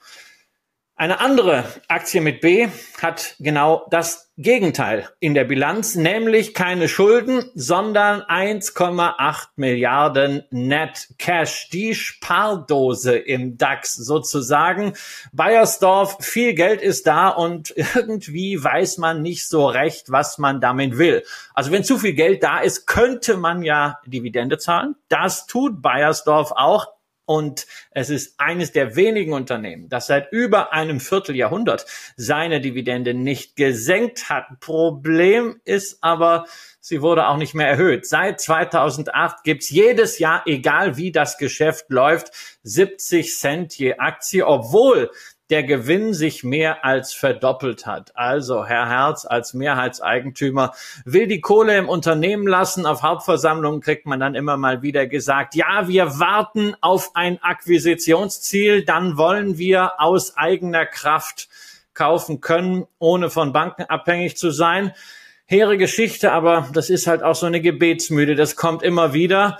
Eine 1.01 1.19
andere 1.19 1.63
Aktie 1.87 2.21
mit 2.21 2.41
B 2.41 2.67
hat 3.01 3.33
genau 3.39 3.87
das 3.89 4.31
Gegenteil 4.37 5.09
in 5.19 5.33
der 5.33 5.45
Bilanz, 5.45 5.95
nämlich 5.95 6.53
keine 6.53 6.87
Schulden, 6.87 7.43
sondern 7.55 8.21
1,8 8.21 9.47
Milliarden 9.55 10.43
Net 10.51 11.07
Cash, 11.17 11.69
die 11.73 11.95
Spardose 11.95 13.17
im 13.17 13.57
DAX 13.57 13.95
sozusagen. 13.95 14.93
Bayersdorf, 15.33 16.17
viel 16.19 16.53
Geld 16.53 16.83
ist 16.83 17.07
da 17.07 17.29
und 17.29 17.73
irgendwie 17.95 18.63
weiß 18.63 18.99
man 18.99 19.23
nicht 19.23 19.49
so 19.49 19.65
recht, 19.65 20.11
was 20.11 20.37
man 20.37 20.61
damit 20.61 20.99
will. 20.99 21.23
Also 21.55 21.71
wenn 21.71 21.83
zu 21.83 21.97
viel 21.97 22.13
Geld 22.13 22.43
da 22.43 22.59
ist, 22.59 22.85
könnte 22.85 23.37
man 23.37 23.63
ja 23.63 23.97
Dividende 24.05 24.59
zahlen. 24.59 24.93
Das 25.09 25.47
tut 25.47 25.81
Bayersdorf 25.81 26.51
auch, 26.51 26.89
und 27.31 27.65
es 27.91 28.09
ist 28.09 28.37
eines 28.41 28.73
der 28.73 28.97
wenigen 28.97 29.31
Unternehmen, 29.31 29.87
das 29.87 30.07
seit 30.07 30.33
über 30.33 30.73
einem 30.73 30.99
Vierteljahrhundert 30.99 31.85
seine 32.17 32.59
Dividende 32.59 33.13
nicht 33.13 33.55
gesenkt 33.55 34.29
hat. 34.29 34.59
Problem 34.59 35.61
ist 35.63 35.99
aber, 36.03 36.43
sie 36.81 37.01
wurde 37.01 37.27
auch 37.27 37.37
nicht 37.37 37.53
mehr 37.53 37.69
erhöht. 37.69 38.05
Seit 38.05 38.41
2008 38.41 39.45
gibt's 39.45 39.69
jedes 39.69 40.19
Jahr, 40.19 40.43
egal 40.45 40.97
wie 40.97 41.13
das 41.13 41.37
Geschäft 41.37 41.85
läuft, 41.87 42.33
70 42.63 43.33
Cent 43.33 43.77
je 43.77 43.93
Aktie, 43.93 44.45
obwohl 44.45 45.09
der 45.51 45.63
Gewinn 45.63 46.13
sich 46.13 46.43
mehr 46.43 46.85
als 46.85 47.13
verdoppelt 47.13 47.85
hat. 47.85 48.15
Also 48.15 48.65
Herr 48.65 48.87
Herz 48.87 49.25
als 49.25 49.53
Mehrheitseigentümer 49.53 50.73
will 51.03 51.27
die 51.27 51.41
Kohle 51.41 51.77
im 51.77 51.89
Unternehmen 51.89 52.47
lassen. 52.47 52.85
Auf 52.85 53.03
Hauptversammlungen 53.03 53.81
kriegt 53.81 54.05
man 54.05 54.21
dann 54.21 54.33
immer 54.33 54.55
mal 54.55 54.81
wieder 54.81 55.07
gesagt, 55.07 55.53
ja, 55.55 55.87
wir 55.89 56.19
warten 56.19 56.75
auf 56.79 57.11
ein 57.15 57.43
Akquisitionsziel, 57.43 58.85
dann 58.85 59.17
wollen 59.17 59.57
wir 59.57 59.99
aus 59.99 60.37
eigener 60.37 60.85
Kraft 60.85 61.49
kaufen 61.93 62.39
können, 62.39 62.87
ohne 62.97 63.29
von 63.29 63.51
Banken 63.51 63.83
abhängig 63.83 64.37
zu 64.37 64.51
sein. 64.51 64.93
Hehre 65.45 65.77
Geschichte, 65.77 66.31
aber 66.31 66.69
das 66.71 66.89
ist 66.89 67.07
halt 67.07 67.23
auch 67.23 67.35
so 67.35 67.45
eine 67.45 67.59
Gebetsmüde. 67.59 68.35
Das 68.35 68.55
kommt 68.55 68.83
immer 68.83 69.11
wieder. 69.13 69.59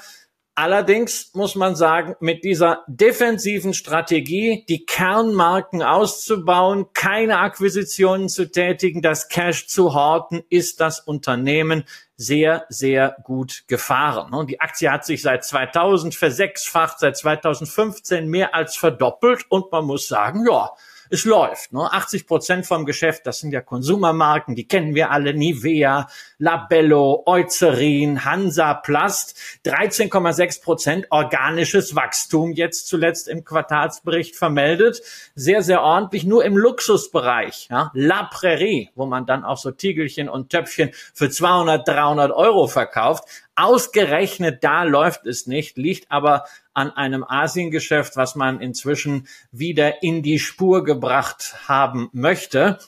Allerdings 0.54 1.34
muss 1.34 1.56
man 1.56 1.78
sagen, 1.78 2.16
mit 2.20 2.44
dieser 2.44 2.84
defensiven 2.88 3.74
Strategie, 3.74 4.66
die 4.68 4.86
Kernmarken 4.86 5.82
auszubauen, 5.82 6.88
keine 6.94 7.40
Akquisitionen 7.40 8.28
zu 8.28 8.52
tätigen, 8.52 9.02
das 9.02 9.30
Cash 9.30 9.68
zu 9.68 9.94
horten, 9.94 10.44
ist 10.50 10.82
das 10.82 11.00
Unternehmen 11.00 11.86
sehr, 12.18 12.66
sehr 12.68 13.16
gut 13.24 13.64
gefahren. 13.68 14.34
Und 14.34 14.50
die 14.50 14.60
Aktie 14.60 14.92
hat 14.92 15.06
sich 15.06 15.22
seit 15.22 15.46
2000 15.46 16.16
versechsfacht, 16.16 17.00
seit 17.00 17.16
2015 17.16 18.28
mehr 18.28 18.54
als 18.54 18.76
verdoppelt 18.76 19.46
und 19.50 19.72
man 19.72 19.86
muss 19.86 20.10
sagen, 20.10 20.46
ja, 20.46 20.72
es 21.12 21.26
läuft. 21.26 21.74
Ne? 21.74 21.82
80 21.92 22.26
Prozent 22.26 22.66
vom 22.66 22.86
Geschäft, 22.86 23.28
das 23.28 23.40
sind 23.40 23.52
ja 23.52 23.62
Konsumermarken, 23.62 24.56
die 24.56 24.68
kennen 24.68 24.96
wir 24.96 25.12
alle, 25.12 25.34
Nivea, 25.34 26.08
Labello, 26.38 27.24
Eucerin, 27.26 28.26
Hansa 28.26 28.74
Plast. 28.74 29.38
13,6 29.66 30.64
Prozent 30.64 31.08
organisches 31.10 31.96
Wachstum 31.96 32.54
jetzt 32.54 32.88
zuletzt 32.88 33.28
im 33.28 33.44
Quartalsbericht 33.44 34.36
vermeldet. 34.36 35.02
Sehr, 35.36 35.62
sehr 35.62 35.82
ordentlich. 35.82 36.24
Nur 36.24 36.46
im 36.46 36.58
Luxusbereich, 36.58 37.68
ja? 37.70 37.92
La 37.94 38.24
Prairie, 38.24 38.90
wo 38.96 39.06
man 39.06 39.26
dann 39.26 39.44
auch 39.44 39.58
so 39.58 39.72
Tiegelchen 39.72 40.30
und 40.30 40.50
Töpfchen 40.50 40.92
für 41.14 41.30
200, 41.30 41.88
300 41.88 42.32
Euro 42.32 42.68
verkauft. 42.68 43.26
Ausgerechnet 43.62 44.64
da 44.64 44.82
läuft 44.82 45.28
es 45.28 45.46
nicht, 45.46 45.78
liegt 45.78 46.10
aber 46.10 46.46
an 46.74 46.90
einem 46.90 47.24
Asiengeschäft, 47.24 48.18
was 48.18 48.34
man 48.34 48.60
inzwischen 48.60 49.28
wieder 49.52 50.02
in 50.02 50.24
die 50.24 50.40
Spur 50.40 50.84
gebracht 50.84 51.54
haben 51.68 52.10
möchte. 52.12 52.80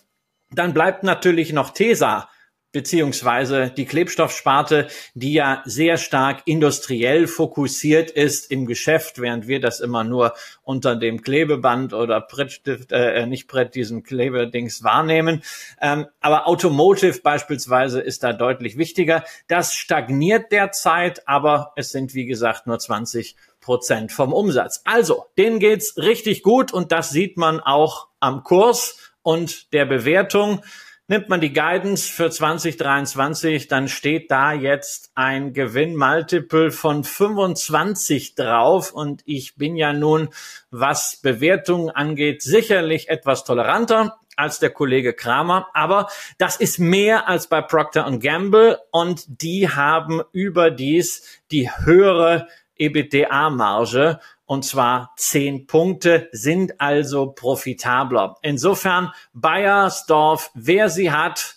Dann 0.49 0.73
bleibt 0.73 1.03
natürlich 1.03 1.53
noch 1.53 1.69
Tesa 1.69 2.27
beziehungsweise 2.73 3.69
die 3.69 3.85
Klebstoffsparte, 3.85 4.87
die 5.13 5.33
ja 5.33 5.61
sehr 5.63 5.97
stark 5.97 6.41
industriell 6.45 7.27
fokussiert 7.27 8.11
ist 8.11 8.51
im 8.51 8.65
Geschäft, 8.65 9.21
während 9.21 9.47
wir 9.47 9.61
das 9.61 9.79
immer 9.79 10.03
nur 10.03 10.33
unter 10.63 10.97
dem 10.97 11.21
Klebeband 11.21 11.93
oder 11.93 12.19
Brettstift, 12.19 12.91
äh, 12.91 13.25
nicht 13.27 13.47
Brett, 13.47 13.75
diesen 13.75 14.03
Klebedings 14.03 14.83
wahrnehmen. 14.83 15.43
Ähm, 15.79 16.07
aber 16.19 16.47
Automotive 16.47 17.21
beispielsweise 17.21 18.01
ist 18.01 18.23
da 18.23 18.33
deutlich 18.33 18.77
wichtiger. 18.77 19.23
Das 19.47 19.73
stagniert 19.73 20.51
derzeit, 20.51 21.27
aber 21.27 21.73
es 21.75 21.91
sind, 21.91 22.13
wie 22.13 22.25
gesagt, 22.25 22.67
nur 22.67 22.79
20 22.79 23.35
Prozent 23.61 24.11
vom 24.11 24.33
Umsatz. 24.33 24.81
Also, 24.83 25.25
denen 25.37 25.59
geht's 25.59 25.95
richtig 25.97 26.43
gut 26.43 26.73
und 26.73 26.91
das 26.91 27.11
sieht 27.11 27.37
man 27.37 27.59
auch 27.59 28.07
am 28.19 28.43
Kurs 28.43 29.13
und 29.21 29.71
der 29.73 29.85
Bewertung. 29.85 30.61
Nimmt 31.09 31.27
man 31.27 31.41
die 31.41 31.51
Guidance 31.51 32.09
für 32.09 32.31
2023, 32.31 33.67
dann 33.67 33.89
steht 33.89 34.31
da 34.31 34.53
jetzt 34.53 35.11
ein 35.15 35.51
Gewinnmultiple 35.51 36.71
von 36.71 37.03
25 37.03 38.35
drauf. 38.35 38.93
Und 38.93 39.21
ich 39.25 39.57
bin 39.57 39.75
ja 39.75 39.91
nun, 39.91 40.29
was 40.71 41.19
Bewertungen 41.21 41.89
angeht, 41.89 42.41
sicherlich 42.41 43.09
etwas 43.09 43.43
toleranter 43.43 44.17
als 44.37 44.59
der 44.59 44.69
Kollege 44.69 45.13
Kramer, 45.13 45.67
aber 45.73 46.07
das 46.37 46.55
ist 46.55 46.79
mehr 46.79 47.27
als 47.27 47.47
bei 47.47 47.61
Procter 47.61 48.09
Gamble. 48.17 48.79
Und 48.91 49.25
die 49.41 49.67
haben 49.67 50.21
überdies 50.31 51.41
die 51.51 51.69
höhere 51.69 52.47
EBITDA-Marge 52.77 54.21
und 54.53 54.63
zwar 54.63 55.13
zehn 55.17 55.65
Punkte, 55.65 56.29
sind 56.31 56.79
also 56.79 57.31
profitabler. 57.31 58.37
Insofern 58.43 59.11
Bayersdorf, 59.33 60.51
wer 60.53 60.89
sie 60.89 61.11
hat, 61.11 61.55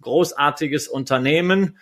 großartiges 0.00 0.86
Unternehmen, 0.86 1.76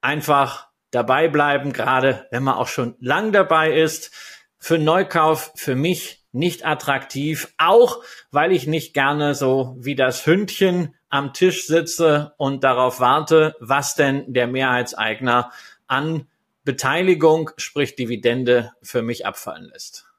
einfach 0.00 0.68
dabei 0.90 1.28
bleiben, 1.28 1.74
gerade 1.74 2.26
wenn 2.30 2.42
man 2.42 2.54
auch 2.54 2.66
schon 2.66 2.96
lang 2.98 3.30
dabei 3.32 3.74
ist. 3.74 4.10
Für 4.56 4.78
Neukauf 4.78 5.52
für 5.54 5.74
mich 5.74 6.24
nicht 6.32 6.64
attraktiv, 6.64 7.52
auch 7.58 8.02
weil 8.30 8.52
ich 8.52 8.66
nicht 8.66 8.94
gerne 8.94 9.34
so 9.34 9.76
wie 9.80 9.96
das 9.96 10.24
Hündchen 10.24 10.94
am 11.10 11.34
Tisch 11.34 11.66
sitze 11.66 12.32
und 12.38 12.64
darauf 12.64 13.00
warte, 13.00 13.54
was 13.60 13.96
denn 13.96 14.32
der 14.32 14.46
Mehrheitseigner 14.46 15.52
an 15.88 16.26
Beteiligung, 16.64 17.50
sprich 17.56 17.96
Dividende, 17.96 18.72
für 18.82 19.02
mich 19.02 19.26
abfallen 19.26 19.64
lässt. 19.64 20.09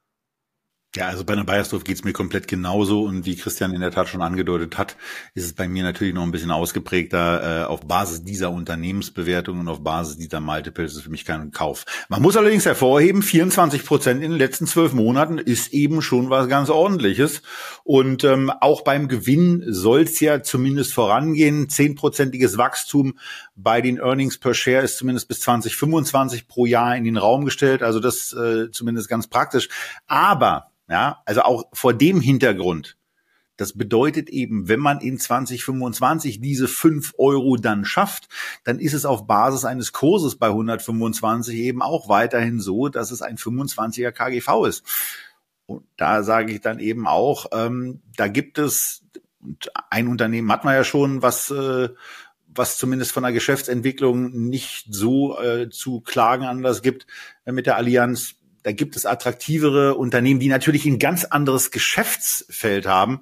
Ja, 0.93 1.07
also 1.07 1.23
bei 1.23 1.31
einer 1.31 1.45
Bayersdorf 1.45 1.85
geht's 1.85 2.03
mir 2.03 2.11
komplett 2.11 2.49
genauso 2.49 3.03
und 3.03 3.25
wie 3.25 3.37
Christian 3.37 3.73
in 3.73 3.79
der 3.79 3.91
Tat 3.91 4.09
schon 4.09 4.21
angedeutet 4.21 4.77
hat, 4.77 4.97
ist 5.33 5.45
es 5.45 5.53
bei 5.53 5.69
mir 5.69 5.83
natürlich 5.83 6.13
noch 6.13 6.23
ein 6.23 6.33
bisschen 6.33 6.51
ausgeprägter. 6.51 7.61
Äh, 7.61 7.65
auf 7.65 7.87
Basis 7.87 8.25
dieser 8.25 8.51
Unternehmensbewertung 8.51 9.61
und 9.61 9.69
auf 9.69 9.81
Basis 9.81 10.17
dieser 10.17 10.41
Multiples 10.41 10.93
ist 10.93 11.03
für 11.03 11.09
mich 11.09 11.23
kein 11.23 11.51
Kauf. 11.51 11.85
Man 12.09 12.21
muss 12.21 12.35
allerdings 12.35 12.65
hervorheben, 12.65 13.21
24 13.21 13.85
Prozent 13.85 14.21
in 14.21 14.31
den 14.31 14.37
letzten 14.37 14.67
zwölf 14.67 14.91
Monaten 14.91 15.37
ist 15.37 15.71
eben 15.71 16.01
schon 16.01 16.29
was 16.29 16.49
ganz 16.49 16.69
ordentliches. 16.69 17.41
Und 17.85 18.25
ähm, 18.25 18.49
auch 18.49 18.81
beim 18.81 19.07
Gewinn 19.07 19.63
soll's 19.67 20.19
ja 20.19 20.43
zumindest 20.43 20.93
vorangehen. 20.93 21.69
Zehnprozentiges 21.69 22.57
Wachstum 22.57 23.17
bei 23.55 23.79
den 23.79 23.97
Earnings 23.99 24.39
per 24.39 24.53
Share 24.53 24.83
ist 24.83 24.97
zumindest 24.97 25.29
bis 25.29 25.39
2025 25.39 26.49
pro 26.49 26.65
Jahr 26.65 26.97
in 26.97 27.05
den 27.05 27.15
Raum 27.15 27.45
gestellt. 27.45 27.81
Also 27.81 28.01
das 28.01 28.33
äh, 28.33 28.69
zumindest 28.71 29.07
ganz 29.07 29.27
praktisch. 29.27 29.69
Aber 30.05 30.67
ja, 30.91 31.21
also 31.25 31.43
auch 31.43 31.63
vor 31.71 31.93
dem 31.93 32.19
Hintergrund. 32.19 32.97
Das 33.55 33.73
bedeutet 33.73 34.29
eben, 34.29 34.67
wenn 34.67 34.79
man 34.81 34.99
in 34.99 35.17
2025 35.17 36.41
diese 36.41 36.67
fünf 36.67 37.13
Euro 37.17 37.55
dann 37.55 37.85
schafft, 37.85 38.27
dann 38.65 38.77
ist 38.77 38.93
es 38.93 39.05
auf 39.05 39.25
Basis 39.25 39.63
eines 39.63 39.93
Kurses 39.93 40.35
bei 40.35 40.47
125 40.47 41.55
eben 41.55 41.81
auch 41.81 42.09
weiterhin 42.09 42.59
so, 42.59 42.89
dass 42.89 43.11
es 43.11 43.21
ein 43.21 43.37
25er 43.37 44.11
KGV 44.11 44.65
ist. 44.65 44.83
Und 45.65 45.85
da 45.95 46.23
sage 46.23 46.51
ich 46.53 46.59
dann 46.59 46.79
eben 46.79 47.07
auch, 47.07 47.45
ähm, 47.53 48.01
da 48.17 48.27
gibt 48.27 48.57
es, 48.57 49.05
ein 49.89 50.09
Unternehmen 50.09 50.51
hat 50.51 50.65
man 50.65 50.75
ja 50.75 50.83
schon, 50.83 51.21
was, 51.21 51.51
äh, 51.51 51.87
was 52.47 52.77
zumindest 52.77 53.13
von 53.13 53.23
der 53.23 53.31
Geschäftsentwicklung 53.31 54.31
nicht 54.31 54.87
so 54.89 55.39
äh, 55.39 55.69
zu 55.69 56.01
klagen 56.01 56.43
anders 56.43 56.81
gibt 56.81 57.07
äh, 57.45 57.53
mit 57.53 57.65
der 57.65 57.77
Allianz 57.77 58.40
da 58.63 58.71
gibt 58.71 58.95
es 58.95 59.05
attraktivere 59.05 59.95
Unternehmen, 59.95 60.39
die 60.39 60.49
natürlich 60.49 60.85
ein 60.85 60.99
ganz 60.99 61.25
anderes 61.25 61.71
Geschäftsfeld 61.71 62.85
haben. 62.85 63.21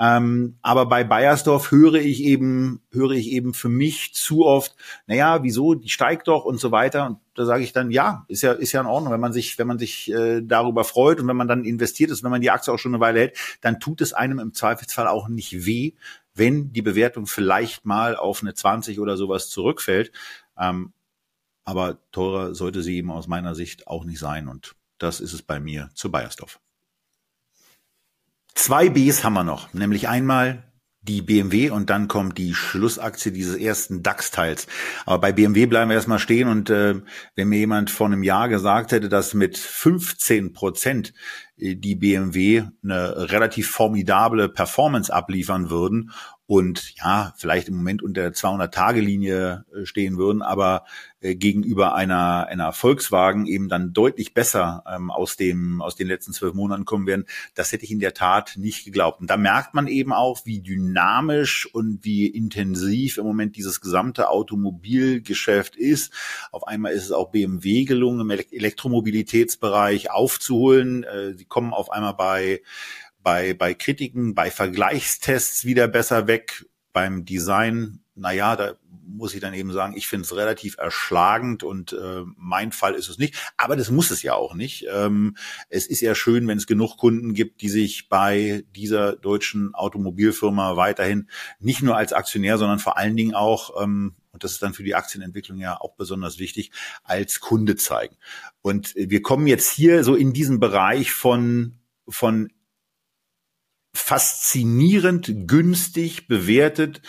Ähm, 0.00 0.58
aber 0.62 0.86
bei 0.86 1.02
Bayersdorf 1.02 1.72
höre 1.72 1.94
ich 1.94 2.22
eben, 2.22 2.80
höre 2.92 3.10
ich 3.12 3.28
eben 3.28 3.52
für 3.52 3.68
mich 3.68 4.14
zu 4.14 4.46
oft, 4.46 4.76
naja, 5.06 5.42
wieso, 5.42 5.74
die 5.74 5.88
steigt 5.88 6.28
doch 6.28 6.44
und 6.44 6.60
so 6.60 6.70
weiter. 6.70 7.06
Und 7.06 7.18
da 7.34 7.44
sage 7.44 7.64
ich 7.64 7.72
dann, 7.72 7.90
ja, 7.90 8.24
ist 8.28 8.42
ja, 8.42 8.52
ist 8.52 8.72
ja 8.72 8.80
in 8.80 8.86
Ordnung, 8.86 9.12
wenn 9.12 9.20
man 9.20 9.32
sich, 9.32 9.58
wenn 9.58 9.66
man 9.66 9.78
sich 9.78 10.12
äh, 10.12 10.40
darüber 10.40 10.84
freut 10.84 11.20
und 11.20 11.26
wenn 11.26 11.36
man 11.36 11.48
dann 11.48 11.64
investiert 11.64 12.10
ist, 12.10 12.22
wenn 12.22 12.30
man 12.30 12.40
die 12.40 12.50
Aktie 12.50 12.72
auch 12.72 12.78
schon 12.78 12.94
eine 12.94 13.00
Weile 13.00 13.20
hält, 13.20 13.38
dann 13.60 13.80
tut 13.80 14.00
es 14.00 14.12
einem 14.12 14.38
im 14.38 14.54
Zweifelsfall 14.54 15.08
auch 15.08 15.28
nicht 15.28 15.66
weh, 15.66 15.94
wenn 16.34 16.72
die 16.72 16.82
Bewertung 16.82 17.26
vielleicht 17.26 17.84
mal 17.84 18.14
auf 18.14 18.42
eine 18.42 18.54
20 18.54 19.00
oder 19.00 19.16
sowas 19.16 19.50
zurückfällt. 19.50 20.12
Ähm, 20.56 20.92
aber 21.64 21.98
teurer 22.12 22.54
sollte 22.54 22.82
sie 22.82 22.96
eben 22.96 23.10
aus 23.10 23.26
meiner 23.26 23.54
Sicht 23.54 23.88
auch 23.88 24.04
nicht 24.04 24.20
sein. 24.20 24.48
Und 24.48 24.74
das 24.98 25.20
ist 25.20 25.32
es 25.32 25.42
bei 25.42 25.60
mir 25.60 25.90
zu 25.94 26.10
Bayersdorf. 26.10 26.60
Zwei 28.54 28.88
Bs 28.88 29.22
haben 29.24 29.34
wir 29.34 29.44
noch, 29.44 29.72
nämlich 29.72 30.08
einmal 30.08 30.68
die 31.00 31.22
BMW 31.22 31.70
und 31.70 31.90
dann 31.90 32.08
kommt 32.08 32.38
die 32.38 32.54
Schlussaktie 32.54 33.32
dieses 33.32 33.56
ersten 33.56 34.02
DAX-Teils. 34.02 34.66
Aber 35.06 35.20
bei 35.20 35.32
BMW 35.32 35.66
bleiben 35.66 35.90
wir 35.90 35.94
erstmal 35.94 36.18
stehen 36.18 36.48
und 36.48 36.68
äh, 36.70 36.96
wenn 37.34 37.48
mir 37.48 37.58
jemand 37.58 37.90
vor 37.90 38.08
einem 38.08 38.22
Jahr 38.22 38.48
gesagt 38.48 38.92
hätte, 38.92 39.08
dass 39.08 39.32
mit 39.32 39.56
15 39.56 40.52
Prozent 40.52 41.14
äh, 41.56 41.76
die 41.76 41.94
BMW 41.94 42.64
eine 42.82 43.30
relativ 43.30 43.70
formidable 43.70 44.48
Performance 44.48 45.12
abliefern 45.12 45.70
würden 45.70 46.10
und 46.46 46.94
ja, 46.96 47.32
vielleicht 47.36 47.68
im 47.68 47.76
Moment 47.76 48.02
unter 48.02 48.22
der 48.22 48.32
200-Tage-Linie 48.32 49.64
äh, 49.72 49.86
stehen 49.86 50.18
würden, 50.18 50.42
aber 50.42 50.84
äh, 51.20 51.34
gegenüber 51.34 51.94
einer, 51.94 52.46
einer 52.46 52.72
Volkswagen 52.72 53.46
eben 53.46 53.68
dann 53.68 53.92
deutlich 53.92 54.34
besser 54.34 54.84
ähm, 54.88 55.10
aus 55.10 55.36
dem, 55.36 55.82
aus 55.82 55.96
den 55.96 56.06
letzten 56.06 56.32
zwölf 56.32 56.54
Monaten 56.54 56.84
kommen 56.84 57.06
werden. 57.06 57.26
Das 57.54 57.72
hätte 57.72 57.84
ich 57.84 57.90
in 57.90 57.98
der 57.98 58.14
Tat 58.14 58.52
nicht 58.56 58.84
geglaubt. 58.84 59.20
Und 59.20 59.28
da 59.28 59.36
merkt 59.36 59.74
man 59.74 59.88
eben 59.88 60.12
auch, 60.12 60.46
wie 60.46 60.60
dynamisch 60.60 61.66
und 61.72 62.04
wie 62.04 62.26
intensiv 62.26 63.18
im 63.18 63.24
Moment 63.24 63.56
dieses 63.56 63.80
gesamte 63.80 64.30
Automobilgeschäft 64.30 65.74
ist. 65.74 66.12
Auf 66.52 66.66
einmal 66.66 66.92
ist 66.92 67.04
es 67.04 67.12
auch 67.12 67.30
BMW 67.30 67.84
gelungen, 67.84 68.20
im 68.20 68.30
Elektromobilitätsbereich 68.30 70.10
aufzuholen. 70.10 71.02
Äh, 71.02 71.34
sie 71.34 71.46
kommen 71.46 71.74
auf 71.74 71.90
einmal 71.90 72.14
bei 72.14 72.60
bei, 73.20 73.52
bei 73.52 73.74
Kritiken, 73.74 74.34
bei 74.34 74.50
Vergleichstests 74.50 75.64
wieder 75.64 75.88
besser 75.88 76.26
weg. 76.26 76.64
Beim 76.94 77.24
Design, 77.24 78.00
naja, 78.14 78.56
da 78.56 78.76
muss 79.08 79.34
ich 79.34 79.40
dann 79.40 79.54
eben 79.54 79.72
sagen, 79.72 79.96
ich 79.96 80.06
finde 80.06 80.24
es 80.24 80.36
relativ 80.36 80.76
erschlagend 80.78 81.62
und 81.62 81.92
äh, 81.92 82.22
mein 82.36 82.72
Fall 82.72 82.94
ist 82.94 83.08
es 83.08 83.18
nicht. 83.18 83.34
Aber 83.56 83.76
das 83.76 83.90
muss 83.90 84.10
es 84.10 84.22
ja 84.22 84.34
auch 84.34 84.54
nicht. 84.54 84.86
Ähm, 84.92 85.36
es 85.68 85.86
ist 85.86 86.00
ja 86.00 86.14
schön, 86.14 86.46
wenn 86.46 86.58
es 86.58 86.66
genug 86.66 86.96
Kunden 86.96 87.34
gibt, 87.34 87.62
die 87.62 87.68
sich 87.68 88.08
bei 88.08 88.64
dieser 88.76 89.16
deutschen 89.16 89.74
Automobilfirma 89.74 90.76
weiterhin 90.76 91.28
nicht 91.58 91.82
nur 91.82 91.96
als 91.96 92.12
Aktionär, 92.12 92.58
sondern 92.58 92.78
vor 92.78 92.96
allen 92.96 93.16
Dingen 93.16 93.34
auch 93.34 93.82
ähm, 93.82 94.14
und 94.30 94.44
das 94.44 94.52
ist 94.52 94.62
dann 94.62 94.74
für 94.74 94.84
die 94.84 94.94
Aktienentwicklung 94.94 95.58
ja 95.58 95.80
auch 95.80 95.96
besonders 95.96 96.38
wichtig, 96.38 96.70
als 97.02 97.40
Kunde 97.40 97.74
zeigen. 97.74 98.16
Und 98.62 98.94
wir 98.94 99.20
kommen 99.20 99.48
jetzt 99.48 99.72
hier 99.72 100.04
so 100.04 100.14
in 100.14 100.32
diesen 100.32 100.60
Bereich 100.60 101.10
von, 101.10 101.80
von 102.08 102.52
faszinierend 103.94 105.48
günstig 105.48 106.28
bewertet 106.28 107.02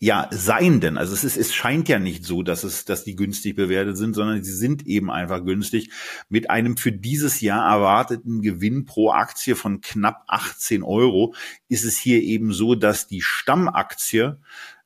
ja 0.00 0.28
sein 0.30 0.80
denn? 0.80 0.96
Also 0.96 1.12
es 1.12 1.24
ist, 1.24 1.36
es 1.36 1.54
scheint 1.54 1.88
ja 1.88 1.98
nicht 1.98 2.24
so, 2.24 2.42
dass 2.42 2.64
es, 2.64 2.86
dass 2.86 3.04
die 3.04 3.14
günstig 3.14 3.54
bewertet 3.54 3.98
sind, 3.98 4.14
sondern 4.14 4.42
sie 4.42 4.54
sind 4.54 4.86
eben 4.86 5.10
einfach 5.10 5.44
günstig 5.44 5.90
mit 6.30 6.48
einem 6.48 6.78
für 6.78 6.90
dieses 6.90 7.42
Jahr 7.42 7.70
erwarteten 7.70 8.40
Gewinn 8.40 8.86
pro 8.86 9.10
Aktie 9.10 9.54
von 9.54 9.82
knapp 9.82 10.24
18 10.26 10.82
Euro 10.82 11.34
ist 11.68 11.84
es 11.84 11.98
hier 11.98 12.22
eben 12.22 12.54
so, 12.54 12.74
dass 12.74 13.08
die 13.08 13.20
Stammaktie 13.20 14.38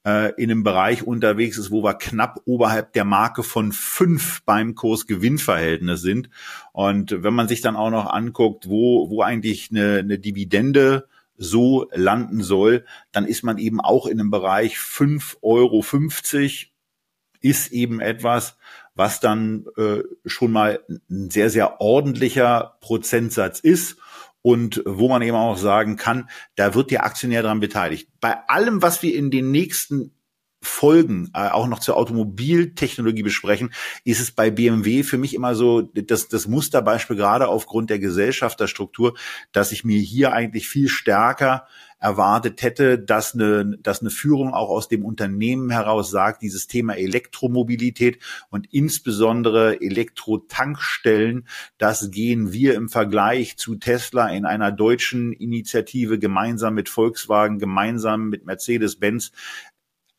äh, 0.05 0.33
in 0.35 0.51
einem 0.51 0.65
Bereich 0.65 1.05
unterwegs 1.05 1.59
ist, 1.59 1.71
wo 1.71 1.85
wir 1.85 1.95
knapp 1.95 2.41
oberhalb 2.45 2.93
der 2.93 3.05
Marke 3.05 3.45
von 3.45 3.71
fünf 3.71 4.43
beim 4.43 4.75
Kurs-Gewinn-Verhältnis 4.75 6.03
sind. 6.03 6.29
Und 6.73 7.23
wenn 7.23 7.35
man 7.35 7.47
sich 7.47 7.61
dann 7.61 7.77
auch 7.77 7.91
noch 7.91 8.13
anguckt, 8.13 8.69
wo, 8.69 9.09
wo 9.11 9.23
eigentlich 9.23 9.71
eine, 9.71 9.99
eine 9.99 10.19
Dividende 10.19 11.07
so 11.37 11.89
landen 11.93 12.43
soll, 12.43 12.85
dann 13.13 13.27
ist 13.27 13.43
man 13.43 13.59
eben 13.59 13.81
auch 13.81 14.07
in 14.07 14.21
einem 14.21 14.31
Bereich 14.31 14.77
5,50 14.77 15.37
Euro 15.43 15.85
ist 17.41 17.73
eben 17.73 18.01
etwas, 18.01 18.57
was 18.95 19.21
dann 19.21 19.67
äh, 19.77 20.03
schon 20.25 20.53
mal 20.53 20.81
ein 20.89 21.31
sehr, 21.31 21.51
sehr 21.51 21.81
ordentlicher 21.81 22.79
Prozentsatz 22.81 23.61
ist 23.61 23.99
und 24.41 24.83
wo 24.87 25.09
man 25.09 25.23
eben 25.23 25.37
auch 25.37 25.59
sagen 25.59 25.97
kann, 25.97 26.29
da 26.55 26.75
wird 26.75 26.91
der 26.91 27.05
Aktionär 27.05 27.43
daran 27.43 27.61
beteiligt. 27.61 28.09
Bei 28.21 28.49
allem, 28.49 28.83
was 28.83 29.03
wir 29.03 29.15
in 29.15 29.31
den 29.31 29.51
nächsten 29.51 30.15
Folgen 30.65 31.31
äh, 31.35 31.49
auch 31.49 31.67
noch 31.67 31.79
zur 31.79 31.97
Automobiltechnologie 31.97 33.23
besprechen, 33.23 33.73
ist 34.05 34.21
es 34.21 34.33
bei 34.33 34.51
BMW 34.51 35.03
für 35.03 35.19
mich 35.19 35.35
immer 35.35 35.55
so 35.55 35.83
das, 35.83 36.29
das 36.29 36.49
Musterbeispiel 36.49 37.17
gerade 37.17 37.49
aufgrund 37.49 37.91
der 37.91 37.99
Gesellschafterstruktur, 37.99 39.15
dass 39.53 39.73
ich 39.73 39.85
mir 39.85 40.01
hier 40.01 40.33
eigentlich 40.33 40.69
viel 40.69 40.89
stärker 40.89 41.67
erwartet 42.05 42.61
hätte, 42.61 42.99
dass 42.99 43.35
eine, 43.35 43.79
dass 43.79 44.03
eine 44.03 44.11
Führung 44.11 44.53
auch 44.53 44.69
aus 44.69 44.89
dem 44.89 45.07
Unternehmen 45.07 45.71
heraus 45.71 46.11
sagt, 46.11 46.43
dieses 46.43 46.67
Thema 46.67 46.95
Elektromobilität 46.99 48.19
und 48.51 48.67
insbesondere 48.73 49.81
Elektrotankstellen, 49.81 51.49
das 51.79 52.11
gehen 52.11 52.53
wir 52.53 52.75
im 52.75 52.91
Vergleich 52.91 53.57
zu 53.57 53.77
Tesla 53.77 54.29
in 54.29 54.45
einer 54.45 54.71
deutschen 54.71 55.33
Initiative 55.33 56.19
gemeinsam 56.19 56.75
mit 56.75 56.91
Volkswagen, 56.91 57.59
gemeinsam 57.59 58.29
mit 58.29 58.45
Mercedes-Benz 58.45 59.33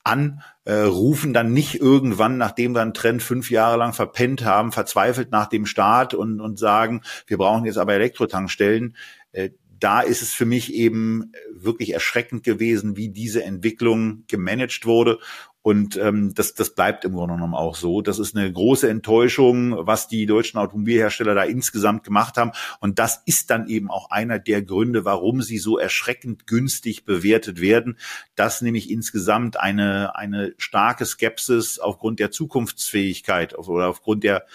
an, 0.05 0.41
äh, 0.63 0.73
rufen 0.73 1.33
dann 1.33 1.51
nicht 1.51 1.75
irgendwann, 1.75 2.37
nachdem 2.37 2.73
wir 2.73 2.81
einen 2.81 2.93
Trend 2.93 3.23
fünf 3.23 3.49
Jahre 3.51 3.77
lang 3.77 3.93
verpennt 3.93 4.45
haben, 4.45 4.71
verzweifelt 4.71 5.31
nach 5.31 5.47
dem 5.47 5.65
Start 5.65 6.13
und, 6.13 6.39
und 6.39 6.59
sagen, 6.59 7.01
wir 7.27 7.37
brauchen 7.37 7.65
jetzt 7.65 7.77
aber 7.77 7.93
Elektrotankstellen. 7.93 8.95
Äh, 9.31 9.49
da 9.79 10.01
ist 10.01 10.21
es 10.21 10.33
für 10.33 10.45
mich 10.45 10.73
eben 10.73 11.31
wirklich 11.53 11.93
erschreckend 11.93 12.43
gewesen, 12.43 12.95
wie 12.95 13.09
diese 13.09 13.43
Entwicklung 13.43 14.23
gemanagt 14.27 14.85
wurde. 14.85 15.19
Und 15.65 15.97
ähm, 15.97 16.35
das, 16.35 16.53
das 16.53 16.75
bleibt 16.75 17.05
im 17.05 17.13
Grunde 17.13 17.33
genommen 17.33 17.55
auch 17.55 17.75
so. 17.75 18.03
Das 18.03 18.19
ist 18.19 18.37
eine 18.37 18.53
große 18.53 18.87
Enttäuschung, 18.87 19.75
was 19.87 20.07
die 20.07 20.27
deutschen 20.27 20.59
Automobilhersteller 20.59 21.33
da 21.33 21.41
insgesamt 21.41 22.03
gemacht 22.03 22.37
haben. 22.37 22.51
Und 22.81 22.99
das 22.99 23.23
ist 23.25 23.49
dann 23.49 23.67
eben 23.67 23.89
auch 23.89 24.11
einer 24.11 24.37
der 24.37 24.61
Gründe, 24.61 25.05
warum 25.05 25.41
sie 25.41 25.57
so 25.57 25.79
erschreckend 25.79 26.45
günstig 26.45 27.03
bewertet 27.03 27.61
werden, 27.61 27.97
dass 28.35 28.61
nämlich 28.61 28.91
insgesamt 28.91 29.59
eine, 29.59 30.15
eine 30.15 30.53
starke 30.59 31.03
Skepsis 31.03 31.79
aufgrund 31.79 32.19
der 32.19 32.29
Zukunftsfähigkeit 32.29 33.57
oder 33.57 33.87
aufgrund 33.87 34.23
der 34.23 34.45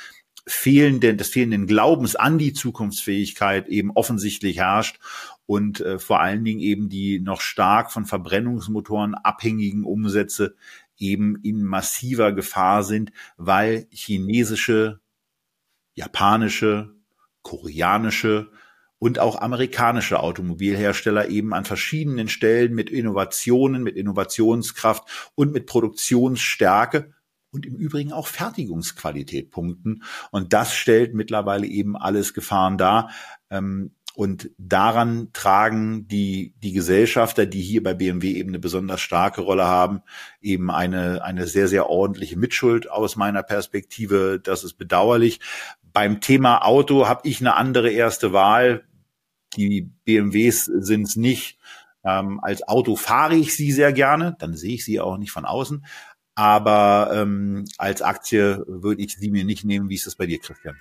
fehlenden, 0.46 1.18
des 1.18 1.28
fehlenden 1.28 1.66
Glaubens 1.66 2.14
an 2.14 2.38
die 2.38 2.52
Zukunftsfähigkeit 2.52 3.66
eben 3.66 3.90
offensichtlich 3.90 4.58
herrscht 4.58 5.00
und 5.46 5.80
äh, 5.80 5.98
vor 5.98 6.20
allen 6.20 6.44
Dingen 6.44 6.60
eben 6.60 6.88
die 6.88 7.18
noch 7.18 7.40
stark 7.40 7.90
von 7.90 8.06
Verbrennungsmotoren 8.06 9.16
abhängigen 9.16 9.82
Umsätze 9.82 10.54
eben 11.00 11.36
in 11.42 11.64
massiver 11.64 12.32
Gefahr 12.32 12.84
sind, 12.84 13.10
weil 13.36 13.88
chinesische, 13.90 15.00
japanische, 15.94 16.94
koreanische 17.42 18.50
und 18.98 19.18
auch 19.18 19.40
amerikanische 19.40 20.20
Automobilhersteller 20.20 21.28
eben 21.28 21.54
an 21.54 21.64
verschiedenen 21.64 22.28
Stellen 22.28 22.74
mit 22.74 22.90
Innovationen, 22.90 23.82
mit 23.82 23.96
Innovationskraft 23.96 25.32
und 25.34 25.52
mit 25.52 25.66
Produktionsstärke 25.66 27.14
und 27.50 27.66
im 27.66 27.76
Übrigen 27.76 28.12
auch 28.12 28.26
Fertigungsqualität 28.26 29.50
punkten. 29.50 30.02
Und 30.30 30.52
das 30.52 30.74
stellt 30.74 31.14
mittlerweile 31.14 31.66
eben 31.66 31.96
alles 31.96 32.34
Gefahren 32.34 32.78
dar. 32.78 33.10
Ähm, 33.48 33.96
und 34.20 34.50
daran 34.58 35.30
tragen 35.32 36.06
die, 36.06 36.52
die 36.62 36.72
Gesellschafter, 36.72 37.46
die 37.46 37.62
hier 37.62 37.82
bei 37.82 37.94
BMW 37.94 38.32
eben 38.32 38.50
eine 38.50 38.58
besonders 38.58 39.00
starke 39.00 39.40
Rolle 39.40 39.64
haben, 39.64 40.02
eben 40.42 40.70
eine, 40.70 41.24
eine 41.24 41.46
sehr, 41.46 41.68
sehr 41.68 41.88
ordentliche 41.88 42.38
Mitschuld 42.38 42.90
aus 42.90 43.16
meiner 43.16 43.42
Perspektive. 43.42 44.38
Das 44.38 44.62
ist 44.62 44.74
bedauerlich. 44.74 45.40
Beim 45.94 46.20
Thema 46.20 46.66
Auto 46.66 47.08
habe 47.08 47.26
ich 47.26 47.40
eine 47.40 47.56
andere 47.56 47.90
erste 47.90 48.34
Wahl. 48.34 48.84
Die 49.56 49.88
BMWs 50.04 50.66
sind 50.66 51.04
es 51.04 51.16
nicht. 51.16 51.58
Ähm, 52.04 52.40
als 52.42 52.68
Auto 52.68 52.96
fahre 52.96 53.36
ich 53.36 53.56
sie 53.56 53.72
sehr 53.72 53.94
gerne, 53.94 54.36
dann 54.38 54.54
sehe 54.54 54.74
ich 54.74 54.84
sie 54.84 55.00
auch 55.00 55.16
nicht 55.16 55.32
von 55.32 55.46
außen. 55.46 55.86
Aber 56.34 57.10
ähm, 57.14 57.64
als 57.78 58.02
Aktie 58.02 58.64
würde 58.66 59.00
ich 59.00 59.16
sie 59.16 59.30
mir 59.30 59.46
nicht 59.46 59.64
nehmen. 59.64 59.88
Wie 59.88 59.94
ist 59.94 60.06
das 60.06 60.16
bei 60.16 60.26
dir, 60.26 60.40
Christian? 60.40 60.76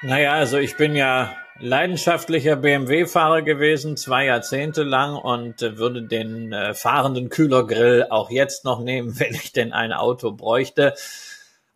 Naja, 0.00 0.32
also 0.32 0.56
ich 0.56 0.78
bin 0.78 0.96
ja 0.96 1.36
leidenschaftlicher 1.60 2.56
BMW-Fahrer 2.56 3.42
gewesen, 3.42 3.96
zwei 3.96 4.26
Jahrzehnte 4.26 4.82
lang 4.82 5.14
und 5.14 5.62
äh, 5.62 5.76
würde 5.76 6.02
den 6.02 6.52
äh, 6.52 6.74
fahrenden 6.74 7.28
Kühlergrill 7.28 8.06
auch 8.08 8.30
jetzt 8.30 8.64
noch 8.64 8.80
nehmen, 8.80 9.18
wenn 9.20 9.34
ich 9.34 9.52
denn 9.52 9.72
ein 9.72 9.92
Auto 9.92 10.32
bräuchte. 10.32 10.94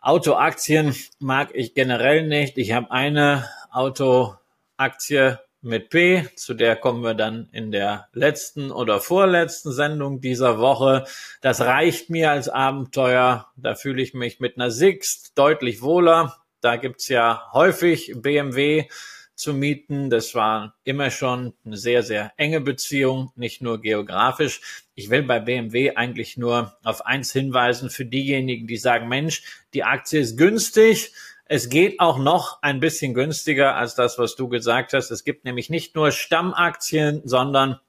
Autoaktien 0.01 0.95
mag 1.19 1.49
ich 1.53 1.73
generell 1.73 2.27
nicht. 2.27 2.57
Ich 2.57 2.73
habe 2.73 2.91
eine 2.91 3.49
Autoaktie 3.71 5.37
mit 5.61 5.89
P, 5.89 6.27
zu 6.35 6.53
der 6.53 6.75
kommen 6.75 7.03
wir 7.03 7.15
dann 7.15 7.49
in 7.51 7.71
der 7.71 8.07
letzten 8.13 8.71
oder 8.71 8.99
vorletzten 8.99 9.71
Sendung 9.71 10.21
dieser 10.21 10.59
Woche. 10.59 11.05
Das 11.41 11.61
reicht 11.61 12.11
mir 12.11 12.29
als 12.29 12.49
Abenteuer. 12.49 13.47
Da 13.55 13.73
fühle 13.73 14.03
ich 14.03 14.13
mich 14.13 14.39
mit 14.39 14.57
einer 14.57 14.69
Sixt 14.69 15.31
deutlich 15.35 15.81
wohler. 15.81 16.37
Da 16.61 16.75
gibt's 16.75 17.07
ja 17.09 17.49
häufig 17.51 18.13
BMW 18.15 18.87
zu 19.35 19.53
mieten. 19.53 20.09
Das 20.09 20.33
war 20.35 20.75
immer 20.83 21.11
schon 21.11 21.53
eine 21.65 21.77
sehr, 21.77 22.03
sehr 22.03 22.33
enge 22.37 22.61
Beziehung, 22.61 23.31
nicht 23.35 23.61
nur 23.61 23.81
geografisch. 23.81 24.83
Ich 24.95 25.09
will 25.09 25.23
bei 25.23 25.39
BMW 25.39 25.95
eigentlich 25.95 26.37
nur 26.37 26.77
auf 26.83 27.05
eins 27.05 27.31
hinweisen 27.31 27.89
für 27.89 28.05
diejenigen, 28.05 28.67
die 28.67 28.77
sagen, 28.77 29.07
Mensch, 29.07 29.43
die 29.73 29.83
Aktie 29.83 30.21
ist 30.21 30.37
günstig. 30.37 31.13
Es 31.47 31.69
geht 31.69 31.99
auch 31.99 32.17
noch 32.17 32.61
ein 32.63 32.79
bisschen 32.79 33.13
günstiger 33.13 33.75
als 33.75 33.93
das, 33.93 34.17
was 34.17 34.35
du 34.35 34.47
gesagt 34.47 34.93
hast. 34.93 35.11
Es 35.11 35.23
gibt 35.23 35.45
nämlich 35.45 35.69
nicht 35.69 35.95
nur 35.95 36.11
Stammaktien, 36.11 37.21
sondern 37.23 37.79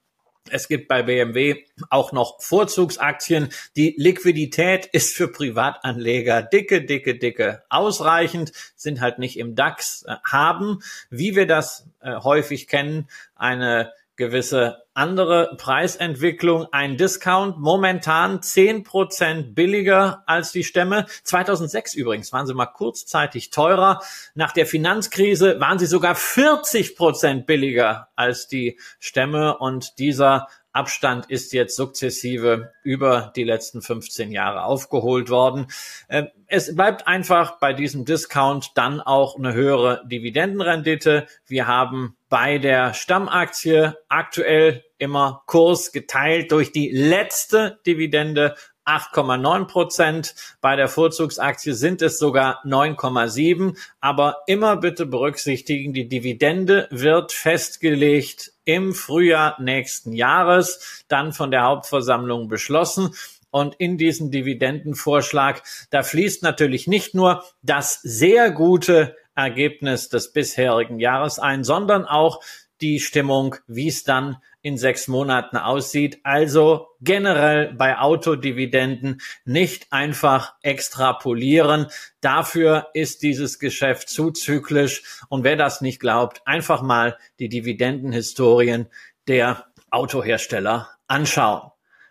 es 0.50 0.68
gibt 0.68 0.88
bei 0.88 1.02
BMW 1.02 1.64
auch 1.90 2.12
noch 2.12 2.40
Vorzugsaktien. 2.40 3.48
Die 3.76 3.94
Liquidität 3.96 4.86
ist 4.86 5.14
für 5.14 5.28
Privatanleger 5.28 6.42
dicke, 6.42 6.84
dicke, 6.84 7.16
dicke 7.16 7.62
ausreichend, 7.68 8.52
sind 8.76 9.00
halt 9.00 9.18
nicht 9.18 9.38
im 9.38 9.54
DAX 9.54 10.04
äh, 10.06 10.16
haben, 10.24 10.80
wie 11.10 11.36
wir 11.36 11.46
das 11.46 11.88
äh, 12.00 12.16
häufig 12.16 12.66
kennen, 12.66 13.08
eine 13.34 13.92
gewisse 14.16 14.82
andere 14.94 15.56
Preisentwicklung, 15.58 16.68
ein 16.72 16.96
Discount, 16.96 17.58
momentan 17.58 18.42
zehn 18.42 18.82
Prozent 18.82 19.54
billiger 19.54 20.22
als 20.26 20.52
die 20.52 20.64
Stämme. 20.64 21.06
2006 21.24 21.94
übrigens 21.94 22.32
waren 22.32 22.46
sie 22.46 22.54
mal 22.54 22.66
kurzzeitig 22.66 23.50
teurer. 23.50 24.00
Nach 24.34 24.52
der 24.52 24.66
Finanzkrise 24.66 25.60
waren 25.60 25.78
sie 25.78 25.86
sogar 25.86 26.14
40 26.14 26.96
Prozent 26.96 27.46
billiger 27.46 28.08
als 28.16 28.48
die 28.48 28.78
Stämme 28.98 29.58
und 29.58 29.98
dieser 29.98 30.48
Abstand 30.76 31.26
ist 31.30 31.52
jetzt 31.52 31.74
sukzessive 31.74 32.72
über 32.82 33.32
die 33.34 33.44
letzten 33.44 33.82
15 33.82 34.30
Jahre 34.30 34.64
aufgeholt 34.64 35.30
worden. 35.30 35.66
Ähm, 36.08 36.28
es 36.46 36.76
bleibt 36.76 37.08
einfach 37.08 37.58
bei 37.58 37.72
diesem 37.72 38.04
Discount 38.04 38.72
dann 38.76 39.00
auch 39.00 39.36
eine 39.36 39.54
höhere 39.54 40.02
Dividendenrendite. 40.06 41.26
Wir 41.46 41.66
haben 41.66 42.16
bei 42.28 42.58
der 42.58 42.94
Stammaktie 42.94 43.94
aktuell 44.08 44.84
immer 44.98 45.42
Kurs 45.46 45.92
geteilt 45.92 46.52
durch 46.52 46.72
die 46.72 46.90
letzte 46.90 47.80
Dividende 47.86 48.54
8,9 48.86 49.66
Prozent. 49.66 50.34
Bei 50.60 50.76
der 50.76 50.88
Vorzugsaktie 50.88 51.74
sind 51.74 52.00
es 52.02 52.18
sogar 52.18 52.64
9,7. 52.64 53.76
Aber 54.00 54.38
immer 54.46 54.76
bitte 54.76 55.04
berücksichtigen, 55.04 55.92
die 55.92 56.08
Dividende 56.08 56.88
wird 56.90 57.32
festgelegt 57.32 58.52
im 58.64 58.94
Frühjahr 58.94 59.60
nächsten 59.60 60.12
Jahres, 60.12 61.04
dann 61.08 61.32
von 61.32 61.50
der 61.50 61.64
Hauptversammlung 61.64 62.48
beschlossen. 62.48 63.14
Und 63.50 63.74
in 63.76 63.96
diesen 63.96 64.30
Dividendenvorschlag, 64.30 65.62
da 65.90 66.02
fließt 66.02 66.42
natürlich 66.42 66.86
nicht 66.86 67.14
nur 67.14 67.44
das 67.62 68.00
sehr 68.02 68.50
gute 68.50 69.16
Ergebnis 69.34 70.08
des 70.08 70.32
bisherigen 70.32 70.98
Jahres 70.98 71.38
ein, 71.38 71.62
sondern 71.62 72.04
auch 72.04 72.40
die 72.80 73.00
Stimmung, 73.00 73.56
wie 73.66 73.88
es 73.88 74.04
dann 74.04 74.36
in 74.62 74.76
sechs 74.76 75.08
Monaten 75.08 75.56
aussieht. 75.56 76.18
Also 76.24 76.88
generell 77.00 77.72
bei 77.74 77.98
Autodividenden 77.98 79.20
nicht 79.44 79.92
einfach 79.92 80.54
extrapolieren. 80.62 81.86
Dafür 82.20 82.88
ist 82.92 83.22
dieses 83.22 83.58
Geschäft 83.58 84.08
zu 84.08 84.30
zyklisch. 84.30 85.20
Und 85.28 85.44
wer 85.44 85.56
das 85.56 85.80
nicht 85.80 86.00
glaubt, 86.00 86.42
einfach 86.46 86.82
mal 86.82 87.16
die 87.38 87.48
Dividendenhistorien 87.48 88.88
der 89.28 89.66
Autohersteller 89.90 90.90
anschauen. 91.06 91.70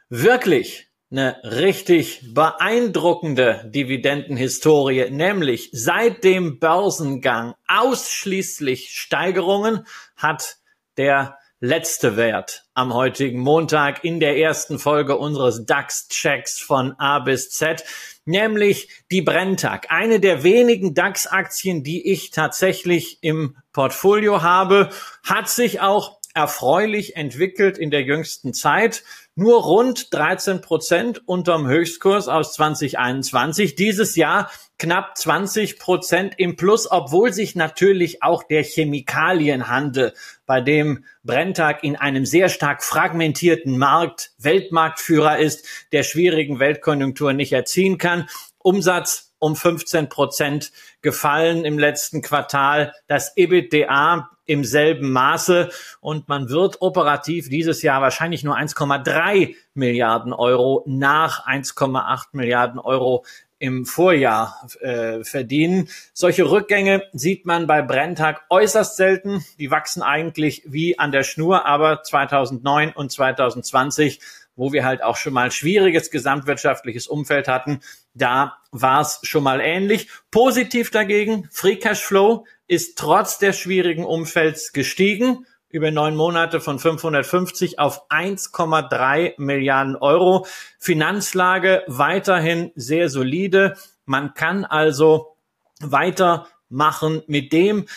Wirklich 0.09 0.84
eine 1.11 1.37
richtig 1.43 2.33
beeindruckende 2.33 3.69
Dividendenhistorie, 3.73 5.09
nämlich 5.11 5.69
seit 5.71 6.23
dem 6.23 6.59
Börsengang 6.59 7.53
ausschließlich 7.67 8.89
Steigerungen 8.89 9.85
hat 10.15 10.57
der 10.97 11.37
letzte 11.59 12.17
Wert 12.17 12.65
am 12.73 12.93
heutigen 12.93 13.39
Montag 13.39 14.03
in 14.03 14.19
der 14.19 14.37
ersten 14.37 14.77
Folge 14.77 15.17
unseres 15.17 15.65
DAX-Checks 15.65 16.59
von 16.59 16.93
A 16.99 17.19
bis 17.19 17.49
Z, 17.49 17.83
nämlich 18.25 18.89
die 19.11 19.21
Brenntag. 19.21 19.87
Eine 19.89 20.19
der 20.19 20.43
wenigen 20.43 20.93
DAX-Aktien, 20.93 21.83
die 21.83 22.11
ich 22.11 22.31
tatsächlich 22.31 23.19
im 23.21 23.57
Portfolio 23.71 24.41
habe, 24.41 24.89
hat 25.23 25.49
sich 25.49 25.81
auch 25.81 26.19
erfreulich 26.35 27.15
entwickelt 27.15 27.77
in 27.77 27.89
der 27.89 28.03
jüngsten 28.03 28.53
Zeit. 28.53 29.03
Nur 29.35 29.63
rund 29.63 30.13
13 30.13 30.61
Prozent 30.61 31.27
unterm 31.27 31.65
Höchstkurs 31.67 32.27
aus 32.27 32.53
2021. 32.53 33.75
Dieses 33.75 34.15
Jahr 34.15 34.51
knapp 34.77 35.17
20 35.17 35.79
Prozent 35.79 36.35
im 36.37 36.57
Plus, 36.57 36.91
obwohl 36.91 37.31
sich 37.31 37.55
natürlich 37.55 38.21
auch 38.21 38.43
der 38.43 38.63
Chemikalienhandel, 38.63 40.13
bei 40.45 40.59
dem 40.59 41.05
Brenntag 41.23 41.83
in 41.83 41.95
einem 41.95 42.25
sehr 42.25 42.49
stark 42.49 42.83
fragmentierten 42.83 43.77
Markt 43.77 44.31
Weltmarktführer 44.37 45.39
ist, 45.39 45.65
der 45.93 46.03
schwierigen 46.03 46.59
Weltkonjunktur 46.59 47.33
nicht 47.33 47.53
erziehen 47.53 47.97
kann. 47.97 48.27
Umsatz 48.59 49.33
um 49.39 49.55
15 49.55 50.09
Prozent 50.09 50.71
gefallen 51.01 51.65
im 51.65 51.79
letzten 51.79 52.21
Quartal. 52.21 52.93
Das 53.07 53.37
EBITDA 53.37 54.29
im 54.45 54.63
selben 54.63 55.11
Maße 55.11 55.69
und 56.01 56.27
man 56.27 56.49
wird 56.49 56.81
operativ 56.81 57.49
dieses 57.49 57.81
Jahr 57.81 58.01
wahrscheinlich 58.01 58.43
nur 58.43 58.57
1,3 58.57 59.55
Milliarden 59.73 60.33
Euro 60.33 60.83
nach 60.85 61.47
1,8 61.47 62.27
Milliarden 62.33 62.79
Euro 62.79 63.25
im 63.57 63.85
Vorjahr 63.85 64.67
äh, 64.81 65.23
verdienen. 65.23 65.89
Solche 66.13 66.49
Rückgänge 66.49 67.03
sieht 67.13 67.45
man 67.45 67.67
bei 67.67 67.81
Brenntag 67.81 68.43
äußerst 68.49 68.97
selten. 68.97 69.43
Die 69.59 69.71
wachsen 69.71 70.01
eigentlich 70.01 70.63
wie 70.65 70.99
an 70.99 71.11
der 71.11 71.23
Schnur, 71.23 71.65
aber 71.65 72.03
2009 72.03 72.91
und 72.91 73.11
2020 73.11 74.19
wo 74.55 74.71
wir 74.71 74.85
halt 74.85 75.03
auch 75.03 75.17
schon 75.17 75.33
mal 75.33 75.51
schwieriges 75.51 76.11
gesamtwirtschaftliches 76.11 77.07
Umfeld 77.07 77.47
hatten, 77.47 77.81
da 78.13 78.57
war 78.71 79.01
es 79.01 79.19
schon 79.23 79.43
mal 79.43 79.59
ähnlich. 79.59 80.09
Positiv 80.31 80.91
dagegen, 80.91 81.49
Free 81.51 81.75
Cash 81.75 82.01
Flow 82.01 82.45
ist 82.67 82.97
trotz 82.97 83.37
des 83.37 83.57
schwierigen 83.57 84.05
Umfelds 84.05 84.73
gestiegen 84.73 85.45
über 85.69 85.91
neun 85.91 86.15
Monate 86.15 86.61
von 86.61 86.79
550 86.79 87.79
auf 87.79 88.09
1,3 88.09 89.33
Milliarden 89.37 89.97
Euro. 89.97 90.47
Finanzlage 90.79 91.83
weiterhin 91.87 92.71
sehr 92.75 93.09
solide. 93.09 93.75
Man 94.05 94.33
kann 94.33 94.63
also 94.63 95.35
weitermachen 95.81 97.23
mit 97.27 97.51
dem, 97.51 97.87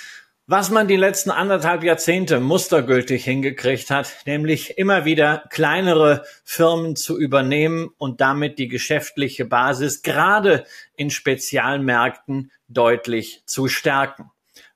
was 0.50 0.70
man 0.70 0.88
die 0.88 0.96
letzten 0.96 1.30
anderthalb 1.30 1.84
Jahrzehnte 1.84 2.40
mustergültig 2.40 3.22
hingekriegt 3.22 3.90
hat, 3.90 4.10
nämlich 4.24 4.78
immer 4.78 5.04
wieder 5.04 5.44
kleinere 5.50 6.24
Firmen 6.42 6.96
zu 6.96 7.18
übernehmen 7.18 7.90
und 7.98 8.22
damit 8.22 8.58
die 8.58 8.68
geschäftliche 8.68 9.44
Basis 9.44 10.02
gerade 10.02 10.64
in 10.96 11.10
Spezialmärkten 11.10 12.50
deutlich 12.66 13.42
zu 13.44 13.68
stärken. 13.68 14.30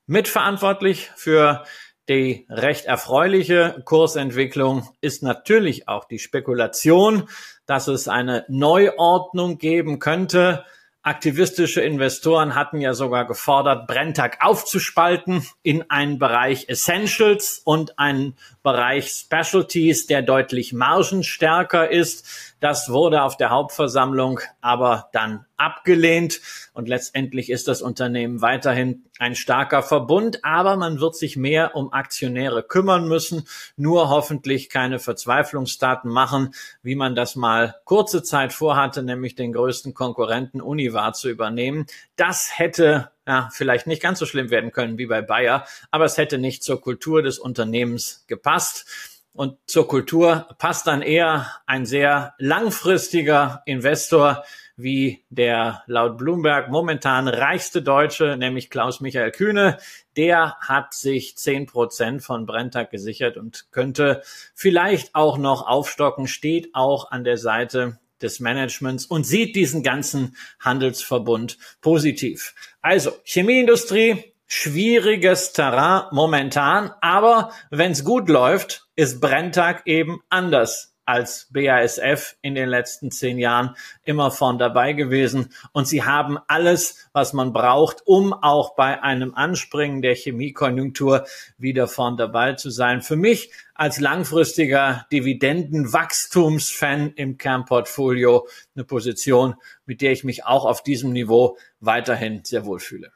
Mitverantwortlich 0.05 1.11
für 1.15 1.63
die 2.09 2.45
recht 2.49 2.85
erfreuliche 2.85 3.81
Kursentwicklung 3.85 4.89
ist 4.99 5.23
natürlich 5.23 5.87
auch 5.87 6.05
die 6.05 6.19
Spekulation, 6.19 7.29
dass 7.65 7.87
es 7.87 8.07
eine 8.09 8.45
Neuordnung 8.49 9.57
geben 9.57 9.99
könnte 9.99 10.65
Aktivistische 11.05 11.81
Investoren 11.81 12.55
hatten 12.55 12.79
ja 12.79 12.93
sogar 12.93 13.27
gefordert, 13.27 13.87
Brenntag 13.87 14.37
aufzuspalten 14.39 15.45
in 15.61 15.89
einen 15.91 16.17
Bereich 16.17 16.69
Essentials 16.69 17.61
und 17.65 17.99
einen 17.99 18.37
Bereich 18.63 19.09
Specialties, 19.09 20.07
der 20.07 20.21
deutlich 20.21 20.71
margenstärker 20.71 21.91
ist. 21.91 22.52
Das 22.63 22.89
wurde 22.89 23.23
auf 23.23 23.35
der 23.35 23.49
Hauptversammlung 23.49 24.39
aber 24.61 25.09
dann 25.11 25.45
abgelehnt 25.57 26.39
und 26.71 26.87
letztendlich 26.87 27.49
ist 27.49 27.67
das 27.67 27.81
Unternehmen 27.81 28.41
weiterhin 28.41 29.03
ein 29.19 29.35
starker 29.35 29.83
Verbund, 29.83 30.45
aber 30.45 30.77
man 30.77 31.01
wird 31.01 31.17
sich 31.17 31.35
mehr 31.35 31.75
um 31.75 31.91
Aktionäre 31.91 32.63
kümmern 32.63 33.05
müssen, 33.09 33.45
nur 33.75 34.07
hoffentlich 34.07 34.69
keine 34.69 34.99
Verzweiflungsdaten 34.99 36.09
machen, 36.09 36.53
wie 36.83 36.95
man 36.95 37.15
das 37.15 37.35
mal 37.35 37.75
kurze 37.83 38.23
Zeit 38.23 38.53
vorhatte, 38.53 39.03
nämlich 39.03 39.35
den 39.35 39.51
größten 39.51 39.93
Konkurrenten 39.93 40.61
Univar 40.61 41.11
zu 41.11 41.29
übernehmen. 41.29 41.85
Das 42.15 42.57
hätte 42.57 43.11
ja, 43.27 43.49
vielleicht 43.51 43.87
nicht 43.87 44.01
ganz 44.01 44.19
so 44.19 44.25
schlimm 44.25 44.51
werden 44.51 44.71
können 44.71 44.97
wie 44.97 45.07
bei 45.07 45.21
Bayer, 45.21 45.65
aber 45.91 46.05
es 46.05 46.17
hätte 46.17 46.37
nicht 46.37 46.63
zur 46.63 46.79
Kultur 46.79 47.21
des 47.21 47.39
Unternehmens 47.39 48.23
gepasst. 48.27 49.12
Und 49.33 49.57
zur 49.65 49.87
Kultur 49.87 50.47
passt 50.59 50.85
dann 50.85 51.01
eher 51.01 51.47
ein 51.65 51.85
sehr 51.87 52.35
langfristiger 52.37 53.63
Investor 53.65 54.43
wie 54.75 55.23
der 55.29 55.83
laut 55.87 56.17
Bloomberg 56.17 56.69
momentan 56.69 57.27
reichste 57.27 57.81
Deutsche, 57.81 58.37
nämlich 58.37 58.69
Klaus 58.69 59.01
Michael 59.01 59.31
Kühne. 59.31 59.77
Der 60.17 60.55
hat 60.59 60.93
sich 60.93 61.35
zehn 61.37 61.65
Prozent 61.65 62.23
von 62.23 62.45
Brenntag 62.45 62.91
gesichert 62.91 63.37
und 63.37 63.71
könnte 63.71 64.21
vielleicht 64.55 65.15
auch 65.15 65.37
noch 65.37 65.65
aufstocken, 65.65 66.27
steht 66.27 66.69
auch 66.73 67.11
an 67.11 67.23
der 67.23 67.37
Seite 67.37 67.99
des 68.21 68.39
Managements 68.39 69.05
und 69.05 69.25
sieht 69.25 69.55
diesen 69.55 69.83
ganzen 69.83 70.35
Handelsverbund 70.59 71.57
positiv. 71.81 72.55
Also 72.81 73.11
Chemieindustrie, 73.23 74.32
schwieriges 74.47 75.53
Terrain 75.53 76.07
momentan, 76.11 76.91
aber 77.01 77.51
wenn 77.69 77.91
es 77.91 78.03
gut 78.03 78.29
läuft, 78.29 78.87
ist 78.95 79.21
Brenntag 79.21 79.87
eben 79.87 80.21
anders 80.29 80.93
als 81.05 81.49
BASF 81.51 82.35
in 82.41 82.55
den 82.55 82.69
letzten 82.69 83.11
zehn 83.11 83.37
Jahren 83.37 83.75
immer 84.03 84.31
vorn 84.31 84.57
dabei 84.57 84.93
gewesen. 84.93 85.53
Und 85.73 85.87
sie 85.87 86.03
haben 86.03 86.37
alles, 86.47 87.09
was 87.11 87.33
man 87.33 87.51
braucht, 87.51 88.01
um 88.05 88.33
auch 88.33 88.75
bei 88.75 89.01
einem 89.01 89.35
Anspringen 89.35 90.01
der 90.01 90.15
Chemiekonjunktur 90.15 91.25
wieder 91.57 91.87
vorn 91.87 92.17
dabei 92.17 92.53
zu 92.53 92.69
sein. 92.69 93.01
Für 93.01 93.17
mich 93.17 93.51
als 93.75 93.99
langfristiger 93.99 95.05
Dividendenwachstumsfan 95.11 97.13
im 97.15 97.37
Kernportfolio 97.37 98.47
eine 98.75 98.85
Position, 98.85 99.55
mit 99.85 100.01
der 100.01 100.13
ich 100.13 100.23
mich 100.23 100.45
auch 100.45 100.65
auf 100.65 100.83
diesem 100.83 101.11
Niveau 101.11 101.57
weiterhin 101.79 102.43
sehr 102.45 102.65
wohl 102.65 102.79
fühle. 102.79 103.11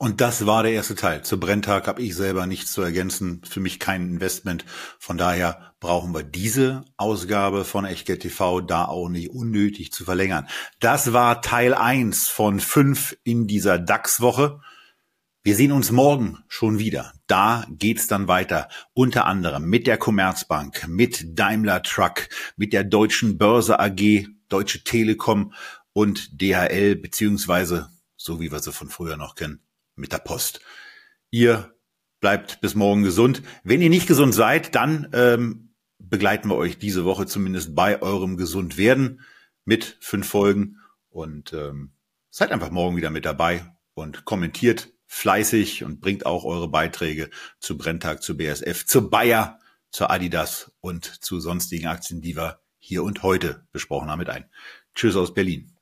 Und 0.00 0.20
das 0.20 0.46
war 0.46 0.62
der 0.62 0.70
erste 0.72 0.94
Teil. 0.94 1.24
Zu 1.24 1.40
Brenntag 1.40 1.88
habe 1.88 2.02
ich 2.02 2.14
selber 2.14 2.46
nichts 2.46 2.70
zu 2.70 2.82
ergänzen. 2.82 3.42
Für 3.44 3.58
mich 3.58 3.80
kein 3.80 4.08
Investment. 4.08 4.64
Von 5.00 5.18
daher 5.18 5.74
brauchen 5.80 6.14
wir 6.14 6.22
diese 6.22 6.84
Ausgabe 6.96 7.64
von 7.64 7.84
Echtgeld 7.84 8.22
TV 8.22 8.60
da 8.60 8.84
auch 8.84 9.08
nicht 9.08 9.30
unnötig 9.30 9.90
zu 9.90 10.04
verlängern. 10.04 10.46
Das 10.78 11.12
war 11.12 11.42
Teil 11.42 11.74
eins 11.74 12.28
von 12.28 12.60
fünf 12.60 13.16
in 13.24 13.48
dieser 13.48 13.80
DAX-Woche. 13.80 14.60
Wir 15.42 15.56
sehen 15.56 15.72
uns 15.72 15.90
morgen 15.90 16.44
schon 16.46 16.78
wieder. 16.78 17.12
Da 17.26 17.66
geht's 17.68 18.06
dann 18.06 18.28
weiter. 18.28 18.68
Unter 18.94 19.26
anderem 19.26 19.64
mit 19.64 19.88
der 19.88 19.98
Commerzbank, 19.98 20.86
mit 20.86 21.36
Daimler 21.36 21.82
Truck, 21.82 22.28
mit 22.56 22.72
der 22.72 22.84
Deutschen 22.84 23.36
Börse 23.36 23.80
AG, 23.80 24.28
Deutsche 24.48 24.84
Telekom 24.84 25.52
und 25.92 26.40
DHL, 26.40 26.94
beziehungsweise 26.94 27.90
so 28.16 28.40
wie 28.40 28.52
wir 28.52 28.60
sie 28.60 28.72
von 28.72 28.90
früher 28.90 29.16
noch 29.16 29.34
kennen 29.34 29.60
mit 29.98 30.12
der 30.12 30.18
Post. 30.18 30.60
Ihr 31.30 31.74
bleibt 32.20 32.60
bis 32.60 32.74
morgen 32.74 33.02
gesund. 33.02 33.42
Wenn 33.64 33.82
ihr 33.82 33.90
nicht 33.90 34.06
gesund 34.06 34.34
seid, 34.34 34.74
dann 34.74 35.08
ähm, 35.12 35.74
begleiten 35.98 36.48
wir 36.48 36.56
euch 36.56 36.78
diese 36.78 37.04
Woche 37.04 37.26
zumindest 37.26 37.74
bei 37.74 38.00
eurem 38.02 38.36
Gesundwerden 38.36 39.20
mit 39.64 39.98
fünf 40.00 40.28
Folgen 40.28 40.78
und 41.10 41.52
ähm, 41.52 41.92
seid 42.30 42.52
einfach 42.52 42.70
morgen 42.70 42.96
wieder 42.96 43.10
mit 43.10 43.24
dabei 43.24 43.74
und 43.94 44.24
kommentiert 44.24 44.92
fleißig 45.06 45.84
und 45.84 46.00
bringt 46.00 46.26
auch 46.26 46.44
eure 46.44 46.68
Beiträge 46.68 47.30
zu 47.60 47.76
Brenntag, 47.76 48.22
zu 48.22 48.36
BSF, 48.36 48.86
zu 48.86 49.10
Bayer, 49.10 49.58
zu 49.90 50.08
Adidas 50.08 50.72
und 50.80 51.04
zu 51.04 51.40
sonstigen 51.40 51.86
Aktien, 51.86 52.20
die 52.20 52.36
wir 52.36 52.60
hier 52.78 53.02
und 53.02 53.22
heute 53.22 53.66
besprochen 53.72 54.10
haben, 54.10 54.18
mit 54.18 54.30
ein. 54.30 54.50
Tschüss 54.94 55.16
aus 55.16 55.34
Berlin. 55.34 55.76